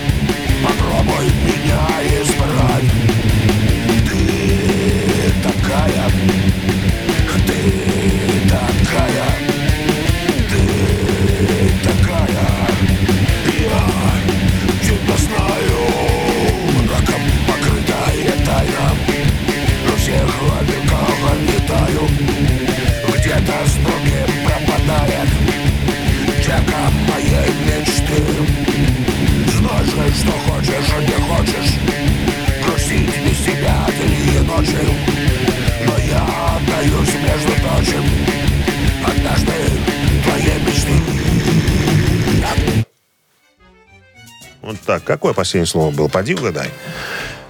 Так, 44.85 45.03
какое 45.03 45.33
последнее 45.33 45.67
слово 45.67 45.91
было? 45.91 46.07
Поди 46.07 46.35
угадай. 46.35 46.69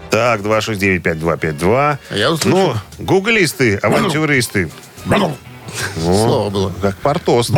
Так, 0.10 0.42
269-5252. 0.42 1.98
А 2.10 2.16
я 2.16 2.32
услышал. 2.32 2.60
Ну, 2.60 2.76
гуглисты, 3.00 3.78
авантюристы. 3.78 4.70
Слово 5.98 6.50
было. 6.50 6.74
Как 6.82 6.96
Портос. 6.98 7.52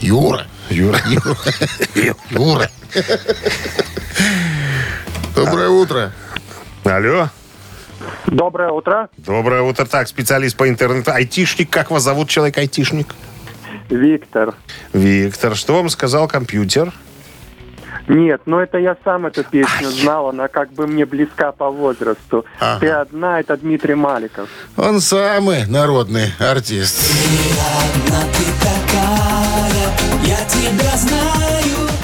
Юра. 0.00 0.46
Юра. 0.68 1.00
Юра. 2.30 2.68
Доброе 5.34 5.68
утро. 5.68 6.12
Алло. 6.84 7.30
Доброе 8.26 8.70
утро. 8.70 9.08
Доброе 9.16 9.62
утро. 9.62 9.86
Так, 9.86 10.08
специалист 10.08 10.56
по 10.56 10.68
интернету. 10.68 11.12
Айтишник. 11.12 11.70
Как 11.70 11.90
вас 11.90 12.02
зовут, 12.02 12.28
человек-айтишник? 12.28 13.14
Виктор. 13.88 14.54
Виктор. 14.92 15.56
Что 15.56 15.74
вам 15.74 15.88
сказал 15.88 16.28
компьютер? 16.28 16.92
Нет, 18.08 18.42
ну 18.46 18.58
это 18.58 18.78
я 18.78 18.96
сам 19.04 19.26
эту 19.26 19.44
песню 19.44 19.88
знал, 19.88 20.28
она 20.28 20.48
как 20.48 20.72
бы 20.72 20.86
мне 20.86 21.06
близка 21.06 21.52
по 21.52 21.70
возрасту. 21.70 22.44
Ага. 22.60 22.80
Ты 22.80 22.88
одна, 22.88 23.40
это 23.40 23.56
Дмитрий 23.56 23.94
Маликов. 23.94 24.48
Он 24.76 25.00
самый 25.00 25.66
народный 25.66 26.32
артист. 26.38 27.00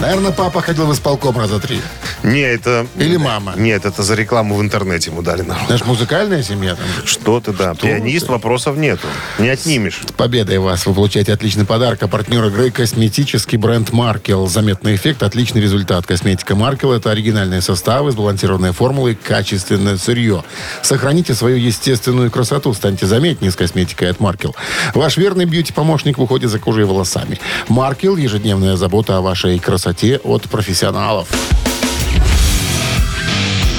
Наверное, 0.00 0.32
папа 0.32 0.62
ходил 0.62 0.86
в 0.86 0.94
исполком 0.94 1.36
раза 1.38 1.60
три. 1.60 1.78
Не, 2.22 2.40
это... 2.40 2.86
Или 2.96 3.18
мама. 3.18 3.52
Нет, 3.56 3.84
это 3.84 4.02
за 4.02 4.14
рекламу 4.14 4.54
в 4.54 4.62
интернете 4.62 5.10
ему 5.10 5.20
дали 5.20 5.42
народ. 5.42 5.64
Знаешь, 5.66 5.84
музыкальная 5.84 6.42
семья 6.42 6.74
там. 6.74 6.86
Что 7.04 7.40
ты, 7.40 7.52
да. 7.52 7.74
Пианист, 7.74 8.26
ты? 8.26 8.32
вопросов 8.32 8.78
нету. 8.78 9.06
Не 9.38 9.50
отнимешь. 9.50 10.00
С 10.08 10.12
победой 10.12 10.58
вас! 10.58 10.86
Вы 10.86 10.94
получаете 10.94 11.34
отличный 11.34 11.66
подарок. 11.66 12.02
А 12.02 12.08
партнер 12.08 12.42
игры– 12.46 12.70
косметический 12.72 13.58
бренд 13.58 13.92
«Маркел». 13.92 14.46
Заметный 14.46 14.94
эффект, 14.94 15.22
отличный 15.22 15.60
результат. 15.60 16.06
Косметика 16.06 16.56
«Маркел»– 16.56 16.92
это 16.94 17.10
оригинальные 17.10 17.60
составы, 17.60 18.10
сбалансированные 18.12 18.72
формулы, 18.72 19.14
качественное 19.14 19.98
сырье. 19.98 20.44
Сохраните 20.80 21.34
свою 21.34 21.58
естественную 21.58 22.30
красоту. 22.30 22.72
Станьте 22.72 23.04
заметнее 23.04 23.50
с 23.50 23.56
косметикой 23.56 24.08
от 24.08 24.18
«Маркел». 24.18 24.56
Ваш 24.94 25.18
верный 25.18 25.44
бьюти-помощник 25.44 26.16
выходит 26.16 26.50
за 26.50 26.58
кожей 26.58 26.84
и 26.84 26.86
волосами. 26.86 27.38
«Маркел»– 27.68 28.16
ежедневная 28.18 28.76
забота 28.76 29.18
о 29.18 29.20
вашей 29.20 29.58
красоте 29.58 29.89
от 30.24 30.48
профессионалов. 30.48 31.28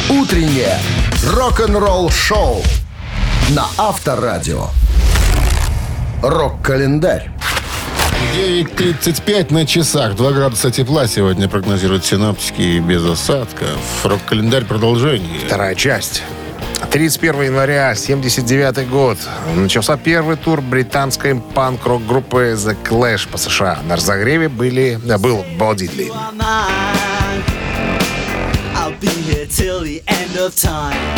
Утреннее 0.10 0.78
рок-н-ролл-шоу 1.26 2.62
на 3.50 3.66
Авторадио. 3.78 4.68
Рок-календарь. 6.22 7.32
9.35 8.36 9.54
на 9.54 9.66
часах. 9.66 10.16
2 10.16 10.32
градуса 10.32 10.70
тепла 10.70 11.08
сегодня 11.08 11.48
прогнозируют 11.48 12.06
синаптики 12.06 12.80
без 12.80 13.04
осадков. 13.06 13.78
Рок-календарь 14.04 14.66
продолжение. 14.66 15.40
Вторая 15.46 15.76
часть. 15.76 16.24
31 16.90 17.42
января 17.44 17.96
79 17.96 18.90
год. 18.90 19.18
Начался 19.56 19.98
первый 19.98 20.36
тур 20.36 20.62
британской 20.62 21.36
панк-рок 21.36 22.06
группы 22.06 22.56
The 22.58 22.78
Clash 22.84 23.30
по 23.30 23.38
США. 23.38 23.80
На 23.88 23.96
разогреве 23.96 24.50
были, 24.50 25.00
был 25.18 25.46
Бо 25.58 25.74
Дидли. 25.74 26.12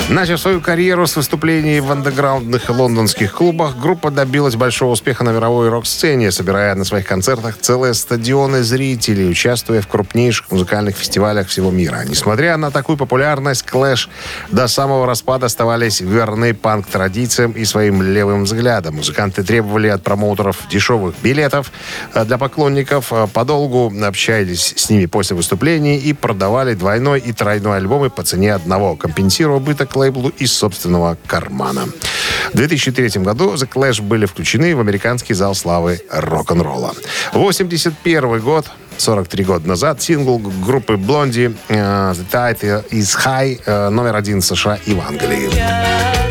Начав 0.09 0.39
свою 0.39 0.59
карьеру 0.59 1.05
с 1.05 1.15
выступлений 1.15 1.79
в 1.79 1.91
андеграундных 1.91 2.67
лондонских 2.69 3.31
клубах, 3.31 3.77
группа 3.77 4.09
добилась 4.09 4.55
большого 4.55 4.93
успеха 4.93 5.23
на 5.23 5.29
мировой 5.29 5.69
рок-сцене, 5.69 6.31
собирая 6.31 6.73
на 6.73 6.83
своих 6.83 7.05
концертах 7.05 7.59
целые 7.61 7.93
стадионы 7.93 8.63
зрителей, 8.63 9.29
участвуя 9.29 9.81
в 9.81 9.87
крупнейших 9.87 10.49
музыкальных 10.49 10.95
фестивалях 10.95 11.47
всего 11.47 11.69
мира. 11.69 12.03
Несмотря 12.07 12.57
на 12.57 12.71
такую 12.71 12.97
популярность, 12.97 13.65
Clash 13.71 14.09
до 14.49 14.67
самого 14.67 15.05
распада 15.05 15.45
оставались 15.45 16.01
верны 16.01 16.55
панк-традициям 16.55 17.51
и 17.51 17.65
своим 17.65 18.01
левым 18.01 18.45
взглядам. 18.45 18.95
Музыканты 18.95 19.43
требовали 19.43 19.89
от 19.89 20.01
промоутеров 20.01 20.57
дешевых 20.71 21.13
билетов 21.21 21.71
э, 22.15 22.25
для 22.25 22.39
поклонников, 22.39 23.13
э, 23.13 23.27
подолгу 23.31 23.93
общались 24.03 24.73
с 24.75 24.89
ними 24.89 25.05
после 25.05 25.35
выступлений 25.35 25.97
и 25.97 26.13
продавали 26.13 26.73
двойной 26.73 27.19
и 27.19 27.31
тройной 27.31 27.77
альбомы 27.77 28.09
по 28.09 28.22
цене 28.23 28.53
одного, 28.53 28.95
компенсируя 28.95 29.57
убыток 29.57 29.95
лейблу 29.95 30.29
из 30.29 30.53
собственного 30.53 31.17
кармана. 31.27 31.87
В 32.51 32.57
2003 32.57 33.21
году 33.21 33.53
The 33.53 33.69
Clash 33.69 34.01
были 34.01 34.25
включены 34.25 34.75
в 34.75 34.79
американский 34.79 35.33
зал 35.33 35.55
славы 35.55 36.01
рок-н-ролла. 36.11 36.93
81 37.33 38.39
год 38.39 38.65
43 38.97 39.43
года 39.43 39.67
назад 39.67 40.01
сингл 40.01 40.37
группы 40.37 40.93
Blondie 40.93 41.55
э, 41.67 41.75
«The 41.75 42.25
Tide 42.31 42.89
is 42.89 43.17
High» 43.25 43.61
э, 43.65 43.89
номер 43.89 44.15
один 44.15 44.41
США 44.41 44.77
и 44.85 44.93
в 44.93 45.01
Англии. 45.01 46.22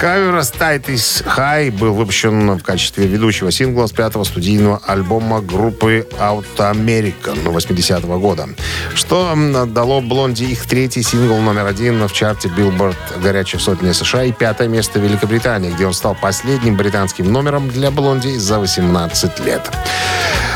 «Tide 0.00 0.86
is 0.86 1.24
High» 1.26 1.72
был 1.72 1.92
выпущен 1.92 2.56
в 2.56 2.62
качестве 2.62 3.08
ведущего 3.08 3.50
сингла 3.50 3.86
с 3.88 3.92
пятого 3.92 4.22
студийного 4.22 4.80
альбома 4.86 5.40
группы 5.40 6.06
Auto 6.20 6.72
American 6.72 7.42
80-го 7.42 8.20
года, 8.20 8.48
что 8.94 9.34
дало 9.66 10.00
Блонди 10.00 10.44
их 10.44 10.66
третий 10.66 11.02
сингл 11.02 11.38
номер 11.38 11.66
один 11.66 12.06
в 12.06 12.12
чарте 12.12 12.48
Billboard 12.48 12.96
«Горячая 13.20 13.60
сотня 13.60 13.92
США» 13.92 14.22
и 14.22 14.30
пятое 14.30 14.68
место 14.68 15.00
в 15.00 15.02
Великобритании, 15.02 15.72
где 15.72 15.84
он 15.84 15.92
стал 15.92 16.14
последним 16.14 16.76
британским 16.76 17.32
номером 17.32 17.68
для 17.68 17.90
Блонди 17.90 18.36
за 18.36 18.60
18 18.60 19.40
лет. 19.40 19.68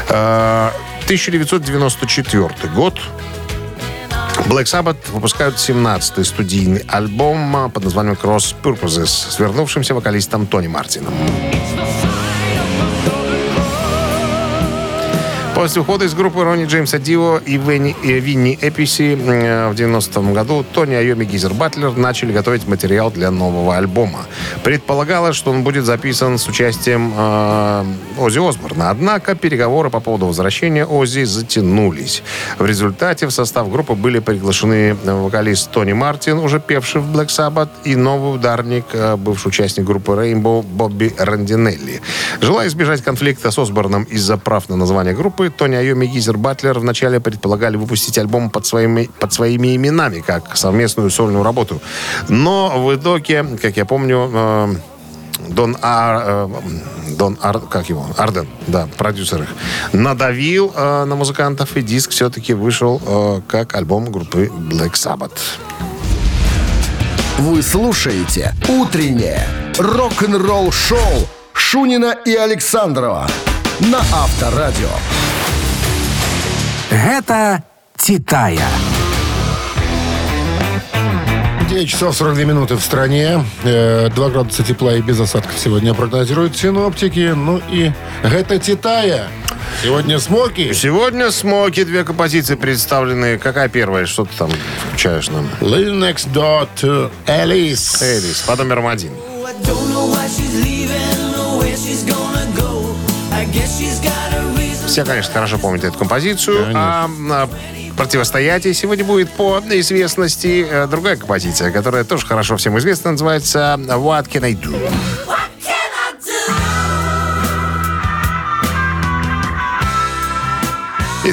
Э, 0.09 0.71
1994 1.07 2.73
год. 2.75 3.01
Black 4.49 4.65
Sabbath 4.65 4.97
выпускают 5.13 5.57
17-й 5.57 6.25
студийный 6.25 6.85
альбом 6.89 7.71
под 7.73 7.85
названием 7.85 8.17
Cross 8.21 8.55
Purposes 8.63 9.07
с 9.07 9.39
вернувшимся 9.39 9.95
вокалистом 9.95 10.47
Тони 10.47 10.67
Мартином. 10.67 11.15
После 15.55 15.83
ухода 15.83 16.07
из 16.07 16.15
группы 16.15 16.43
Ронни 16.43 16.65
Джеймса 16.65 16.99
Дио 16.99 17.39
и 17.39 17.59
Венни- 17.59 17.95
э, 18.03 18.19
Винни 18.21 18.59
Эписи 18.61 19.19
э, 19.21 19.69
в 19.71 19.75
90-м 19.75 20.33
году 20.33 20.65
Тони 20.73 20.95
Айоми 20.95 21.27
Гизер 21.27 21.53
Батлер 21.53 21.95
начали 21.95 22.33
готовить 22.33 22.67
материал 22.67 23.11
для 23.11 23.31
нового 23.31 23.77
альбома. 23.77 24.21
Предполагалось, 24.65 25.37
что 25.37 25.51
он 25.51 25.63
будет 25.63 25.85
записан 25.85 26.39
с 26.39 26.49
участием 26.49 27.13
э, 27.15 27.85
Оззи 28.19 28.49
Осборна. 28.49 28.91
Однако 28.91 29.35
переговоры 29.35 29.91
по 29.91 30.01
поводу 30.01 30.27
возвращения 30.27 30.87
Оззи 30.87 31.25
затянулись. 31.25 32.23
В 32.59 32.65
результате 32.65 33.27
в 33.27 33.31
состав 33.31 33.71
группы 33.71 33.93
были 33.93 34.21
приглашены 34.21 34.95
вокалист 35.05 35.71
Тони 35.71 35.93
Мартин, 35.93 36.39
уже 36.39 36.61
певший 36.61 37.03
в 37.03 37.15
Black 37.15 37.29
Sabbath, 37.29 37.69
и 37.85 37.95
новый 37.95 38.35
ударник, 38.37 38.87
э, 38.95 39.17
бывший 39.17 39.49
участник 39.49 39.85
группы 39.85 40.13
Rainbow 40.13 40.63
Бобби 40.63 41.15
Рандинелли. 41.19 42.01
Желая 42.41 42.69
избежать 42.69 43.03
конфликта 43.03 43.51
с 43.51 43.59
Осборном 43.59 44.05
из-за 44.05 44.39
прав 44.39 44.71
на 44.71 44.77
название 44.77 45.15
группы, 45.15 45.42
Тони 45.51 45.77
Айоми 45.77 46.07
и 46.07 46.09
Гизер 46.09 46.37
Батлер 46.37 46.79
вначале 46.79 47.21
предполагали 47.21 47.77
выпустить 47.77 48.19
альбом 48.19 48.51
под 48.51 48.67
своими, 48.67 49.11
под 49.21 49.33
своими 49.33 49.77
именами, 49.77 50.21
как 50.21 50.57
совместную 50.57 51.11
сольную 51.11 51.45
работу. 51.45 51.81
Но 52.29 52.83
в 52.85 52.95
итоге, 52.95 53.45
как 53.61 53.77
я 53.77 53.85
помню, 53.85 54.31
э, 54.33 54.75
Дон 55.49 55.77
Ар... 55.83 56.23
э, 56.25 56.49
Дон 57.17 57.39
Ар... 57.43 57.61
Как 57.61 57.89
его? 57.89 58.07
Арден, 58.17 58.49
да, 58.67 58.89
продюсер 58.97 59.43
их. 59.43 59.49
Надавил 59.93 60.73
э, 60.75 61.05
на 61.05 61.15
музыкантов, 61.15 61.77
и 61.77 61.83
диск 61.83 62.11
все-таки 62.11 62.55
вышел 62.55 63.01
э, 63.05 63.41
как 63.49 63.75
альбом 63.75 64.11
группы 64.11 64.47
Black 64.47 64.93
Sabbath. 64.93 65.39
Вы 67.39 67.63
слушаете 67.63 68.55
«Утреннее 68.69 69.47
рок-н-ролл-шоу» 69.79 71.29
Шунина 71.53 72.15
и 72.25 72.35
Александрова 72.35 73.27
на 73.81 73.99
Авторадио. 73.99 74.91
Гэта 76.93 77.63
Титая. 77.97 78.61
9 81.71 81.89
часов 81.89 82.15
42 82.15 82.45
минуты 82.45 82.75
в 82.75 82.83
стране. 82.83 83.43
Э, 83.65 84.11
2 84.15 84.29
градуса 84.29 84.63
тепла 84.63 84.95
и 84.95 85.01
без 85.01 85.19
осадков 85.19 85.59
сегодня 85.59 85.95
прогнозируют 85.95 86.55
синоптики. 86.55 87.33
Ну 87.35 87.63
и 87.71 87.93
это 88.23 88.59
Титая. 88.59 89.29
Сегодня 89.83 90.19
смоки. 90.19 90.75
Сегодня 90.75 91.31
смоки, 91.31 91.85
две 91.85 92.05
композиции 92.05 92.57
представлены. 92.57 93.39
Какая 93.39 93.71
первая? 93.71 94.05
Что 94.05 94.27
ты 94.27 94.37
там 94.37 94.51
включаешь 94.89 95.31
нам? 95.31 95.49
Live 95.61 95.99
next 95.99 96.31
door 96.31 96.69
to 96.83 97.11
Alice. 97.27 98.03
Элис, 98.03 98.45
под 98.47 98.59
номером 98.59 98.87
один. 98.87 99.13
Все, 104.93 105.07
конечно, 105.07 105.33
хорошо 105.33 105.57
помнят 105.57 105.85
эту 105.85 105.97
композицию. 105.97 106.71
А, 106.75 107.09
а, 107.31 107.49
противостоять 107.97 108.67
ей 108.67 108.75
сегодня 108.75 109.07
будет 109.07 109.31
по 109.33 109.59
известности 109.71 110.67
э, 110.69 110.87
другая 110.87 111.17
композиция, 111.17 111.73
которая 111.73 112.05
тоже 112.05 112.27
хорошо 112.27 112.59
всем 112.59 112.79
известна, 112.79 113.13
называется 113.13 113.79
«What 113.79 114.29
Can 114.29 114.45
I 114.45 114.53
Do?». 114.53 114.93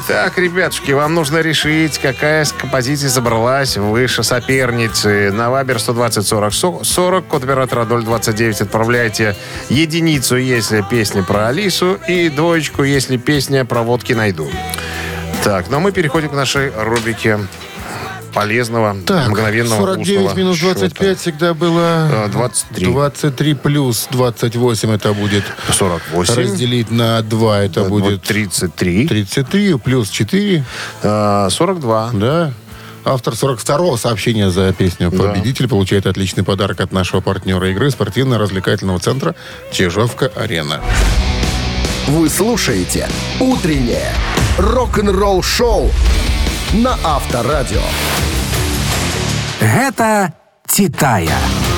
Итак, 0.02 0.38
ребятушки, 0.38 0.93
вам 0.93 1.14
нужно 1.14 1.39
решить, 1.39 1.97
какая 1.97 2.43
из 2.43 2.54
композиций 2.54 3.10
забралась 3.10 3.76
выше 3.76 4.24
соперницы. 4.24 5.30
На 5.32 5.50
Вабер 5.50 5.78
120 5.78 6.26
40 6.26 6.54
40, 6.86 7.28
код 7.28 7.43
оператора 7.43 7.84
029 7.84 8.62
отправляйте 8.62 9.36
единицу, 9.68 10.38
если 10.38 10.86
песня 10.89 11.22
про 11.24 11.50
Алису, 11.50 12.00
и 12.08 12.30
двоечку, 12.30 12.84
если 12.84 13.18
песня 13.18 13.66
про 13.66 13.82
водки 13.82 14.14
найду. 14.14 14.50
Так, 15.43 15.70
но 15.70 15.82
мы 15.82 15.91
переходим 15.91 16.30
к 16.30 16.34
нашей 16.34 16.72
рубрике 16.78 17.39
полезного, 18.34 18.96
Так, 19.06 19.30
мгновенного 19.30 19.80
49 19.80 20.20
вкусного 20.22 20.38
минус 20.38 20.58
счета. 20.58 20.74
25 20.80 21.20
всегда 21.20 21.54
было... 21.54 22.26
Э, 22.26 22.30
23. 22.32 22.86
23 22.86 23.54
плюс 23.56 24.08
28 24.12 24.92
это 24.92 25.14
будет... 25.14 25.44
48. 25.72 26.36
Разделить 26.36 26.92
на 26.92 27.22
2 27.22 27.60
это 27.60 27.82
Вот 27.84 27.90
будет... 27.90 28.22
33. 28.24 29.08
33 29.08 29.78
плюс 29.78 30.10
4, 30.10 30.64
Э, 31.04 31.48
42. 31.50 32.10
да? 32.14 32.54
Автор 33.06 33.34
42-го 33.34 33.98
сообщения 33.98 34.52
за 34.52 34.72
песню 34.74 35.10
Да. 35.10 35.18
«Победитель» 35.18 35.68
получает 35.68 36.06
отличный 36.06 36.44
подарок 36.44 36.82
от 36.82 36.92
нашего 36.92 37.22
партнера 37.22 37.70
игры 37.72 37.90
спортивно-развлекательного 37.92 39.00
центра 39.00 39.36
«Чижовка-Арена». 39.72 40.82
Вы 42.08 42.30
слушаете 42.30 43.08
«Утреннее 43.40 44.14
рок-н-ролл-шоу» 44.58 45.92
на 46.74 46.97
Авторадио. 47.03 47.82
Гэта 49.59 50.34
«Титая». 50.67 51.68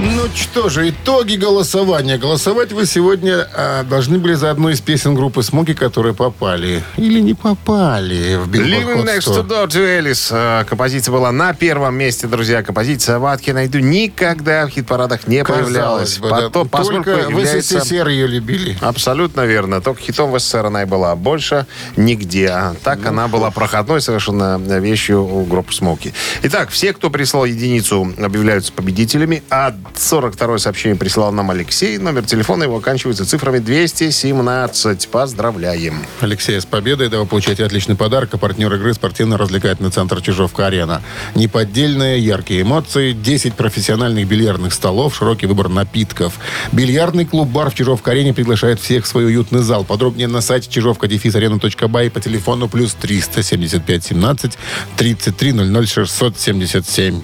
Ну 0.00 0.28
что 0.34 0.68
же, 0.68 0.88
итоги 0.90 1.34
голосования. 1.34 2.18
Голосовать 2.18 2.70
вы 2.72 2.86
сегодня 2.86 3.48
а, 3.52 3.82
должны 3.82 4.18
были 4.18 4.34
за 4.34 4.50
одну 4.52 4.68
из 4.68 4.80
песен 4.80 5.14
группы 5.16 5.42
«Смоки», 5.42 5.74
которые 5.74 6.14
попали. 6.14 6.84
Или 6.96 7.18
не 7.20 7.34
попали 7.34 8.36
в 8.36 8.48
Living 8.48 9.04
Next 9.04 9.22
100. 9.22 9.32
to 9.40 9.48
Door 9.48 9.66
to 9.68 9.98
Alice. 10.00 10.28
Э, 10.30 10.64
Композиция 10.66 11.10
была 11.12 11.32
на 11.32 11.52
первом 11.52 11.96
месте, 11.96 12.28
друзья. 12.28 12.62
Композиция 12.62 13.18
«Ватки 13.18 13.50
найду» 13.50 13.80
никогда 13.80 14.66
в 14.66 14.70
хит-парадах 14.70 15.26
не 15.26 15.44
появлялась. 15.44 16.14
Казалось 16.14 16.18
бы, 16.18 16.28
да. 16.28 16.36
Потом- 16.48 16.68
поскольку 16.68 17.04
Только 17.10 17.26
в 17.26 17.30
является- 17.30 17.80
СССР 17.80 18.08
ее 18.08 18.26
любили. 18.28 18.76
Абсолютно 18.80 19.40
верно. 19.46 19.80
Только 19.80 20.00
хитом 20.02 20.30
в 20.30 20.38
СССР 20.38 20.66
она 20.66 20.82
и 20.82 20.86
была. 20.86 21.16
Больше 21.16 21.66
нигде. 21.96 22.48
А 22.50 22.74
Так 22.84 23.00
Ну, 23.02 23.08
она 23.08 23.26
была 23.26 23.50
проходной 23.50 24.00
совершенно 24.00 24.58
вещью 24.58 25.24
у 25.24 25.44
группы 25.44 25.72
Смоки. 25.74 26.14
Итак, 26.42 26.70
все, 26.70 26.92
кто 26.92 27.10
прислал 27.10 27.44
единицу, 27.46 28.12
объявляются 28.16 28.72
победителями. 28.72 29.42
А 29.50 29.74
42-е 29.94 30.58
сообщение 30.58 30.96
прислал 30.96 31.32
нам 31.32 31.50
Алексей. 31.50 31.98
Номер 31.98 32.24
телефона 32.24 32.64
его 32.64 32.76
оканчивается 32.76 33.26
цифрами 33.26 33.58
217. 33.58 35.08
Поздравляем. 35.08 36.04
Алексей, 36.20 36.60
с 36.60 36.66
победой. 36.66 37.08
Да, 37.08 37.18
вы 37.18 37.26
получаете 37.26 37.64
отличный 37.64 37.96
подарок. 37.96 38.34
А 38.34 38.38
партнер 38.38 38.72
игры 38.74 38.94
спортивно-развлекательный 38.94 39.90
центр 39.90 40.20
«Чижовка-Арена». 40.20 41.02
Неподдельные 41.34 42.18
яркие 42.18 42.62
эмоции, 42.62 43.12
10 43.12 43.54
профессиональных 43.54 44.26
бильярдных 44.26 44.72
столов, 44.72 45.16
широкий 45.16 45.46
выбор 45.46 45.68
напитков. 45.68 46.34
Бильярдный 46.72 47.24
клуб-бар 47.24 47.70
в 47.70 47.74
Чижовка-Арене 47.74 48.34
приглашает 48.34 48.80
всех 48.80 49.04
в 49.04 49.08
свой 49.08 49.26
уютный 49.26 49.62
зал. 49.62 49.84
Подробнее 49.84 50.28
на 50.28 50.40
сайте 50.40 50.70
чижовка-арена.бай 50.70 52.10
по 52.10 52.20
телефону 52.20 52.68
плюс 52.68 52.94
375 52.94 54.04
17 54.04 54.58
33 54.96 55.52
00 55.52 55.86
677. 55.86 57.22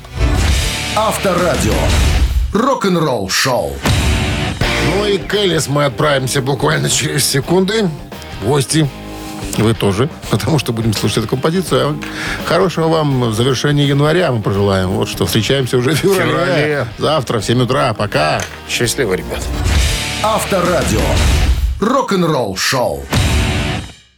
Авторадио. 0.97 1.73
Рок-н-ролл-шоу. 2.55 3.73
Ну 4.87 5.07
и 5.07 5.19
к 5.19 5.35
Элис 5.35 5.67
мы 5.67 5.87
отправимся 5.87 6.41
буквально 6.41 6.89
через 6.89 7.25
секунды. 7.27 7.91
Гости. 8.45 8.89
Вы 9.59 9.75
тоже, 9.75 10.09
потому 10.31 10.61
что 10.61 10.73
будем 10.73 10.93
слушать 10.93 11.19
эту 11.19 11.29
композицию. 11.29 11.99
А 12.45 12.49
Хорошего 12.49 12.87
вам 12.87 13.35
завершения 13.35 13.85
января 13.89 14.31
мы 14.31 14.41
пожелаем. 14.41 14.91
Вот 14.91 15.09
что, 15.09 15.27
встречаемся 15.27 15.79
уже 15.79 15.91
в 15.91 15.97
феврале. 15.97 16.27
феврале. 16.29 16.87
Завтра 16.99 17.41
в 17.41 17.45
7 17.45 17.61
утра. 17.61 17.93
Пока. 17.93 18.41
Счастливо, 18.69 19.15
ребят. 19.15 19.43
Авторадио. 20.23 21.01
Рок-н-ролл-шоу. 21.81 23.03